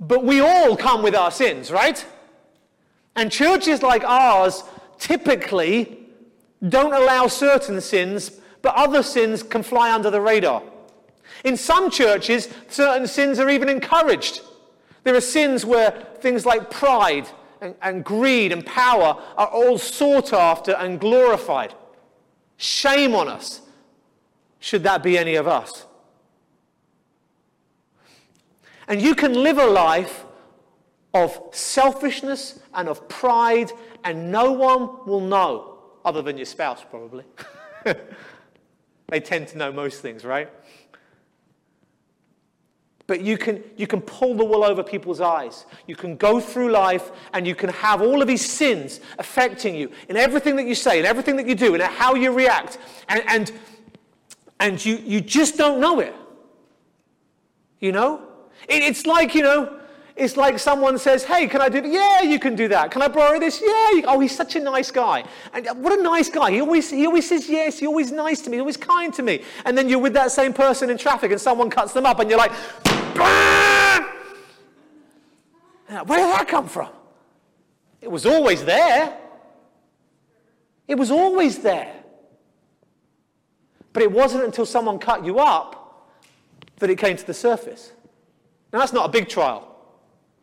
But 0.00 0.24
we 0.24 0.40
all 0.40 0.76
come 0.76 1.02
with 1.02 1.14
our 1.14 1.30
sins, 1.30 1.70
right? 1.70 2.04
And 3.16 3.30
churches 3.30 3.82
like 3.82 4.02
ours 4.02 4.64
typically 4.98 5.98
don't 6.68 6.92
allow 6.92 7.26
certain 7.26 7.80
sins, 7.80 8.40
but 8.62 8.74
other 8.74 9.02
sins 9.02 9.42
can 9.42 9.62
fly 9.62 9.92
under 9.92 10.10
the 10.10 10.20
radar. 10.20 10.62
In 11.44 11.56
some 11.56 11.90
churches, 11.90 12.48
certain 12.68 13.06
sins 13.06 13.38
are 13.38 13.50
even 13.50 13.68
encouraged. 13.68 14.40
There 15.02 15.14
are 15.14 15.20
sins 15.20 15.66
where 15.66 15.90
things 16.20 16.46
like 16.46 16.70
pride 16.70 17.28
and, 17.60 17.74
and 17.82 18.04
greed 18.04 18.52
and 18.52 18.64
power 18.64 19.20
are 19.36 19.48
all 19.48 19.76
sought 19.78 20.32
after 20.32 20.72
and 20.72 20.98
glorified. 20.98 21.74
Shame 22.56 23.14
on 23.14 23.28
us, 23.28 23.60
should 24.60 24.82
that 24.84 25.02
be 25.02 25.18
any 25.18 25.34
of 25.34 25.46
us. 25.46 25.84
And 28.88 29.00
you 29.02 29.14
can 29.14 29.34
live 29.34 29.58
a 29.58 29.66
life 29.66 30.24
of 31.12 31.40
selfishness 31.52 32.60
and 32.74 32.88
of 32.88 33.08
pride, 33.08 33.70
and 34.04 34.30
no 34.30 34.52
one 34.52 35.06
will 35.06 35.20
know, 35.20 35.78
other 36.04 36.22
than 36.22 36.36
your 36.36 36.46
spouse, 36.46 36.84
probably. 36.88 37.24
they 39.08 39.20
tend 39.20 39.48
to 39.48 39.58
know 39.58 39.72
most 39.72 40.00
things, 40.00 40.24
right? 40.24 40.50
But 43.06 43.20
you 43.20 43.36
can, 43.36 43.62
you 43.76 43.86
can 43.86 44.00
pull 44.00 44.34
the 44.34 44.44
wool 44.44 44.64
over 44.64 44.82
people's 44.82 45.20
eyes. 45.20 45.66
You 45.86 45.94
can 45.94 46.16
go 46.16 46.40
through 46.40 46.70
life 46.70 47.10
and 47.34 47.46
you 47.46 47.54
can 47.54 47.68
have 47.70 48.00
all 48.00 48.22
of 48.22 48.28
these 48.28 48.44
sins 48.44 49.00
affecting 49.18 49.74
you 49.74 49.90
in 50.08 50.16
everything 50.16 50.56
that 50.56 50.66
you 50.66 50.74
say, 50.74 51.00
in 51.00 51.04
everything 51.04 51.36
that 51.36 51.46
you 51.46 51.54
do, 51.54 51.74
in 51.74 51.80
how 51.82 52.14
you 52.14 52.32
react. 52.32 52.78
And, 53.08 53.22
and, 53.26 53.52
and 54.58 54.84
you, 54.84 54.96
you 54.96 55.20
just 55.20 55.58
don't 55.58 55.80
know 55.80 56.00
it. 56.00 56.14
You 57.80 57.92
know? 57.92 58.22
It, 58.68 58.82
it's 58.82 59.04
like, 59.04 59.34
you 59.34 59.42
know, 59.42 59.80
it's 60.16 60.36
like 60.36 60.60
someone 60.60 60.96
says, 60.98 61.24
hey, 61.24 61.48
can 61.48 61.60
I 61.60 61.68
do 61.68 61.80
that? 61.80 61.90
Yeah, 61.90 62.22
you 62.22 62.38
can 62.38 62.54
do 62.54 62.68
that. 62.68 62.92
Can 62.92 63.02
I 63.02 63.08
borrow 63.08 63.40
this? 63.40 63.60
Yeah. 63.60 63.90
You, 63.92 64.04
oh, 64.06 64.20
he's 64.20 64.34
such 64.34 64.54
a 64.54 64.60
nice 64.60 64.92
guy. 64.92 65.24
And 65.52 65.66
uh, 65.66 65.74
what 65.74 65.98
a 65.98 66.02
nice 66.02 66.28
guy. 66.28 66.52
He 66.52 66.60
always, 66.60 66.88
he 66.88 67.04
always 67.04 67.28
says 67.28 67.48
yes. 67.48 67.80
He's 67.80 67.88
always 67.88 68.12
nice 68.12 68.40
to 68.42 68.50
me. 68.50 68.56
He's 68.56 68.60
always 68.60 68.76
kind 68.76 69.12
to 69.14 69.24
me. 69.24 69.42
And 69.64 69.76
then 69.76 69.88
you're 69.88 69.98
with 69.98 70.12
that 70.12 70.30
same 70.30 70.52
person 70.52 70.88
in 70.88 70.98
traffic 70.98 71.32
and 71.32 71.40
someone 71.40 71.68
cuts 71.68 71.92
them 71.92 72.06
up 72.06 72.20
and 72.20 72.30
you're 72.30 72.38
like, 72.38 72.52
where 75.88 76.18
did 76.18 76.32
that 76.32 76.46
come 76.48 76.68
from? 76.68 76.90
It 78.00 78.10
was 78.10 78.24
always 78.24 78.64
there. 78.64 79.18
It 80.86 80.94
was 80.94 81.10
always 81.10 81.58
there. 81.58 81.92
But 83.92 84.04
it 84.04 84.12
wasn't 84.12 84.44
until 84.44 84.66
someone 84.66 85.00
cut 85.00 85.24
you 85.24 85.40
up 85.40 86.12
that 86.76 86.88
it 86.88 86.98
came 86.98 87.16
to 87.16 87.26
the 87.26 87.34
surface. 87.34 87.90
Now, 88.72 88.78
that's 88.78 88.92
not 88.92 89.06
a 89.06 89.08
big 89.08 89.28
trial. 89.28 89.73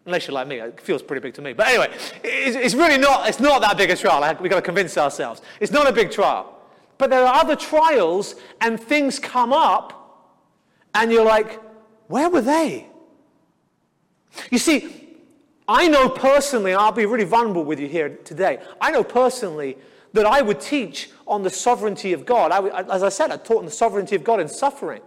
Unless 0.05 0.27
you're 0.27 0.33
like 0.33 0.47
me, 0.47 0.59
it 0.59 0.81
feels 0.81 1.03
pretty 1.03 1.21
big 1.21 1.33
to 1.35 1.41
me. 1.41 1.53
But 1.53 1.67
anyway, 1.67 1.95
it's, 2.23 2.73
really 2.73 2.97
not, 2.97 3.29
it's 3.29 3.39
not 3.39 3.61
that 3.61 3.77
big 3.77 3.91
a 3.91 3.95
trial. 3.95 4.21
We've 4.41 4.49
got 4.49 4.57
to 4.57 4.61
convince 4.61 4.97
ourselves. 4.97 5.41
It's 5.59 5.71
not 5.71 5.87
a 5.87 5.91
big 5.91 6.11
trial. 6.11 6.57
But 6.97 7.09
there 7.09 7.23
are 7.23 7.35
other 7.35 7.55
trials 7.55 8.35
and 8.61 8.79
things 8.79 9.19
come 9.19 9.53
up 9.53 10.01
and 10.95 11.11
you're 11.11 11.25
like, 11.25 11.59
where 12.07 12.29
were 12.29 12.41
they? 12.41 12.87
You 14.49 14.57
see, 14.57 15.07
I 15.67 15.87
know 15.87 16.09
personally, 16.09 16.71
and 16.71 16.81
I'll 16.81 16.91
be 16.91 17.05
really 17.05 17.23
vulnerable 17.23 17.63
with 17.63 17.79
you 17.79 17.87
here 17.87 18.09
today, 18.23 18.59
I 18.79 18.91
know 18.91 19.03
personally 19.03 19.77
that 20.13 20.25
I 20.25 20.41
would 20.41 20.59
teach 20.59 21.09
on 21.27 21.43
the 21.43 21.49
sovereignty 21.49 22.11
of 22.13 22.25
God. 22.25 22.51
I, 22.51 22.81
as 22.93 23.03
I 23.03 23.09
said, 23.09 23.31
I 23.31 23.37
taught 23.37 23.59
on 23.59 23.65
the 23.65 23.71
sovereignty 23.71 24.15
of 24.15 24.23
God 24.23 24.39
in 24.39 24.47
suffering. 24.47 25.01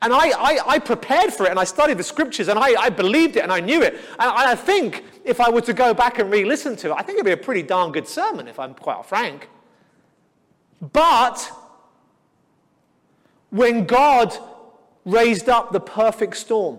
And 0.00 0.12
I, 0.12 0.28
I, 0.30 0.58
I, 0.66 0.78
prepared 0.78 1.32
for 1.32 1.46
it 1.46 1.50
and 1.50 1.58
I 1.58 1.64
studied 1.64 1.98
the 1.98 2.04
scriptures 2.04 2.46
and 2.46 2.58
I, 2.58 2.80
I 2.80 2.88
believed 2.88 3.36
it 3.36 3.40
and 3.40 3.50
I 3.50 3.58
knew 3.58 3.82
it. 3.82 3.94
And 3.94 4.30
I 4.30 4.54
think 4.54 5.04
if 5.24 5.40
I 5.40 5.50
were 5.50 5.60
to 5.62 5.72
go 5.72 5.92
back 5.92 6.20
and 6.20 6.30
re 6.30 6.44
listen 6.44 6.76
to 6.76 6.90
it, 6.90 6.92
I 6.92 7.02
think 7.02 7.16
it'd 7.16 7.24
be 7.24 7.32
a 7.32 7.36
pretty 7.36 7.62
darn 7.62 7.90
good 7.90 8.06
sermon, 8.06 8.46
if 8.46 8.60
I'm 8.60 8.74
quite 8.74 9.04
frank. 9.04 9.48
But 10.92 11.50
when 13.50 13.86
God 13.86 14.36
raised 15.04 15.48
up 15.48 15.72
the 15.72 15.80
perfect 15.80 16.36
storm, 16.36 16.78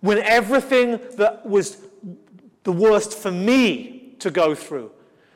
when 0.00 0.18
everything 0.18 0.98
that 1.16 1.46
was 1.46 1.78
the 2.64 2.72
worst 2.72 3.16
for 3.16 3.30
me 3.30 4.14
to 4.18 4.32
go 4.32 4.54
through, 4.56 4.90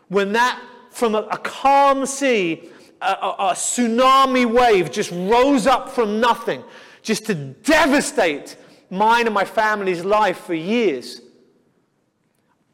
when 0.08 0.32
that 0.32 0.60
from 0.90 1.14
a, 1.14 1.18
a 1.30 1.38
calm 1.38 2.06
sea 2.06 2.70
a, 3.00 3.06
a, 3.06 3.52
tsunami 3.54 4.50
wave 4.50 4.90
just 4.90 5.10
rose 5.10 5.66
up 5.66 5.90
from 5.90 6.20
nothing, 6.20 6.62
just 7.02 7.26
to 7.26 7.34
devastate 7.34 8.56
mine 8.90 9.26
and 9.26 9.34
my 9.34 9.44
family's 9.44 10.04
life 10.04 10.38
for 10.38 10.54
years. 10.54 11.20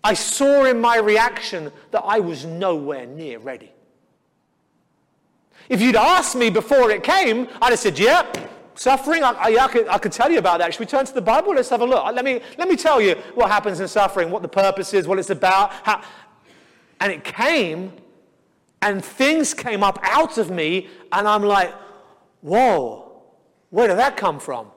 I 0.03 0.15
saw 0.15 0.65
in 0.65 0.81
my 0.81 0.97
reaction 0.97 1.71
that 1.91 2.03
I 2.05 2.21
was 2.21 2.45
nowhere 2.45 3.07
near 3.07 3.39
ready. 3.39 3.73
If 5.69 5.81
you'd 5.81 5.97
asked 5.97 6.35
me 6.37 6.51
before 6.51 6.91
it 6.91 7.03
came, 7.03 7.49
I'd 7.61 7.71
have 7.71 7.79
said, 7.79 7.99
yeah, 7.99 8.27
suffering, 8.75 9.23
I, 9.23 9.33
I, 9.33 9.65
I, 9.65 9.69
could, 9.69 9.89
I 9.89 9.99
could 9.99 10.13
tell 10.13 10.31
you 10.31 10.39
about 10.39 10.59
that. 10.59 10.73
Should 10.73 10.81
we 10.81 10.87
turn 10.87 11.05
to 11.05 11.13
the 11.13 11.21
Bible? 11.21 11.55
Let's 11.55 11.69
have 11.69 11.83
a 11.83 11.87
look. 11.87 12.03
Let 12.15 12.25
me, 12.25 12.41
let 12.59 12.69
me 12.69 12.77
tell 12.77 13.01
you 13.01 13.15
what 13.35 13.51
happens 13.51 13.79
in 13.79 13.89
suffering, 13.89 14.31
what 14.31 14.43
the 14.43 14.49
purpose 14.49 14.95
is, 14.95 15.07
what 15.07 15.19
it's 15.19 15.31
about. 15.31 15.73
How... 15.85 16.03
And 16.99 17.13
it 17.13 17.25
came 17.25 17.93
and 18.83 19.05
things 19.05 19.55
came 19.55 19.83
up 19.83 19.99
out 20.03 20.39
of 20.39 20.51
me, 20.51 20.89
and 21.13 21.29
I'm 21.29 21.43
like, 21.43 21.75
whoa, 22.41 23.23
where 23.71 23.89
did 23.89 23.99
that 23.99 24.17
come 24.17 24.41
from? 24.41 24.69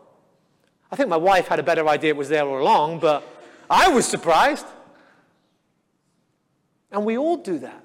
I 0.91 0.95
think 0.95 1.10
my 1.10 1.18
wife 1.18 1.47
had 1.47 1.60
a 1.60 1.64
better 1.64 1.88
idea 1.88 2.12
it 2.12 2.18
was 2.18 2.30
there 2.30 2.45
all 2.45 2.62
along, 2.62 2.99
but 2.99 3.24
I 3.70 3.89
was 3.89 4.06
surprised. 4.06 4.66
And 6.91 7.06
we 7.06 7.18
all 7.18 7.38
do 7.38 7.58
that. 7.60 7.84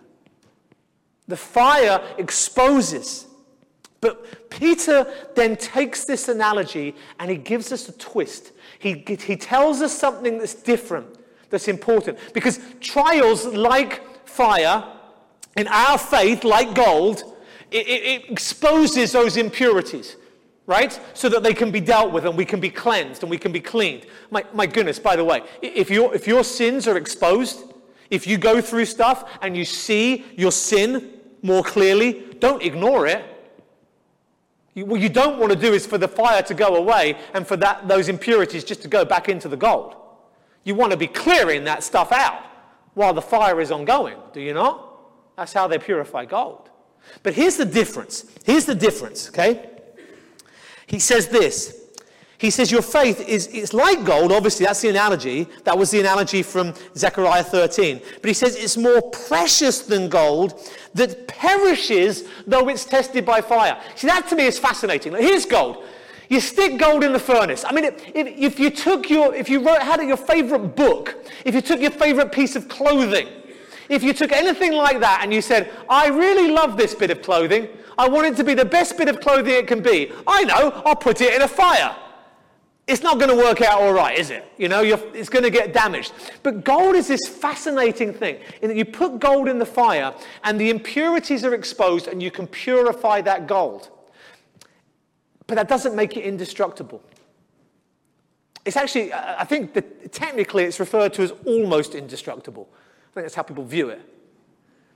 The 1.27 1.37
fire 1.37 2.03
exposes. 2.19 3.27
But 4.01 4.51
Peter 4.51 5.11
then 5.35 5.57
takes 5.57 6.05
this 6.05 6.29
analogy 6.29 6.95
and 7.19 7.31
he 7.31 7.37
gives 7.37 7.73
us 7.73 7.89
a 7.89 7.93
twist. 7.93 8.53
He, 8.79 9.05
he 9.07 9.37
tells 9.37 9.81
us 9.81 9.97
something 9.97 10.39
that's 10.39 10.55
different, 10.55 11.07
that's 11.51 11.69
important. 11.69 12.19
Because 12.35 12.61
trials, 12.81 13.47
like 13.47 14.29
fire, 14.29 14.85
in 15.59 15.69
our 15.69 15.99
faith, 15.99 16.45
like 16.45 16.75
gold, 16.75 17.23
it, 17.71 17.87
it, 17.87 18.03
it 18.05 18.31
exposes 18.31 19.13
those 19.13 19.37
impurities 19.37 20.17
right? 20.69 21.01
So 21.15 21.31
that 21.31 21.43
they 21.43 21.55
can 21.55 21.71
be 21.71 21.81
dealt 21.81 22.13
with 22.13 22.27
and 22.27 22.37
we 22.37 22.45
can 22.45 22.61
be 22.61 22.69
cleansed 22.69 23.23
and 23.23 23.31
we 23.31 23.39
can 23.39 23.53
be 23.53 23.61
cleaned. 23.61 24.05
My, 24.31 24.45
my 24.53 24.67
goodness, 24.67 24.99
by 24.99 25.17
the 25.17 25.25
way, 25.25 25.43
if, 25.63 25.89
your 25.89 26.15
if 26.15 26.27
your 26.27 26.45
sins 26.45 26.87
are 26.87 26.99
exposed, 26.99 27.73
if 28.11 28.27
you 28.27 28.37
go 28.37 28.61
through 28.61 28.85
stuff 28.85 29.39
and 29.41 29.57
you 29.57 29.65
see 29.65 30.27
your 30.37 30.53
sin 30.53 31.15
more 31.41 31.63
clearly, 31.63 32.37
don't 32.39 32.63
ignore 32.63 33.07
it. 33.07 33.25
You, 34.75 34.85
what 34.85 35.01
you 35.01 35.09
don't 35.09 35.39
want 35.39 35.53
to 35.53 35.59
do 35.59 35.73
is 35.73 35.87
for 35.87 35.97
the 35.97 36.07
fire 36.07 36.43
to 36.43 36.53
go 36.53 36.77
away 36.77 37.17
and 37.33 37.47
for 37.47 37.57
that, 37.57 37.89
those 37.89 38.11
impurities 38.11 38.63
just 38.63 38.83
to 38.83 38.89
go 38.89 39.07
back 39.07 39.31
into 39.31 39.49
the 39.49 39.57
gold. 39.57 39.97
You 40.65 40.75
want 40.75 40.93
to 40.93 40.99
be 40.99 41.07
clearing 41.07 41.65
that 41.65 41.83
stuff 41.83 42.13
out 42.13 42.43
while 42.93 43.15
the 43.15 43.23
fire 43.23 43.59
is 43.63 43.71
ongoing, 43.71 44.19
do 44.35 44.43
you 44.43 44.53
not? 44.53 44.88
That's 45.39 45.53
how 45.53 45.69
they 45.69 45.79
purify 45.79 46.25
gold. 46.25 46.69
But 47.23 47.33
here's 47.33 47.57
the 47.57 47.65
difference. 47.65 48.25
Here's 48.45 48.65
the 48.65 48.75
difference, 48.75 49.29
okay? 49.29 49.71
He 50.87 50.99
says 50.99 51.29
this. 51.29 51.81
He 52.39 52.51
says 52.51 52.73
your 52.73 52.83
faith 52.83 53.21
is 53.21 53.47
it's 53.53 53.73
like 53.73 54.05
gold, 54.05 54.33
obviously, 54.33 54.67
that's 54.67 54.81
the 54.81 54.89
analogy. 54.89 55.47
That 55.63 55.79
was 55.79 55.93
the 55.93 56.01
analogy 56.01 56.43
from 56.43 56.75
Zechariah 56.97 57.45
13. 57.45 58.01
But 58.21 58.27
he 58.27 58.35
says 58.35 58.57
it's 58.57 58.77
more 58.77 59.01
precious 59.11 59.83
than 59.83 60.09
gold 60.09 60.61
that 60.95 61.29
perishes 61.29 62.25
though 62.45 62.69
it's 62.69 62.85
tested 62.85 63.25
by 63.25 63.41
fire. 63.41 63.81
See, 63.95 64.09
that 64.09 64.27
to 64.29 64.37
me 64.37 64.47
is 64.47 64.59
fascinating. 64.59 65.13
Like, 65.13 65.23
here's 65.23 65.47
gold. 65.47 65.85
You 66.29 66.41
stick 66.41 66.79
gold 66.79 67.05
in 67.05 67.13
the 67.13 67.21
furnace. 67.21 67.65
I 67.65 67.73
mean, 67.73 67.85
if, 67.85 68.05
if 68.13 68.59
you 68.59 68.71
took 68.71 69.09
your, 69.09 69.33
if 69.35 69.49
you 69.49 69.65
wrote, 69.65 69.83
had 69.83 70.03
your 70.03 70.17
favorite 70.17 70.75
book, 70.75 71.15
if 71.45 71.55
you 71.55 71.61
took 71.61 71.81
your 71.81 71.93
favorite 71.93 72.33
piece 72.33 72.57
of 72.57 72.69
clothing, 72.69 73.29
if 73.89 74.03
you 74.03 74.13
took 74.13 74.33
anything 74.33 74.75
like 74.75 75.01
that 75.01 75.21
and 75.23 75.33
you 75.33 75.41
said, 75.41 75.71
I 75.89 76.09
really 76.09 76.51
love 76.51 76.77
this 76.77 76.95
bit 76.95 77.11
of 77.11 77.23
clothing, 77.23 77.69
I 77.97 78.09
want 78.09 78.27
it 78.27 78.37
to 78.37 78.45
be 78.45 78.55
the 78.55 78.65
best 78.65 78.97
bit 78.97 79.09
of 79.09 79.21
clothing 79.21 79.55
it 79.55 79.67
can 79.67 79.83
be, 79.83 80.13
I 80.27 80.45
know, 80.45 80.83
I'll 80.85 80.97
put 80.97 81.21
it 81.21 81.35
in 81.35 81.43
a 81.43 81.49
fire. 81.49 81.97
It's 82.87 83.03
not 83.03 83.19
going 83.19 83.29
to 83.29 83.37
work 83.37 83.61
out 83.61 83.83
all 83.83 83.93
right, 83.93 84.19
is 84.19 84.31
it? 84.31 84.51
You 84.57 84.69
know, 84.69 84.83
it's 84.83 85.29
going 85.29 85.43
to 85.43 85.51
get 85.51 85.75
damaged. 85.75 86.13
But 86.43 86.65
gold 86.65 86.95
is 86.95 87.07
this 87.07 87.29
fascinating 87.29 88.15
thing 88.15 88.39
in 88.63 88.69
that 88.69 88.79
you 88.79 88.87
put 88.87 89.19
gold 89.19 89.47
in 89.47 89.59
the 89.59 89.67
fire 89.67 90.15
and 90.45 90.59
the 90.59 90.71
impurities 90.71 91.45
are 91.45 91.53
exposed 91.53 92.09
and 92.09 92.23
you 92.23 92.31
can 92.31 92.47
purify 92.47 93.21
that 93.23 93.47
gold. 93.47 93.91
But 95.47 95.57
that 95.57 95.69
doesn't 95.69 95.95
make 95.95 96.17
it 96.17 96.25
indestructible. 96.25 97.03
It's 98.65 98.77
actually, 98.77 99.13
I 99.13 99.45
think 99.45 99.75
that 99.75 100.13
technically 100.13 100.65
it's 100.65 100.81
referred 100.81 101.13
to 101.15 101.23
as 101.23 101.33
almost 101.45 101.95
indestructible 101.95 102.71
think 103.15 103.25
that's 103.25 103.35
how 103.35 103.43
people 103.43 103.65
view 103.65 103.91
it. 103.91 104.01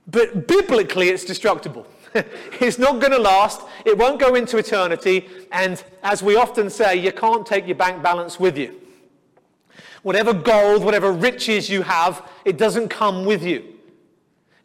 But 0.07 0.47
biblically, 0.47 1.09
it's 1.09 1.23
destructible. 1.23 1.87
it's 2.13 2.77
not 2.77 2.99
going 2.99 3.11
to 3.11 3.19
last. 3.19 3.61
It 3.85 3.97
won't 3.97 4.19
go 4.19 4.35
into 4.35 4.57
eternity. 4.57 5.29
And 5.51 5.83
as 6.03 6.21
we 6.21 6.35
often 6.35 6.69
say, 6.69 6.95
you 6.95 7.11
can't 7.11 7.45
take 7.45 7.65
your 7.65 7.75
bank 7.75 8.03
balance 8.03 8.39
with 8.39 8.57
you. 8.57 8.79
Whatever 10.01 10.33
gold, 10.33 10.83
whatever 10.83 11.11
riches 11.11 11.69
you 11.69 11.81
have, 11.83 12.29
it 12.43 12.57
doesn't 12.57 12.89
come 12.89 13.25
with 13.25 13.43
you. 13.43 13.73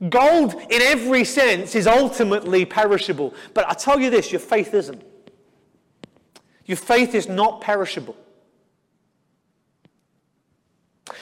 Gold, 0.08 0.54
in 0.70 0.82
every 0.82 1.24
sense, 1.24 1.74
is 1.74 1.86
ultimately 1.86 2.64
perishable. 2.64 3.34
But 3.54 3.68
I 3.68 3.74
tell 3.74 4.00
you 4.00 4.10
this 4.10 4.32
your 4.32 4.40
faith 4.40 4.74
isn't. 4.74 5.02
Your 6.66 6.76
faith 6.76 7.14
is 7.14 7.28
not 7.28 7.60
perishable. 7.60 8.16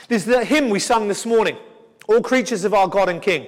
There's 0.07 0.25
the 0.25 0.43
hymn 0.43 0.69
we 0.69 0.79
sung 0.79 1.07
this 1.07 1.25
morning. 1.25 1.57
All 2.07 2.21
creatures 2.21 2.63
of 2.63 2.73
our 2.73 2.87
God 2.87 3.09
and 3.09 3.21
King. 3.21 3.47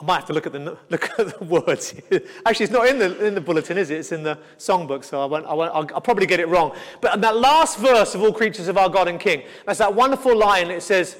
I 0.00 0.04
might 0.04 0.16
have 0.16 0.26
to 0.26 0.32
look 0.32 0.46
at 0.46 0.52
the, 0.52 0.78
look 0.88 1.10
at 1.18 1.38
the 1.38 1.44
words. 1.44 1.94
Actually, 2.46 2.64
it's 2.64 2.72
not 2.72 2.88
in 2.88 2.98
the, 2.98 3.26
in 3.26 3.34
the 3.34 3.40
bulletin, 3.40 3.76
is 3.76 3.90
it? 3.90 3.98
It's 3.98 4.12
in 4.12 4.22
the 4.22 4.38
songbook, 4.56 5.04
so 5.04 5.20
I 5.20 5.26
won't, 5.26 5.44
I 5.44 5.52
won't, 5.52 5.74
I'll, 5.74 5.86
I'll 5.94 6.00
probably 6.00 6.26
get 6.26 6.40
it 6.40 6.48
wrong. 6.48 6.74
But 7.02 7.20
that 7.20 7.36
last 7.36 7.78
verse 7.78 8.14
of 8.14 8.22
All 8.22 8.32
creatures 8.32 8.68
of 8.68 8.78
our 8.78 8.88
God 8.88 9.08
and 9.08 9.20
King, 9.20 9.42
that's 9.66 9.78
that 9.78 9.94
wonderful 9.94 10.36
line. 10.36 10.70
It 10.70 10.82
says, 10.82 11.16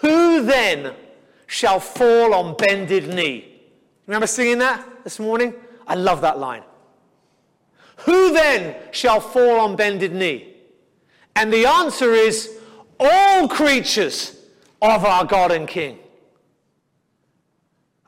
Who 0.00 0.44
then 0.44 0.94
shall 1.46 1.78
fall 1.78 2.34
on 2.34 2.56
bended 2.56 3.08
knee? 3.14 3.60
Remember 4.06 4.26
singing 4.26 4.58
that 4.58 5.04
this 5.04 5.20
morning? 5.20 5.54
I 5.86 5.94
love 5.94 6.20
that 6.22 6.38
line. 6.38 6.64
Who 7.98 8.32
then 8.32 8.76
shall 8.90 9.20
fall 9.20 9.60
on 9.60 9.76
bended 9.76 10.12
knee? 10.12 10.54
And 11.36 11.52
the 11.52 11.66
answer 11.66 12.12
is 12.12 12.58
all 12.98 13.48
creatures 13.48 14.33
of 14.92 15.04
our 15.04 15.24
God 15.24 15.52
and 15.52 15.66
King. 15.66 15.98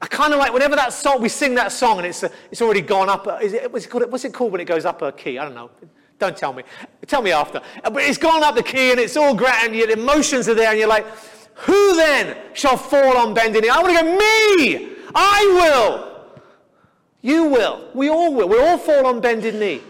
I 0.01 0.07
kind 0.07 0.33
of 0.33 0.39
like 0.39 0.53
whenever 0.53 0.77
that 0.77 0.93
song 0.93 1.23
we 1.23 1.29
sing 1.29 1.55
that 1.55 1.73
song 1.73 1.99
and 1.99 2.07
it's 2.07 2.23
uh, 2.23 2.29
it's 2.51 2.61
already 2.61 2.83
gone 2.83 3.09
up. 3.09 3.27
Uh, 3.27 3.39
is 3.43 3.55
it, 3.55 3.73
what's, 3.73 3.87
it 3.87 3.89
called, 3.89 4.11
what's 4.13 4.25
it 4.25 4.35
called 4.35 4.53
when 4.53 4.61
it 4.61 4.67
goes 4.67 4.85
up 4.85 5.01
a 5.03 5.11
key? 5.11 5.39
I 5.39 5.45
don't 5.45 5.55
know. 5.55 5.71
Don't 6.19 6.37
tell 6.37 6.53
me. 6.53 6.63
Tell 7.07 7.23
me 7.23 7.33
after. 7.33 7.61
But 7.83 8.03
it's 8.03 8.19
gone 8.19 8.43
up 8.43 8.55
the 8.55 8.63
key 8.63 8.91
and 8.91 9.01
it's 9.01 9.17
all 9.17 9.35
grand. 9.35 9.69
and 9.69 9.77
your 9.77 9.91
emotions 9.91 10.49
are 10.49 10.55
there 10.55 10.71
and 10.71 10.79
you're 10.79 10.89
like, 10.89 11.07
who 11.55 11.97
then 11.97 12.37
shall 12.55 12.77
fall 12.77 13.17
on 13.17 13.35
bended 13.35 13.63
knee? 13.63 13.69
I 13.69 13.81
want 13.81 13.97
to 13.97 14.03
go, 14.03 14.13
me. 14.17 14.97
I 15.15 15.45
will. 15.55 16.27
You 17.21 17.47
will. 17.47 17.91
We 17.95 18.09
all 18.09 18.35
will. 18.35 18.49
We 18.49 18.59
all 18.59 18.79
fall 18.79 19.07
on 19.07 19.21
bended 19.21 19.55
knee. 19.55 19.83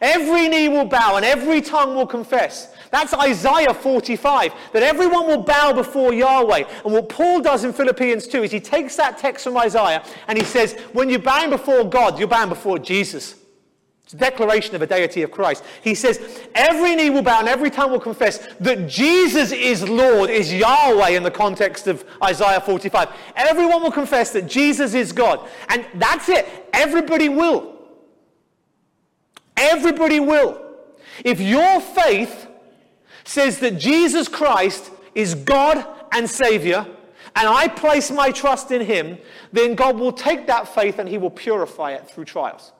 Every 0.00 0.48
knee 0.48 0.68
will 0.68 0.86
bow 0.86 1.16
and 1.16 1.24
every 1.24 1.60
tongue 1.60 1.94
will 1.94 2.06
confess 2.06 2.73
that's 2.94 3.12
Isaiah 3.14 3.74
45, 3.74 4.52
that 4.72 4.82
everyone 4.82 5.26
will 5.26 5.42
bow 5.42 5.72
before 5.72 6.12
Yahweh. 6.12 6.64
And 6.84 6.92
what 6.92 7.08
Paul 7.08 7.40
does 7.40 7.64
in 7.64 7.72
Philippians 7.72 8.28
2 8.28 8.44
is 8.44 8.52
he 8.52 8.60
takes 8.60 8.96
that 8.96 9.18
text 9.18 9.44
from 9.44 9.56
Isaiah 9.56 10.04
and 10.28 10.38
he 10.38 10.44
says, 10.44 10.74
when 10.92 11.10
you're 11.10 11.18
bowing 11.18 11.50
before 11.50 11.84
God, 11.84 12.18
you're 12.18 12.28
bowing 12.28 12.48
before 12.48 12.78
Jesus. 12.78 13.36
It's 14.04 14.12
a 14.12 14.18
declaration 14.18 14.74
of 14.74 14.82
a 14.82 14.86
deity 14.86 15.22
of 15.22 15.30
Christ. 15.30 15.64
He 15.82 15.94
says, 15.94 16.42
every 16.54 16.94
knee 16.94 17.08
will 17.08 17.22
bow 17.22 17.40
and 17.40 17.48
every 17.48 17.70
tongue 17.70 17.90
will 17.90 18.00
confess 18.00 18.46
that 18.60 18.86
Jesus 18.86 19.50
is 19.50 19.88
Lord, 19.88 20.28
is 20.28 20.52
Yahweh 20.52 21.08
in 21.10 21.22
the 21.22 21.30
context 21.30 21.86
of 21.86 22.04
Isaiah 22.22 22.60
45. 22.60 23.08
Everyone 23.34 23.82
will 23.82 23.90
confess 23.90 24.30
that 24.32 24.46
Jesus 24.46 24.92
is 24.92 25.10
God. 25.10 25.48
And 25.70 25.86
that's 25.94 26.28
it. 26.28 26.68
Everybody 26.74 27.30
will. 27.30 27.76
Everybody 29.56 30.20
will. 30.20 30.60
If 31.24 31.40
your 31.40 31.80
faith 31.80 32.43
says 33.24 33.58
that 33.60 33.78
Jesus 33.78 34.28
Christ 34.28 34.90
is 35.14 35.34
God 35.34 35.84
and 36.12 36.28
Savior, 36.28 36.86
and 37.36 37.48
I 37.48 37.68
place 37.68 38.10
my 38.10 38.30
trust 38.30 38.70
in 38.70 38.82
Him, 38.82 39.18
then 39.52 39.74
God 39.74 39.98
will 39.98 40.12
take 40.12 40.46
that 40.46 40.68
faith 40.68 40.98
and 40.98 41.08
He 41.08 41.18
will 41.18 41.30
purify 41.30 41.92
it 41.92 42.08
through 42.08 42.26
trials. 42.26 42.72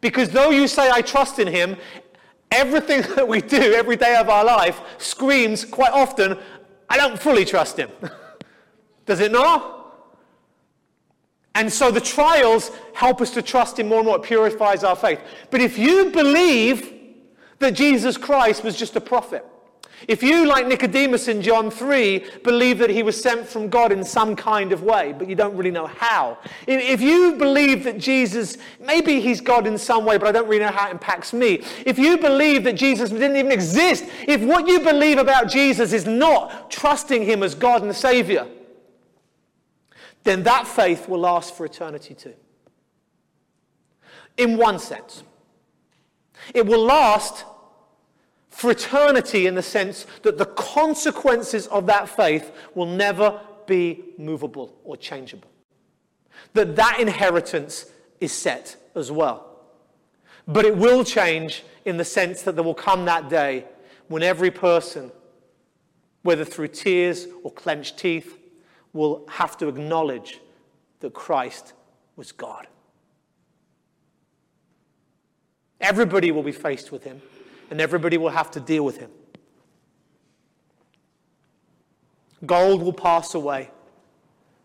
Because 0.00 0.30
though 0.30 0.50
you 0.50 0.68
say, 0.68 0.90
I 0.90 1.02
trust 1.02 1.38
in 1.38 1.48
Him, 1.48 1.76
everything 2.50 3.02
that 3.16 3.26
we 3.26 3.40
do 3.40 3.74
every 3.74 3.96
day 3.96 4.16
of 4.16 4.28
our 4.28 4.44
life 4.44 4.80
screams 4.98 5.64
quite 5.64 5.92
often, 5.92 6.38
I 6.88 6.96
don't 6.96 7.18
fully 7.18 7.44
trust 7.44 7.76
Him. 7.78 7.90
Does 9.06 9.20
it 9.20 9.32
not? 9.32 9.74
And 11.54 11.72
so 11.72 11.90
the 11.90 12.00
trials 12.00 12.70
help 12.94 13.20
us 13.20 13.30
to 13.32 13.42
trust 13.42 13.78
Him 13.78 13.88
more 13.88 13.98
and 13.98 14.06
more. 14.06 14.16
It 14.16 14.22
purifies 14.22 14.84
our 14.84 14.96
faith. 14.96 15.20
But 15.50 15.60
if 15.60 15.78
you 15.78 16.10
believe 16.10 16.95
that 17.58 17.72
Jesus 17.72 18.16
Christ 18.16 18.64
was 18.64 18.76
just 18.76 18.96
a 18.96 19.00
prophet. 19.00 19.44
If 20.08 20.22
you, 20.22 20.46
like 20.46 20.66
Nicodemus 20.66 21.26
in 21.26 21.40
John 21.40 21.70
3, 21.70 22.24
believe 22.44 22.78
that 22.78 22.90
he 22.90 23.02
was 23.02 23.20
sent 23.20 23.46
from 23.46 23.68
God 23.68 23.92
in 23.92 24.04
some 24.04 24.36
kind 24.36 24.72
of 24.72 24.82
way, 24.82 25.14
but 25.16 25.26
you 25.26 25.34
don't 25.34 25.56
really 25.56 25.70
know 25.70 25.86
how, 25.86 26.38
if 26.66 27.00
you 27.00 27.36
believe 27.36 27.82
that 27.84 27.98
Jesus, 27.98 28.58
maybe 28.78 29.20
he's 29.20 29.40
God 29.40 29.66
in 29.66 29.78
some 29.78 30.04
way, 30.04 30.18
but 30.18 30.28
I 30.28 30.32
don't 30.32 30.48
really 30.48 30.64
know 30.64 30.70
how 30.70 30.88
it 30.88 30.92
impacts 30.92 31.32
me, 31.32 31.64
if 31.86 31.98
you 31.98 32.18
believe 32.18 32.62
that 32.64 32.74
Jesus 32.74 33.08
didn't 33.08 33.36
even 33.36 33.50
exist, 33.50 34.04
if 34.28 34.42
what 34.42 34.68
you 34.68 34.80
believe 34.80 35.16
about 35.16 35.48
Jesus 35.48 35.94
is 35.94 36.06
not 36.06 36.70
trusting 36.70 37.24
him 37.24 37.42
as 37.42 37.54
God 37.54 37.80
and 37.80 37.90
the 37.90 37.94
Savior, 37.94 38.46
then 40.24 40.42
that 40.42 40.66
faith 40.66 41.08
will 41.08 41.20
last 41.20 41.56
for 41.56 41.64
eternity 41.64 42.12
too. 42.12 42.34
In 44.36 44.58
one 44.58 44.78
sense. 44.78 45.22
It 46.54 46.66
will 46.66 46.84
last 46.84 47.44
for 48.50 48.70
eternity 48.70 49.46
in 49.46 49.54
the 49.54 49.62
sense 49.62 50.06
that 50.22 50.38
the 50.38 50.46
consequences 50.46 51.66
of 51.66 51.86
that 51.86 52.08
faith 52.08 52.52
will 52.74 52.86
never 52.86 53.40
be 53.66 54.02
movable 54.16 54.78
or 54.84 54.96
changeable. 54.96 55.50
That 56.54 56.76
that 56.76 56.98
inheritance 57.00 57.86
is 58.20 58.32
set 58.32 58.76
as 58.94 59.12
well. 59.12 59.56
But 60.48 60.64
it 60.64 60.76
will 60.76 61.04
change 61.04 61.64
in 61.84 61.96
the 61.96 62.04
sense 62.04 62.42
that 62.42 62.54
there 62.54 62.64
will 62.64 62.74
come 62.74 63.04
that 63.04 63.28
day 63.28 63.64
when 64.08 64.22
every 64.22 64.50
person, 64.50 65.10
whether 66.22 66.44
through 66.44 66.68
tears 66.68 67.26
or 67.42 67.52
clenched 67.52 67.98
teeth, 67.98 68.38
will 68.92 69.26
have 69.28 69.58
to 69.58 69.68
acknowledge 69.68 70.40
that 71.00 71.12
Christ 71.12 71.74
was 72.14 72.32
God. 72.32 72.68
Everybody 75.80 76.30
will 76.32 76.42
be 76.42 76.52
faced 76.52 76.90
with 76.90 77.04
him, 77.04 77.20
and 77.70 77.80
everybody 77.80 78.18
will 78.18 78.30
have 78.30 78.50
to 78.52 78.60
deal 78.60 78.84
with 78.84 78.98
him. 78.98 79.10
Gold 82.44 82.82
will 82.82 82.92
pass 82.92 83.34
away, 83.34 83.70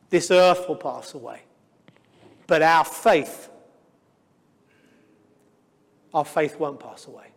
this 0.10 0.30
earth 0.30 0.68
will 0.68 0.76
pass 0.76 1.14
away, 1.14 1.42
but 2.48 2.62
our 2.62 2.84
faith, 2.84 3.50
our 6.14 6.26
faith 6.26 6.60
won't 6.60 6.80
pass 6.80 7.08
away. 7.08 7.28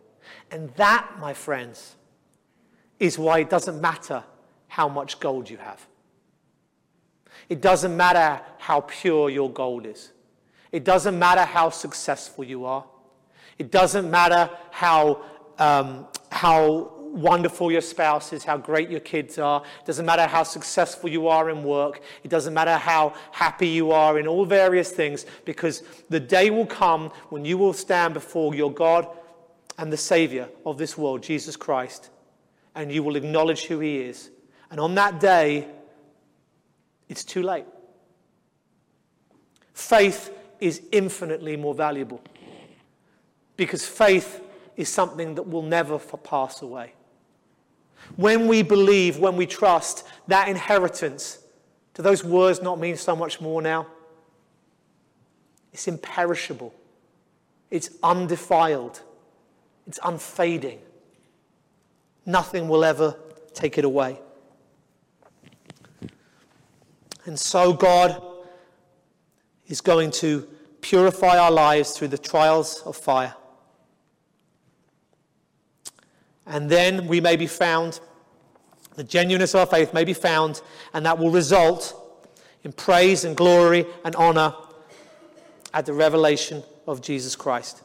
And 0.51 0.73
that, 0.75 1.09
my 1.19 1.33
friends, 1.33 1.95
is 2.99 3.17
why 3.17 3.39
it 3.39 3.49
doesn't 3.49 3.79
matter 3.79 4.23
how 4.67 4.89
much 4.89 5.19
gold 5.19 5.49
you 5.49 5.57
have. 5.57 5.85
It 7.47 7.61
doesn't 7.61 7.95
matter 7.95 8.41
how 8.57 8.81
pure 8.81 9.29
your 9.29 9.49
gold 9.49 9.85
is. 9.85 10.11
It 10.71 10.83
doesn't 10.83 11.17
matter 11.17 11.45
how 11.45 11.69
successful 11.69 12.43
you 12.43 12.65
are. 12.65 12.85
It 13.57 13.71
doesn't 13.71 14.09
matter 14.09 14.49
how, 14.71 15.21
um, 15.57 16.07
how 16.31 16.91
wonderful 16.97 17.71
your 17.71 17.81
spouse 17.81 18.33
is, 18.33 18.43
how 18.43 18.57
great 18.57 18.89
your 18.89 18.99
kids 18.99 19.39
are. 19.39 19.63
It 19.79 19.85
doesn't 19.85 20.05
matter 20.05 20.27
how 20.27 20.43
successful 20.43 21.09
you 21.09 21.29
are 21.29 21.49
in 21.49 21.63
work. 21.63 22.01
It 22.23 22.29
doesn't 22.29 22.53
matter 22.53 22.75
how 22.75 23.13
happy 23.31 23.69
you 23.69 23.91
are 23.91 24.19
in 24.19 24.27
all 24.27 24.45
various 24.45 24.91
things, 24.91 25.25
because 25.45 25.83
the 26.09 26.19
day 26.19 26.49
will 26.49 26.65
come 26.65 27.11
when 27.29 27.45
you 27.45 27.57
will 27.57 27.73
stand 27.73 28.13
before 28.13 28.53
your 28.53 28.71
God 28.71 29.07
and 29.77 29.91
the 29.91 29.97
Savior 29.97 30.49
of 30.65 30.77
this 30.77 30.97
world, 30.97 31.23
Jesus 31.23 31.55
Christ, 31.55 32.09
and 32.75 32.91
you 32.91 33.03
will 33.03 33.15
acknowledge 33.15 33.65
who 33.65 33.79
He 33.79 33.99
is. 33.99 34.31
And 34.69 34.79
on 34.79 34.95
that 34.95 35.21
day, 35.21 35.67
it's 37.07 37.23
too 37.23 37.43
late. 37.43 37.65
Faith 39.73 40.31
is 40.59 40.81
infinitely 40.91 41.55
more 41.55 41.73
valuable 41.73 42.21
because 43.57 43.85
faith 43.85 44.41
is 44.75 44.89
something 44.89 45.35
that 45.35 45.43
will 45.43 45.61
never 45.61 45.97
pass 45.99 46.61
away. 46.61 46.93
When 48.15 48.47
we 48.47 48.61
believe, 48.61 49.17
when 49.17 49.35
we 49.35 49.45
trust, 49.45 50.05
that 50.27 50.47
inheritance, 50.47 51.39
do 51.93 52.03
those 52.03 52.23
words 52.23 52.61
not 52.61 52.79
mean 52.79 52.97
so 52.97 53.15
much 53.15 53.41
more 53.41 53.61
now? 53.61 53.87
It's 55.73 55.87
imperishable, 55.87 56.73
it's 57.71 57.89
undefiled, 58.03 59.01
it's 59.87 59.99
unfading. 60.03 60.79
Nothing 62.25 62.67
will 62.67 62.83
ever 62.83 63.17
take 63.53 63.77
it 63.77 63.85
away. 63.85 64.19
And 67.25 67.39
so, 67.39 67.73
God 67.73 68.21
is 69.67 69.81
going 69.81 70.11
to 70.11 70.47
purify 70.81 71.37
our 71.37 71.51
lives 71.51 71.97
through 71.97 72.09
the 72.09 72.17
trials 72.17 72.81
of 72.85 72.95
fire. 72.95 73.33
And 76.45 76.69
then 76.69 77.07
we 77.07 77.19
may 77.19 77.35
be 77.35 77.47
found, 77.47 77.99
the 78.95 79.03
genuineness 79.03 79.55
of 79.55 79.61
our 79.61 79.65
faith 79.65 79.93
may 79.93 80.03
be 80.03 80.13
found, 80.13 80.61
and 80.93 81.05
that 81.05 81.17
will 81.17 81.31
result 81.31 81.93
in 82.63 82.71
praise 82.71 83.25
and 83.25 83.35
glory 83.35 83.85
and 84.03 84.15
honor 84.15 84.53
at 85.73 85.85
the 85.85 85.93
revelation 85.93 86.63
of 86.87 87.01
Jesus 87.01 87.35
Christ. 87.35 87.83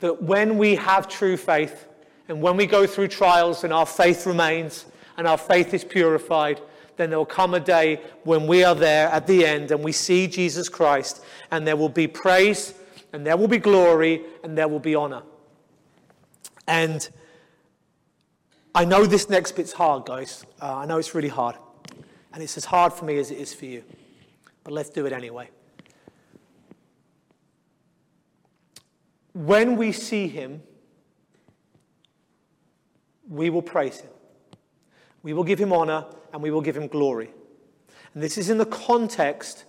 That 0.00 0.22
when 0.22 0.58
we 0.58 0.74
have 0.74 1.08
true 1.08 1.36
faith, 1.36 1.86
and 2.28 2.42
when 2.42 2.56
we 2.56 2.66
go 2.66 2.86
through 2.86 3.08
trials 3.08 3.64
and 3.64 3.72
our 3.72 3.86
faith 3.86 4.26
remains 4.26 4.84
and 5.16 5.26
our 5.26 5.38
faith 5.38 5.72
is 5.72 5.84
purified, 5.84 6.60
then 6.96 7.08
there 7.10 7.18
will 7.18 7.24
come 7.24 7.54
a 7.54 7.60
day 7.60 8.00
when 8.24 8.46
we 8.46 8.64
are 8.64 8.74
there 8.74 9.08
at 9.08 9.26
the 9.26 9.46
end 9.46 9.70
and 9.70 9.82
we 9.82 9.92
see 9.92 10.26
Jesus 10.26 10.68
Christ, 10.68 11.24
and 11.50 11.66
there 11.66 11.76
will 11.76 11.88
be 11.88 12.06
praise, 12.06 12.74
and 13.12 13.24
there 13.24 13.36
will 13.36 13.48
be 13.48 13.58
glory, 13.58 14.22
and 14.42 14.58
there 14.58 14.68
will 14.68 14.80
be 14.80 14.94
honor. 14.94 15.22
And 16.66 17.08
I 18.74 18.84
know 18.84 19.06
this 19.06 19.30
next 19.30 19.52
bit's 19.52 19.72
hard, 19.72 20.04
guys. 20.04 20.44
Uh, 20.60 20.76
I 20.76 20.86
know 20.86 20.98
it's 20.98 21.14
really 21.14 21.28
hard. 21.28 21.56
And 22.32 22.42
it's 22.42 22.56
as 22.56 22.66
hard 22.66 22.92
for 22.92 23.04
me 23.04 23.18
as 23.18 23.30
it 23.30 23.38
is 23.38 23.54
for 23.54 23.64
you. 23.64 23.82
But 24.64 24.72
let's 24.72 24.90
do 24.90 25.06
it 25.06 25.12
anyway. 25.12 25.48
When 29.32 29.76
we 29.76 29.92
see 29.92 30.28
him, 30.28 30.62
we 33.28 33.50
will 33.50 33.62
praise 33.62 34.00
him. 34.00 34.10
We 35.22 35.32
will 35.32 35.44
give 35.44 35.58
him 35.58 35.72
honor 35.72 36.06
and 36.32 36.42
we 36.42 36.50
will 36.50 36.60
give 36.60 36.76
him 36.76 36.86
glory. 36.86 37.30
And 38.14 38.22
this 38.22 38.38
is 38.38 38.50
in 38.50 38.58
the 38.58 38.66
context 38.66 39.64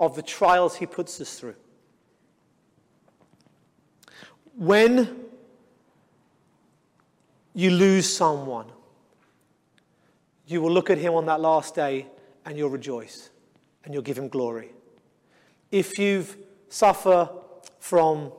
of 0.00 0.16
the 0.16 0.22
trials 0.22 0.76
he 0.76 0.86
puts 0.86 1.20
us 1.20 1.38
through. 1.38 1.54
When 4.56 5.23
you 7.54 7.70
lose 7.70 8.12
someone, 8.12 8.66
you 10.46 10.60
will 10.60 10.72
look 10.72 10.90
at 10.90 10.98
him 10.98 11.14
on 11.14 11.26
that 11.26 11.40
last 11.40 11.74
day 11.74 12.06
and 12.44 12.58
you'll 12.58 12.70
rejoice 12.70 13.30
and 13.84 13.94
you'll 13.94 14.02
give 14.02 14.18
him 14.18 14.28
glory. 14.28 14.72
If 15.70 15.98
you've 15.98 16.36
suffer 16.68 17.28
from 17.78 18.32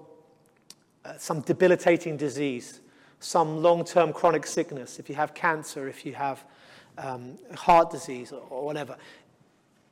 uh, 1.05 1.13
some 1.17 1.39
debilitating 1.41 2.17
disease, 2.17 2.81
some 3.19 3.61
long-term 3.61 4.11
chronic 4.11 4.45
sickness, 4.45 4.99
if 4.99 5.09
you 5.09 5.15
have 5.15 5.33
cancer, 5.33 5.87
if 5.87 6.05
you 6.05 6.13
have 6.13 6.43
um, 6.97 7.37
heart 7.55 7.89
disease 7.89 8.31
or, 8.31 8.41
or 8.49 8.65
whatever, 8.65 8.97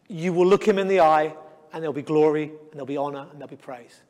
you 0.10 0.34
will 0.34 0.46
look 0.46 0.68
him 0.68 0.78
in 0.78 0.88
the 0.88 1.00
eye 1.00 1.34
and 1.72 1.82
there'll 1.82 1.94
be 1.94 2.02
glory 2.02 2.44
and 2.44 2.74
there'll 2.74 2.86
be 2.86 2.98
honor 2.98 3.26
and 3.32 3.40
there'll 3.40 3.48
be 3.48 3.56
praise. 3.56 4.02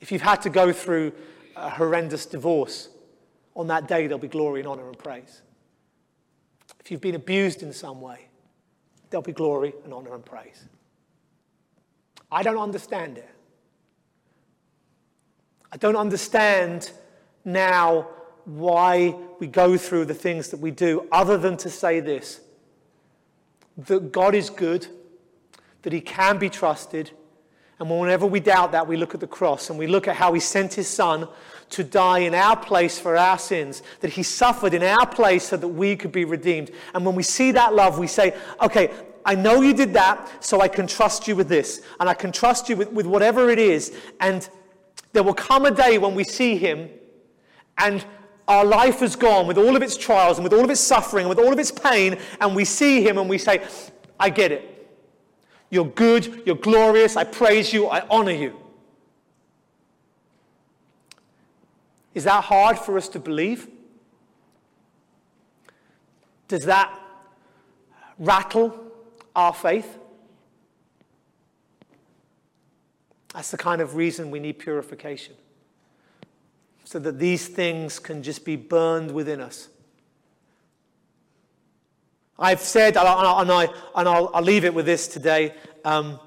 If 0.00 0.12
you've 0.12 0.22
had 0.22 0.42
to 0.42 0.50
go 0.50 0.72
through 0.72 1.12
a 1.54 1.70
horrendous 1.70 2.26
divorce, 2.26 2.90
on 3.56 3.66
that 3.68 3.88
day 3.88 4.06
there'll 4.06 4.18
be 4.18 4.28
glory 4.28 4.60
and 4.60 4.68
honor 4.68 4.86
and 4.86 4.98
praise. 4.98 5.42
If 6.78 6.90
you've 6.90 7.00
been 7.00 7.16
abused 7.16 7.62
in 7.62 7.72
some 7.72 8.00
way, 8.00 8.28
there'll 9.10 9.22
be 9.22 9.32
glory 9.32 9.72
and 9.84 9.92
honor 9.92 10.14
and 10.14 10.24
praise. 10.24 10.68
I 12.30 12.42
don't 12.42 12.58
understand 12.58 13.18
it. 13.18 13.28
I 15.72 15.78
don't 15.78 15.96
understand 15.96 16.92
now 17.44 18.08
why 18.44 19.16
we 19.40 19.46
go 19.46 19.76
through 19.76 20.04
the 20.04 20.14
things 20.14 20.48
that 20.50 20.60
we 20.60 20.70
do, 20.70 21.08
other 21.10 21.36
than 21.36 21.56
to 21.58 21.70
say 21.70 21.98
this 22.00 22.40
that 23.78 24.12
God 24.12 24.34
is 24.34 24.48
good, 24.48 24.86
that 25.82 25.92
He 25.92 26.00
can 26.00 26.38
be 26.38 26.48
trusted, 26.48 27.10
and 27.78 27.90
whenever 27.90 28.26
we 28.26 28.40
doubt 28.40 28.72
that, 28.72 28.86
we 28.86 28.96
look 28.96 29.14
at 29.14 29.20
the 29.20 29.26
cross 29.26 29.68
and 29.68 29.78
we 29.78 29.86
look 29.86 30.08
at 30.08 30.16
how 30.16 30.32
He 30.32 30.40
sent 30.40 30.74
His 30.74 30.88
Son 30.88 31.28
to 31.70 31.84
die 31.84 32.20
in 32.20 32.34
our 32.34 32.56
place 32.56 32.98
for 32.98 33.16
our 33.16 33.38
sins, 33.38 33.82
that 34.00 34.10
He 34.10 34.22
suffered 34.22 34.74
in 34.74 34.82
our 34.82 35.06
place 35.06 35.48
so 35.48 35.56
that 35.56 35.68
we 35.68 35.96
could 35.96 36.12
be 36.12 36.24
redeemed. 36.24 36.70
And 36.94 37.04
when 37.04 37.14
we 37.14 37.22
see 37.22 37.52
that 37.52 37.74
love, 37.74 37.98
we 37.98 38.06
say, 38.06 38.36
okay, 38.62 38.90
I 39.24 39.34
know 39.34 39.60
you 39.60 39.74
did 39.74 39.92
that, 39.94 40.44
so 40.44 40.60
I 40.60 40.68
can 40.68 40.86
trust 40.86 41.26
you 41.26 41.34
with 41.34 41.48
this. 41.48 41.82
And 41.98 42.08
I 42.08 42.14
can 42.14 42.30
trust 42.30 42.68
you 42.68 42.76
with, 42.76 42.92
with 42.92 43.06
whatever 43.06 43.50
it 43.50 43.58
is. 43.58 43.96
And 44.20 44.48
there 45.12 45.22
will 45.22 45.34
come 45.34 45.66
a 45.66 45.70
day 45.70 45.98
when 45.98 46.14
we 46.14 46.24
see 46.24 46.56
Him 46.56 46.88
and 47.78 48.04
our 48.48 48.64
life 48.64 49.00
has 49.00 49.16
gone 49.16 49.46
with 49.46 49.58
all 49.58 49.74
of 49.74 49.82
its 49.82 49.96
trials 49.96 50.38
and 50.38 50.44
with 50.44 50.52
all 50.52 50.64
of 50.64 50.70
its 50.70 50.80
suffering 50.80 51.24
and 51.24 51.28
with 51.28 51.38
all 51.38 51.52
of 51.52 51.58
its 51.58 51.72
pain, 51.72 52.18
and 52.40 52.54
we 52.54 52.64
see 52.64 53.02
Him 53.02 53.18
and 53.18 53.28
we 53.28 53.38
say, 53.38 53.66
I 54.20 54.30
get 54.30 54.52
it. 54.52 54.72
You're 55.70 55.86
good, 55.86 56.42
you're 56.46 56.56
glorious, 56.56 57.16
I 57.16 57.24
praise 57.24 57.72
you, 57.72 57.88
I 57.88 58.06
honor 58.08 58.30
you. 58.30 58.56
Is 62.16 62.24
that 62.24 62.44
hard 62.44 62.78
for 62.78 62.96
us 62.96 63.08
to 63.10 63.18
believe? 63.18 63.68
Does 66.48 66.64
that 66.64 66.90
rattle 68.18 68.90
our 69.34 69.52
faith? 69.52 69.98
That's 73.34 73.50
the 73.50 73.58
kind 73.58 73.82
of 73.82 73.96
reason 73.96 74.30
we 74.30 74.40
need 74.40 74.58
purification. 74.58 75.34
So 76.84 76.98
that 77.00 77.18
these 77.18 77.48
things 77.48 77.98
can 77.98 78.22
just 78.22 78.46
be 78.46 78.56
burned 78.56 79.10
within 79.10 79.42
us. 79.42 79.68
I've 82.38 82.60
said, 82.60 82.96
and, 82.96 83.06
I, 83.06 83.42
and, 83.42 83.52
I, 83.52 83.64
and 83.94 84.08
I'll, 84.08 84.30
I'll 84.32 84.42
leave 84.42 84.64
it 84.64 84.72
with 84.72 84.86
this 84.86 85.06
today. 85.06 85.52
Um, 85.84 86.18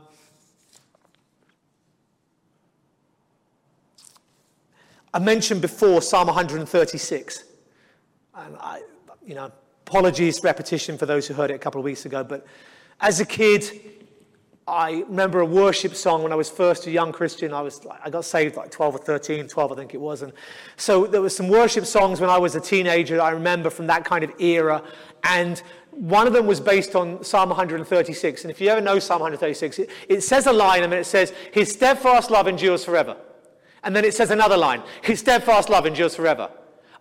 I 5.13 5.19
mentioned 5.19 5.61
before 5.61 6.01
Psalm 6.01 6.27
136. 6.27 7.43
And 8.35 8.55
I, 8.57 8.81
you 9.25 9.35
know, 9.35 9.51
apologies, 9.87 10.43
repetition 10.43 10.97
for 10.97 11.05
those 11.05 11.27
who 11.27 11.33
heard 11.33 11.51
it 11.51 11.55
a 11.55 11.59
couple 11.59 11.79
of 11.79 11.85
weeks 11.85 12.05
ago. 12.05 12.23
But 12.23 12.45
as 13.01 13.19
a 13.19 13.25
kid, 13.25 13.71
I 14.67 15.03
remember 15.07 15.39
a 15.39 15.45
worship 15.45 15.95
song 15.95 16.21
when 16.21 16.31
I 16.31 16.35
was 16.35 16.47
first 16.47 16.85
a 16.85 16.91
young 16.91 17.11
Christian. 17.11 17.53
I 17.53 17.61
was 17.61 17.81
I 18.03 18.09
got 18.11 18.23
saved 18.23 18.55
like 18.55 18.69
12 18.69 18.95
or 18.95 18.97
13, 18.99 19.47
12 19.47 19.71
I 19.71 19.75
think 19.75 19.95
it 19.95 20.01
was. 20.01 20.21
And 20.21 20.31
so 20.77 21.07
there 21.07 21.21
were 21.21 21.29
some 21.29 21.49
worship 21.49 21.85
songs 21.85 22.21
when 22.21 22.29
I 22.29 22.37
was 22.37 22.55
a 22.55 22.61
teenager 22.61 23.19
I 23.19 23.31
remember 23.31 23.71
from 23.71 23.87
that 23.87 24.05
kind 24.05 24.23
of 24.23 24.31
era. 24.39 24.83
And 25.23 25.61
one 25.91 26.27
of 26.27 26.33
them 26.33 26.45
was 26.45 26.59
based 26.59 26.95
on 26.95 27.23
Psalm 27.23 27.49
136. 27.49 28.43
And 28.43 28.51
if 28.51 28.61
you 28.61 28.69
ever 28.69 28.79
know 28.79 28.99
Psalm 28.99 29.21
136, 29.21 29.79
it, 29.79 29.89
it 30.07 30.21
says 30.21 30.45
a 30.45 30.53
line 30.53 30.83
and 30.83 30.93
it 30.93 31.07
says, 31.07 31.33
His 31.51 31.71
steadfast 31.71 32.29
love 32.29 32.47
endures 32.47 32.85
forever. 32.85 33.17
And 33.83 33.95
then 33.95 34.05
it 34.05 34.13
says 34.13 34.31
another 34.31 34.57
line, 34.57 34.83
His 35.01 35.19
steadfast 35.19 35.69
love 35.69 35.85
endures 35.85 36.15
forever. 36.15 36.49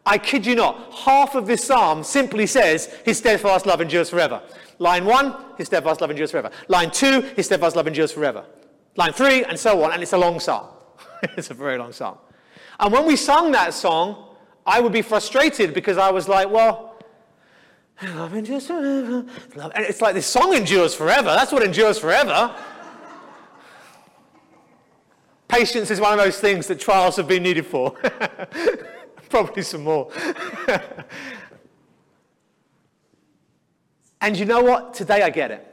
I 0.06 0.16
kid 0.16 0.46
you 0.46 0.54
not, 0.54 0.92
half 0.92 1.34
of 1.34 1.46
this 1.46 1.64
psalm 1.64 2.02
simply 2.02 2.46
says, 2.46 2.86
His 3.04 3.18
steadfast 3.18 3.66
love 3.66 3.80
endures 3.80 4.10
forever. 4.10 4.42
Line 4.78 5.04
one, 5.04 5.34
His 5.56 5.66
steadfast 5.66 6.00
love 6.00 6.10
endures 6.10 6.30
forever. 6.30 6.50
Line 6.68 6.90
two, 6.90 7.22
His 7.36 7.46
steadfast 7.46 7.76
love 7.76 7.86
endures 7.86 8.12
forever. 8.12 8.44
Line 8.96 9.12
three, 9.12 9.44
and 9.44 9.58
so 9.58 9.82
on. 9.84 9.92
And 9.92 10.02
it's 10.02 10.12
a 10.12 10.18
long 10.18 10.40
psalm. 10.40 10.68
it's 11.36 11.50
a 11.50 11.54
very 11.54 11.78
long 11.78 11.92
psalm. 11.92 12.18
And 12.80 12.92
when 12.92 13.06
we 13.06 13.16
sung 13.16 13.52
that 13.52 13.74
song, 13.74 14.36
I 14.64 14.80
would 14.80 14.92
be 14.92 15.02
frustrated 15.02 15.74
because 15.74 15.98
I 15.98 16.10
was 16.10 16.28
like, 16.28 16.50
well, 16.50 16.88
Love 18.02 18.34
endures 18.34 18.68
forever. 18.68 19.24
And 19.56 19.84
it's 19.84 20.00
like 20.00 20.14
this 20.14 20.26
song 20.26 20.54
endures 20.54 20.94
forever. 20.94 21.28
That's 21.30 21.50
what 21.50 21.64
endures 21.64 21.98
forever. 21.98 22.54
Patience 25.48 25.90
is 25.90 25.98
one 26.00 26.12
of 26.12 26.18
those 26.18 26.38
things 26.38 26.66
that 26.66 26.78
trials 26.78 27.16
have 27.16 27.26
been 27.26 27.42
needed 27.42 27.66
for. 27.66 27.90
Probably 29.30 29.62
some 29.62 29.82
more. 29.82 30.12
and 34.20 34.36
you 34.38 34.44
know 34.44 34.62
what? 34.62 34.94
Today 34.94 35.22
I 35.22 35.30
get 35.30 35.50
it. 35.50 35.66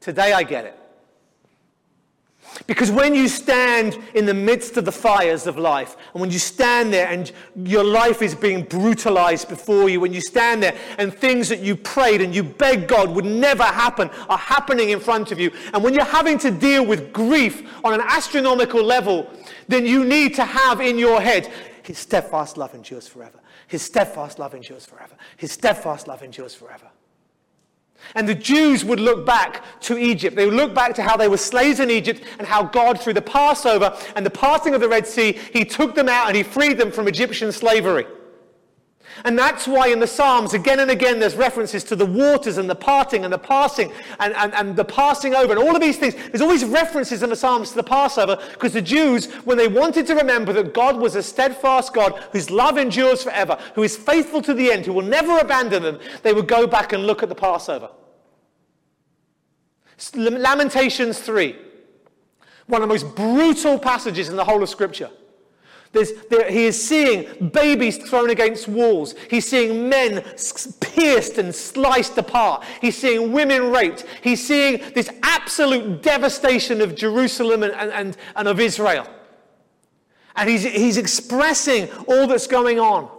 Today 0.00 0.32
I 0.32 0.42
get 0.42 0.64
it. 0.66 0.78
Because 2.66 2.90
when 2.90 3.14
you 3.14 3.28
stand 3.28 3.98
in 4.14 4.24
the 4.24 4.34
midst 4.34 4.76
of 4.76 4.84
the 4.84 4.92
fires 4.92 5.46
of 5.46 5.58
life, 5.58 5.96
and 6.12 6.20
when 6.20 6.30
you 6.30 6.38
stand 6.38 6.92
there 6.92 7.08
and 7.08 7.32
your 7.56 7.82
life 7.82 8.22
is 8.22 8.34
being 8.34 8.62
brutalized 8.64 9.48
before 9.48 9.88
you, 9.88 10.00
when 10.00 10.12
you 10.12 10.20
stand 10.20 10.62
there 10.62 10.76
and 10.98 11.12
things 11.12 11.48
that 11.48 11.60
you 11.60 11.74
prayed 11.74 12.20
and 12.20 12.34
you 12.34 12.42
begged 12.42 12.88
God 12.88 13.10
would 13.10 13.24
never 13.24 13.64
happen 13.64 14.10
are 14.28 14.38
happening 14.38 14.90
in 14.90 15.00
front 15.00 15.32
of 15.32 15.40
you, 15.40 15.50
and 15.74 15.82
when 15.82 15.92
you're 15.92 16.04
having 16.04 16.38
to 16.38 16.50
deal 16.50 16.86
with 16.86 17.12
grief 17.12 17.68
on 17.84 17.94
an 17.94 18.02
astronomical 18.02 18.82
level, 18.82 19.28
then 19.68 19.84
you 19.84 20.04
need 20.04 20.34
to 20.36 20.44
have 20.44 20.80
in 20.80 20.98
your 20.98 21.20
head, 21.20 21.50
His 21.82 21.98
steadfast 21.98 22.56
love 22.56 22.74
endures 22.74 23.08
forever. 23.08 23.40
His 23.66 23.82
steadfast 23.82 24.38
love 24.38 24.54
endures 24.54 24.86
forever. 24.86 25.14
His 25.36 25.50
steadfast 25.50 26.06
love 26.06 26.22
endures 26.22 26.54
forever. 26.54 26.91
And 28.14 28.28
the 28.28 28.34
Jews 28.34 28.84
would 28.84 29.00
look 29.00 29.24
back 29.24 29.64
to 29.82 29.98
Egypt. 29.98 30.36
They 30.36 30.46
would 30.46 30.54
look 30.54 30.74
back 30.74 30.94
to 30.96 31.02
how 31.02 31.16
they 31.16 31.28
were 31.28 31.36
slaves 31.36 31.80
in 31.80 31.90
Egypt 31.90 32.22
and 32.38 32.46
how 32.46 32.62
God, 32.64 33.00
through 33.00 33.14
the 33.14 33.22
Passover 33.22 33.96
and 34.16 34.24
the 34.24 34.30
parting 34.30 34.74
of 34.74 34.80
the 34.80 34.88
Red 34.88 35.06
Sea, 35.06 35.38
He 35.52 35.64
took 35.64 35.94
them 35.94 36.08
out 36.08 36.28
and 36.28 36.36
He 36.36 36.42
freed 36.42 36.78
them 36.78 36.92
from 36.92 37.08
Egyptian 37.08 37.52
slavery. 37.52 38.06
And 39.24 39.38
that's 39.38 39.68
why 39.68 39.88
in 39.88 40.00
the 40.00 40.06
Psalms, 40.06 40.54
again 40.54 40.80
and 40.80 40.90
again, 40.90 41.18
there's 41.18 41.36
references 41.36 41.84
to 41.84 41.96
the 41.96 42.06
waters 42.06 42.58
and 42.58 42.68
the 42.68 42.74
parting 42.74 43.24
and 43.24 43.32
the 43.32 43.38
passing 43.38 43.92
and, 44.18 44.34
and, 44.34 44.54
and 44.54 44.76
the 44.76 44.84
passing 44.84 45.34
over 45.34 45.52
and 45.52 45.62
all 45.62 45.74
of 45.74 45.80
these 45.80 45.98
things. 45.98 46.14
There's 46.14 46.40
always 46.40 46.64
references 46.64 47.22
in 47.22 47.30
the 47.30 47.36
Psalms 47.36 47.70
to 47.70 47.76
the 47.76 47.82
Passover 47.82 48.36
because 48.52 48.72
the 48.72 48.82
Jews, 48.82 49.26
when 49.44 49.58
they 49.58 49.68
wanted 49.68 50.06
to 50.08 50.14
remember 50.14 50.52
that 50.54 50.74
God 50.74 50.96
was 50.96 51.14
a 51.14 51.22
steadfast 51.22 51.92
God 51.92 52.14
whose 52.32 52.50
love 52.50 52.78
endures 52.78 53.22
forever, 53.22 53.58
who 53.74 53.82
is 53.82 53.96
faithful 53.96 54.42
to 54.42 54.54
the 54.54 54.72
end, 54.72 54.86
who 54.86 54.92
will 54.92 55.02
never 55.02 55.38
abandon 55.38 55.82
them, 55.82 55.98
they 56.22 56.32
would 56.32 56.48
go 56.48 56.66
back 56.66 56.92
and 56.92 57.06
look 57.06 57.22
at 57.22 57.28
the 57.28 57.34
Passover. 57.34 57.90
Lamentations 60.14 61.20
3, 61.20 61.56
one 62.66 62.82
of 62.82 62.88
the 62.88 62.92
most 62.92 63.14
brutal 63.14 63.78
passages 63.78 64.28
in 64.28 64.36
the 64.36 64.44
whole 64.44 64.62
of 64.62 64.68
Scripture. 64.68 65.10
There, 65.92 66.50
he 66.50 66.64
is 66.64 66.82
seeing 66.82 67.50
babies 67.50 67.98
thrown 67.98 68.30
against 68.30 68.66
walls. 68.66 69.14
He's 69.28 69.46
seeing 69.46 69.90
men 69.90 70.24
pierced 70.80 71.36
and 71.36 71.54
sliced 71.54 72.16
apart. 72.16 72.64
He's 72.80 72.96
seeing 72.96 73.32
women 73.32 73.70
raped. 73.70 74.06
He's 74.22 74.46
seeing 74.46 74.82
this 74.94 75.10
absolute 75.22 76.02
devastation 76.02 76.80
of 76.80 76.94
Jerusalem 76.94 77.62
and, 77.62 77.74
and, 77.74 78.16
and 78.34 78.48
of 78.48 78.58
Israel. 78.58 79.06
And 80.34 80.48
he's, 80.48 80.62
he's 80.62 80.96
expressing 80.96 81.90
all 82.06 82.26
that's 82.26 82.46
going 82.46 82.80
on. 82.80 83.10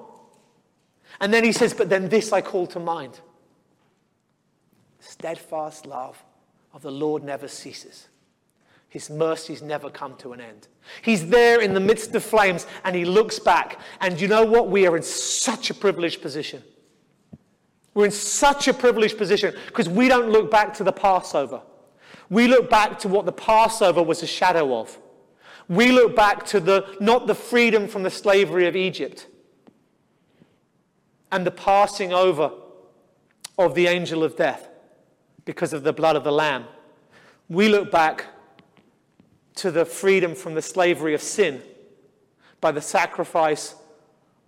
And 1.20 1.32
then 1.32 1.44
he 1.44 1.52
says, 1.52 1.76
But 1.76 1.90
then 1.90 2.10
this 2.10 2.34
I 2.34 2.42
call 2.42 2.66
to 2.68 2.80
mind 2.80 3.20
steadfast 5.00 5.86
love 5.86 6.24
of 6.74 6.82
the 6.82 6.92
Lord 6.92 7.24
never 7.24 7.48
ceases. 7.48 8.08
His 8.94 9.10
mercies 9.10 9.64
never 9.64 9.90
come 9.90 10.16
to 10.18 10.34
an 10.34 10.40
end. 10.40 10.68
He's 11.02 11.28
there 11.28 11.62
in 11.62 11.74
the 11.74 11.80
midst 11.80 12.14
of 12.14 12.24
flames 12.24 12.68
and 12.84 12.96
he 12.96 13.06
looks 13.06 13.40
back. 13.40 13.80
And 14.02 14.22
you 14.22 14.28
know 14.28 14.46
what? 14.46 14.70
We 14.70 14.86
are 14.86 14.96
in 14.96 15.02
such 15.02 15.72
a 15.72 15.74
privileged 15.74 16.22
position. 16.22 16.62
We're 17.96 18.06
in 18.06 18.12
such 18.12 18.68
a 18.68 18.74
privileged 18.74 19.18
position 19.18 19.56
because 19.66 19.90
we 19.90 20.10
don't 20.10 20.30
look 20.30 20.52
back 20.52 20.76
to 20.76 20.84
the 20.84 20.92
Passover. 20.92 21.64
We 22.30 22.48
look 22.48 22.70
back 22.70 23.00
to 23.00 23.08
what 23.08 23.26
the 23.26 23.32
Passover 23.32 24.04
was 24.04 24.22
a 24.22 24.28
shadow 24.28 24.78
of. 24.78 24.96
We 25.68 25.92
look 25.92 26.16
back 26.16 26.46
to 26.48 26.60
the, 26.60 26.96
not 27.00 27.26
the 27.26 27.34
freedom 27.34 27.88
from 27.88 28.04
the 28.04 28.12
slavery 28.12 28.68
of 28.68 28.76
Egypt 28.76 29.26
and 31.32 31.48
the 31.48 31.52
passing 31.52 32.14
over 32.14 32.52
of 33.58 33.74
the 33.74 33.88
angel 33.88 34.24
of 34.24 34.36
death 34.36 34.70
because 35.46 35.74
of 35.74 35.82
the 35.82 35.94
blood 35.94 36.16
of 36.16 36.24
the 36.24 36.32
Lamb. 36.32 36.66
We 37.50 37.70
look 37.70 37.90
back 37.90 38.26
to 39.56 39.72
the 39.72 39.86
freedom 39.86 40.36
from 40.36 40.56
the 40.56 40.62
slavery 40.62 41.14
of 41.14 41.22
sin 41.22 41.62
by 42.62 42.72
the 42.72 42.82
sacrifice 42.82 43.76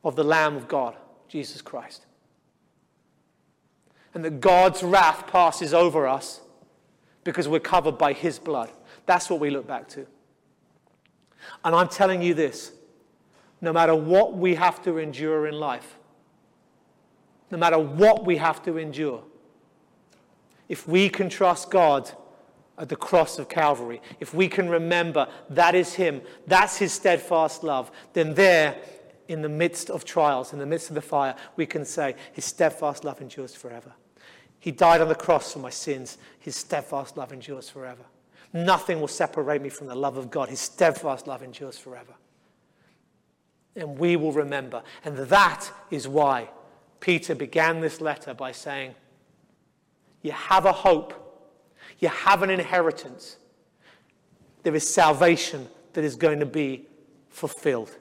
of 0.03 0.15
the 0.15 0.23
Lamb 0.23 0.55
of 0.55 0.67
God, 0.67 0.95
Jesus 1.27 1.61
Christ. 1.61 2.05
And 4.13 4.23
that 4.23 4.39
God's 4.39 4.83
wrath 4.83 5.27
passes 5.27 5.73
over 5.73 6.07
us 6.07 6.41
because 7.23 7.47
we're 7.47 7.59
covered 7.59 7.97
by 7.97 8.13
His 8.13 8.39
blood. 8.39 8.71
That's 9.05 9.29
what 9.29 9.39
we 9.39 9.49
look 9.49 9.67
back 9.67 9.87
to. 9.89 10.07
And 11.63 11.75
I'm 11.75 11.89
telling 11.89 12.21
you 12.21 12.33
this 12.33 12.71
no 13.61 13.73
matter 13.73 13.95
what 13.95 14.37
we 14.37 14.55
have 14.55 14.83
to 14.83 14.97
endure 14.97 15.47
in 15.47 15.55
life, 15.55 15.97
no 17.51 17.57
matter 17.57 17.79
what 17.79 18.25
we 18.25 18.37
have 18.37 18.63
to 18.63 18.77
endure, 18.77 19.23
if 20.69 20.87
we 20.87 21.09
can 21.09 21.29
trust 21.29 21.69
God 21.69 22.11
at 22.77 22.89
the 22.89 22.95
cross 22.95 23.39
of 23.39 23.47
Calvary, 23.47 24.01
if 24.19 24.33
we 24.33 24.47
can 24.47 24.69
remember 24.69 25.27
that 25.49 25.75
is 25.75 25.93
Him, 25.93 26.21
that's 26.47 26.77
His 26.77 26.91
steadfast 26.91 27.63
love, 27.63 27.91
then 28.13 28.33
there, 28.33 28.75
in 29.27 29.41
the 29.41 29.49
midst 29.49 29.89
of 29.89 30.05
trials, 30.05 30.53
in 30.53 30.59
the 30.59 30.65
midst 30.65 30.89
of 30.89 30.95
the 30.95 31.01
fire, 31.01 31.35
we 31.55 31.65
can 31.65 31.85
say, 31.85 32.15
His 32.33 32.45
steadfast 32.45 33.03
love 33.03 33.21
endures 33.21 33.55
forever. 33.55 33.93
He 34.59 34.71
died 34.71 35.01
on 35.01 35.07
the 35.07 35.15
cross 35.15 35.53
for 35.53 35.59
my 35.59 35.69
sins. 35.69 36.17
His 36.39 36.55
steadfast 36.55 37.17
love 37.17 37.31
endures 37.31 37.69
forever. 37.69 38.03
Nothing 38.51 38.99
will 38.99 39.07
separate 39.07 39.61
me 39.61 39.69
from 39.69 39.87
the 39.87 39.95
love 39.95 40.17
of 40.17 40.31
God. 40.31 40.49
His 40.49 40.59
steadfast 40.59 41.27
love 41.27 41.43
endures 41.43 41.77
forever. 41.77 42.13
And 43.75 43.99
we 43.99 44.15
will 44.15 44.31
remember. 44.31 44.81
And 45.03 45.17
that 45.17 45.69
is 45.91 46.07
why 46.07 46.49
Peter 46.99 47.35
began 47.35 47.81
this 47.81 48.01
letter 48.01 48.33
by 48.33 48.53
saying, 48.53 48.95
you 50.25 50.31
have 50.31 50.65
a 50.65 50.71
hope. 50.71 51.24
You 51.99 52.09
have 52.09 52.43
an 52.43 52.49
inheritance. 52.49 53.37
There 54.63 54.75
is 54.75 54.87
salvation 54.87 55.67
that 55.93 56.03
is 56.03 56.15
going 56.15 56.39
to 56.39 56.45
be 56.45 56.85
fulfilled. 57.29 57.95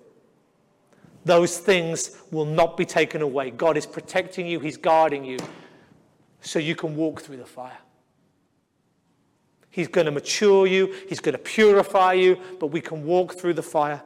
Those 1.25 1.59
things 1.59 2.17
will 2.31 2.45
not 2.45 2.77
be 2.77 2.85
taken 2.85 3.23
away. 3.23 3.51
God 3.51 3.77
is 3.77 3.87
protecting 3.87 4.47
you, 4.47 4.61
He's 4.61 4.77
guarding 4.77 5.25
you 5.25 5.39
so 6.41 6.59
you 6.59 6.75
can 6.75 6.97
walk 6.97 7.23
through 7.23 7.39
the 7.39 7.47
fire. 7.47 7.79
He's 9.71 9.89
going 9.89 10.05
to 10.05 10.13
mature 10.13 10.67
you, 10.67 10.95
He's 11.09 11.21
going 11.21 11.33
to 11.33 11.39
purify 11.39 12.13
you, 12.15 12.39
but 12.61 12.69
we 12.69 12.81
can 12.81 13.05
walk 13.05 13.35
through 13.35 13.55
the 13.55 13.63
fire 13.63 14.03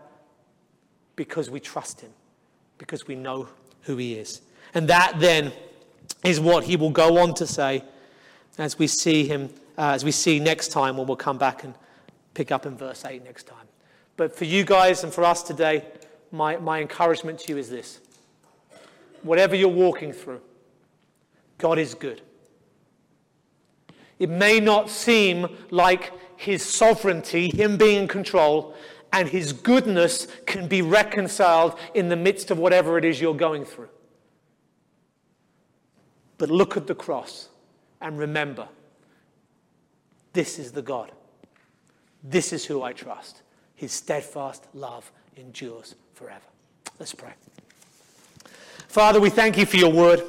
because 1.16 1.50
we 1.50 1.60
trust 1.60 2.00
Him, 2.00 2.10
because 2.78 3.06
we 3.06 3.16
know 3.16 3.48
who 3.82 3.96
He 3.96 4.14
is. 4.14 4.42
And 4.74 4.88
that 4.88 5.18
then 5.18 5.52
is 6.24 6.38
what 6.38 6.64
He 6.64 6.76
will 6.76 6.90
go 6.90 7.18
on 7.18 7.34
to 7.34 7.46
say 7.46 7.82
as 8.58 8.78
we 8.78 8.88
see 8.88 9.26
him, 9.26 9.48
uh, 9.78 9.92
as 9.92 10.04
we 10.04 10.10
see 10.10 10.40
next 10.40 10.68
time 10.68 10.96
when 10.96 11.06
we'll 11.06 11.16
come 11.16 11.38
back 11.38 11.62
and 11.64 11.74
pick 12.34 12.50
up 12.50 12.66
in 12.66 12.76
verse 12.76 13.04
8 13.04 13.24
next 13.24 13.44
time. 13.44 13.66
But 14.16 14.34
for 14.34 14.44
you 14.44 14.64
guys 14.64 15.04
and 15.04 15.14
for 15.14 15.24
us 15.24 15.42
today, 15.42 15.86
my, 16.32 16.56
my 16.56 16.80
encouragement 16.80 17.38
to 17.40 17.52
you 17.52 17.58
is 17.58 17.70
this 17.70 18.00
whatever 19.22 19.54
you're 19.54 19.68
walking 19.68 20.12
through, 20.12 20.40
God 21.56 21.78
is 21.78 21.94
good. 21.94 22.20
It 24.18 24.28
may 24.28 24.58
not 24.58 24.90
seem 24.90 25.46
like 25.70 26.12
his 26.36 26.64
sovereignty, 26.64 27.50
him 27.50 27.76
being 27.76 28.02
in 28.02 28.08
control, 28.08 28.74
and 29.12 29.28
his 29.28 29.52
goodness 29.52 30.26
can 30.44 30.66
be 30.66 30.82
reconciled 30.82 31.78
in 31.94 32.08
the 32.08 32.16
midst 32.16 32.50
of 32.50 32.58
whatever 32.58 32.98
it 32.98 33.04
is 33.04 33.20
you're 33.20 33.34
going 33.34 33.64
through. 33.64 33.88
But 36.36 36.50
look 36.50 36.76
at 36.76 36.88
the 36.88 36.94
cross. 36.94 37.48
And 38.00 38.18
remember, 38.18 38.68
this 40.38 40.60
is 40.60 40.70
the 40.70 40.82
God. 40.82 41.10
This 42.22 42.52
is 42.52 42.64
who 42.64 42.80
I 42.84 42.92
trust. 42.92 43.42
His 43.74 43.90
steadfast 43.90 44.68
love 44.72 45.10
endures 45.36 45.96
forever. 46.14 46.44
Let's 47.00 47.12
pray. 47.12 47.32
Father, 48.86 49.18
we 49.18 49.30
thank 49.30 49.58
you 49.58 49.66
for 49.66 49.78
your 49.78 49.90
word. 49.90 50.22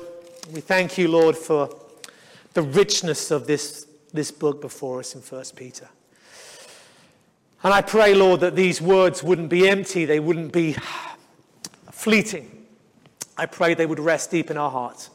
We 0.52 0.62
thank 0.62 0.98
you, 0.98 1.10
Lord, 1.10 1.38
for 1.38 1.70
the 2.56 2.64
richness 2.64 3.30
of 3.30 3.46
this, 3.46 3.86
this 4.12 4.32
book 4.32 4.62
before 4.62 4.98
us 4.98 5.14
in 5.14 5.22
1 5.22 5.44
Peter. 5.56 5.88
And 7.62 7.72
I 7.72 7.84
pray, 7.84 8.16
Lord, 8.16 8.40
that 8.40 8.56
these 8.56 8.82
words 8.82 9.22
wouldn't 9.22 9.50
be 9.50 9.70
empty, 9.70 10.06
they 10.06 10.20
wouldn't 10.20 10.52
be 10.52 10.76
fleeting. 11.92 12.66
I 13.38 13.46
pray 13.46 13.76
they 13.76 13.86
would 13.86 14.00
rest 14.00 14.32
deep 14.32 14.50
in 14.50 14.58
our 14.58 14.72
hearts 14.72 15.12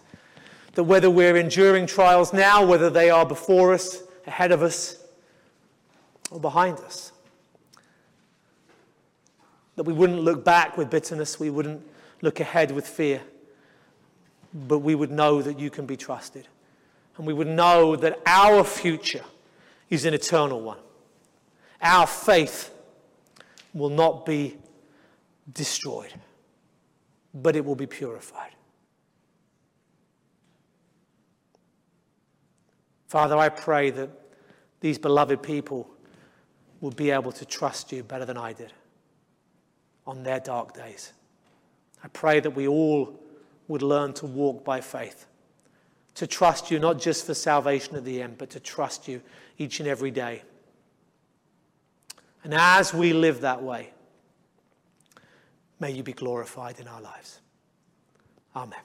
that 0.74 0.84
whether 0.84 1.10
we're 1.10 1.36
enduring 1.36 1.88
trials 1.88 2.32
now, 2.32 2.64
whether 2.64 2.90
they 2.90 3.10
are 3.10 3.26
before 3.26 3.74
us, 3.74 4.03
ahead 4.26 4.52
of 4.52 4.62
us, 4.62 4.96
or 6.30 6.40
behind 6.40 6.78
us, 6.80 7.12
that 9.76 9.84
we 9.84 9.92
wouldn't 9.92 10.22
look 10.22 10.44
back 10.44 10.76
with 10.76 10.90
bitterness, 10.90 11.38
we 11.38 11.50
wouldn't 11.50 11.86
look 12.22 12.40
ahead 12.40 12.70
with 12.70 12.86
fear, 12.86 13.20
but 14.52 14.78
we 14.78 14.94
would 14.94 15.10
know 15.10 15.42
that 15.42 15.58
you 15.58 15.70
can 15.70 15.84
be 15.86 15.96
trusted. 15.96 16.46
And 17.16 17.26
we 17.26 17.32
would 17.32 17.48
know 17.48 17.96
that 17.96 18.20
our 18.26 18.64
future 18.64 19.24
is 19.90 20.04
an 20.04 20.14
eternal 20.14 20.60
one. 20.60 20.78
Our 21.80 22.06
faith 22.06 22.72
will 23.72 23.90
not 23.90 24.24
be 24.24 24.56
destroyed, 25.52 26.14
but 27.34 27.56
it 27.56 27.64
will 27.64 27.74
be 27.74 27.86
purified. 27.86 28.53
Father, 33.14 33.36
I 33.36 33.48
pray 33.48 33.90
that 33.90 34.10
these 34.80 34.98
beloved 34.98 35.40
people 35.40 35.88
will 36.80 36.90
be 36.90 37.12
able 37.12 37.30
to 37.30 37.44
trust 37.44 37.92
you 37.92 38.02
better 38.02 38.24
than 38.24 38.36
I 38.36 38.52
did 38.52 38.72
on 40.04 40.24
their 40.24 40.40
dark 40.40 40.74
days. 40.74 41.12
I 42.02 42.08
pray 42.08 42.40
that 42.40 42.50
we 42.50 42.66
all 42.66 43.16
would 43.68 43.82
learn 43.82 44.14
to 44.14 44.26
walk 44.26 44.64
by 44.64 44.80
faith, 44.80 45.26
to 46.16 46.26
trust 46.26 46.72
you 46.72 46.80
not 46.80 46.98
just 46.98 47.24
for 47.24 47.34
salvation 47.34 47.94
at 47.94 48.04
the 48.04 48.20
end, 48.20 48.36
but 48.36 48.50
to 48.50 48.58
trust 48.58 49.06
you 49.06 49.22
each 49.58 49.78
and 49.78 49.88
every 49.88 50.10
day. 50.10 50.42
And 52.42 52.52
as 52.52 52.92
we 52.92 53.12
live 53.12 53.42
that 53.42 53.62
way, 53.62 53.92
may 55.78 55.92
you 55.92 56.02
be 56.02 56.14
glorified 56.14 56.80
in 56.80 56.88
our 56.88 57.00
lives. 57.00 57.38
Amen. 58.56 58.80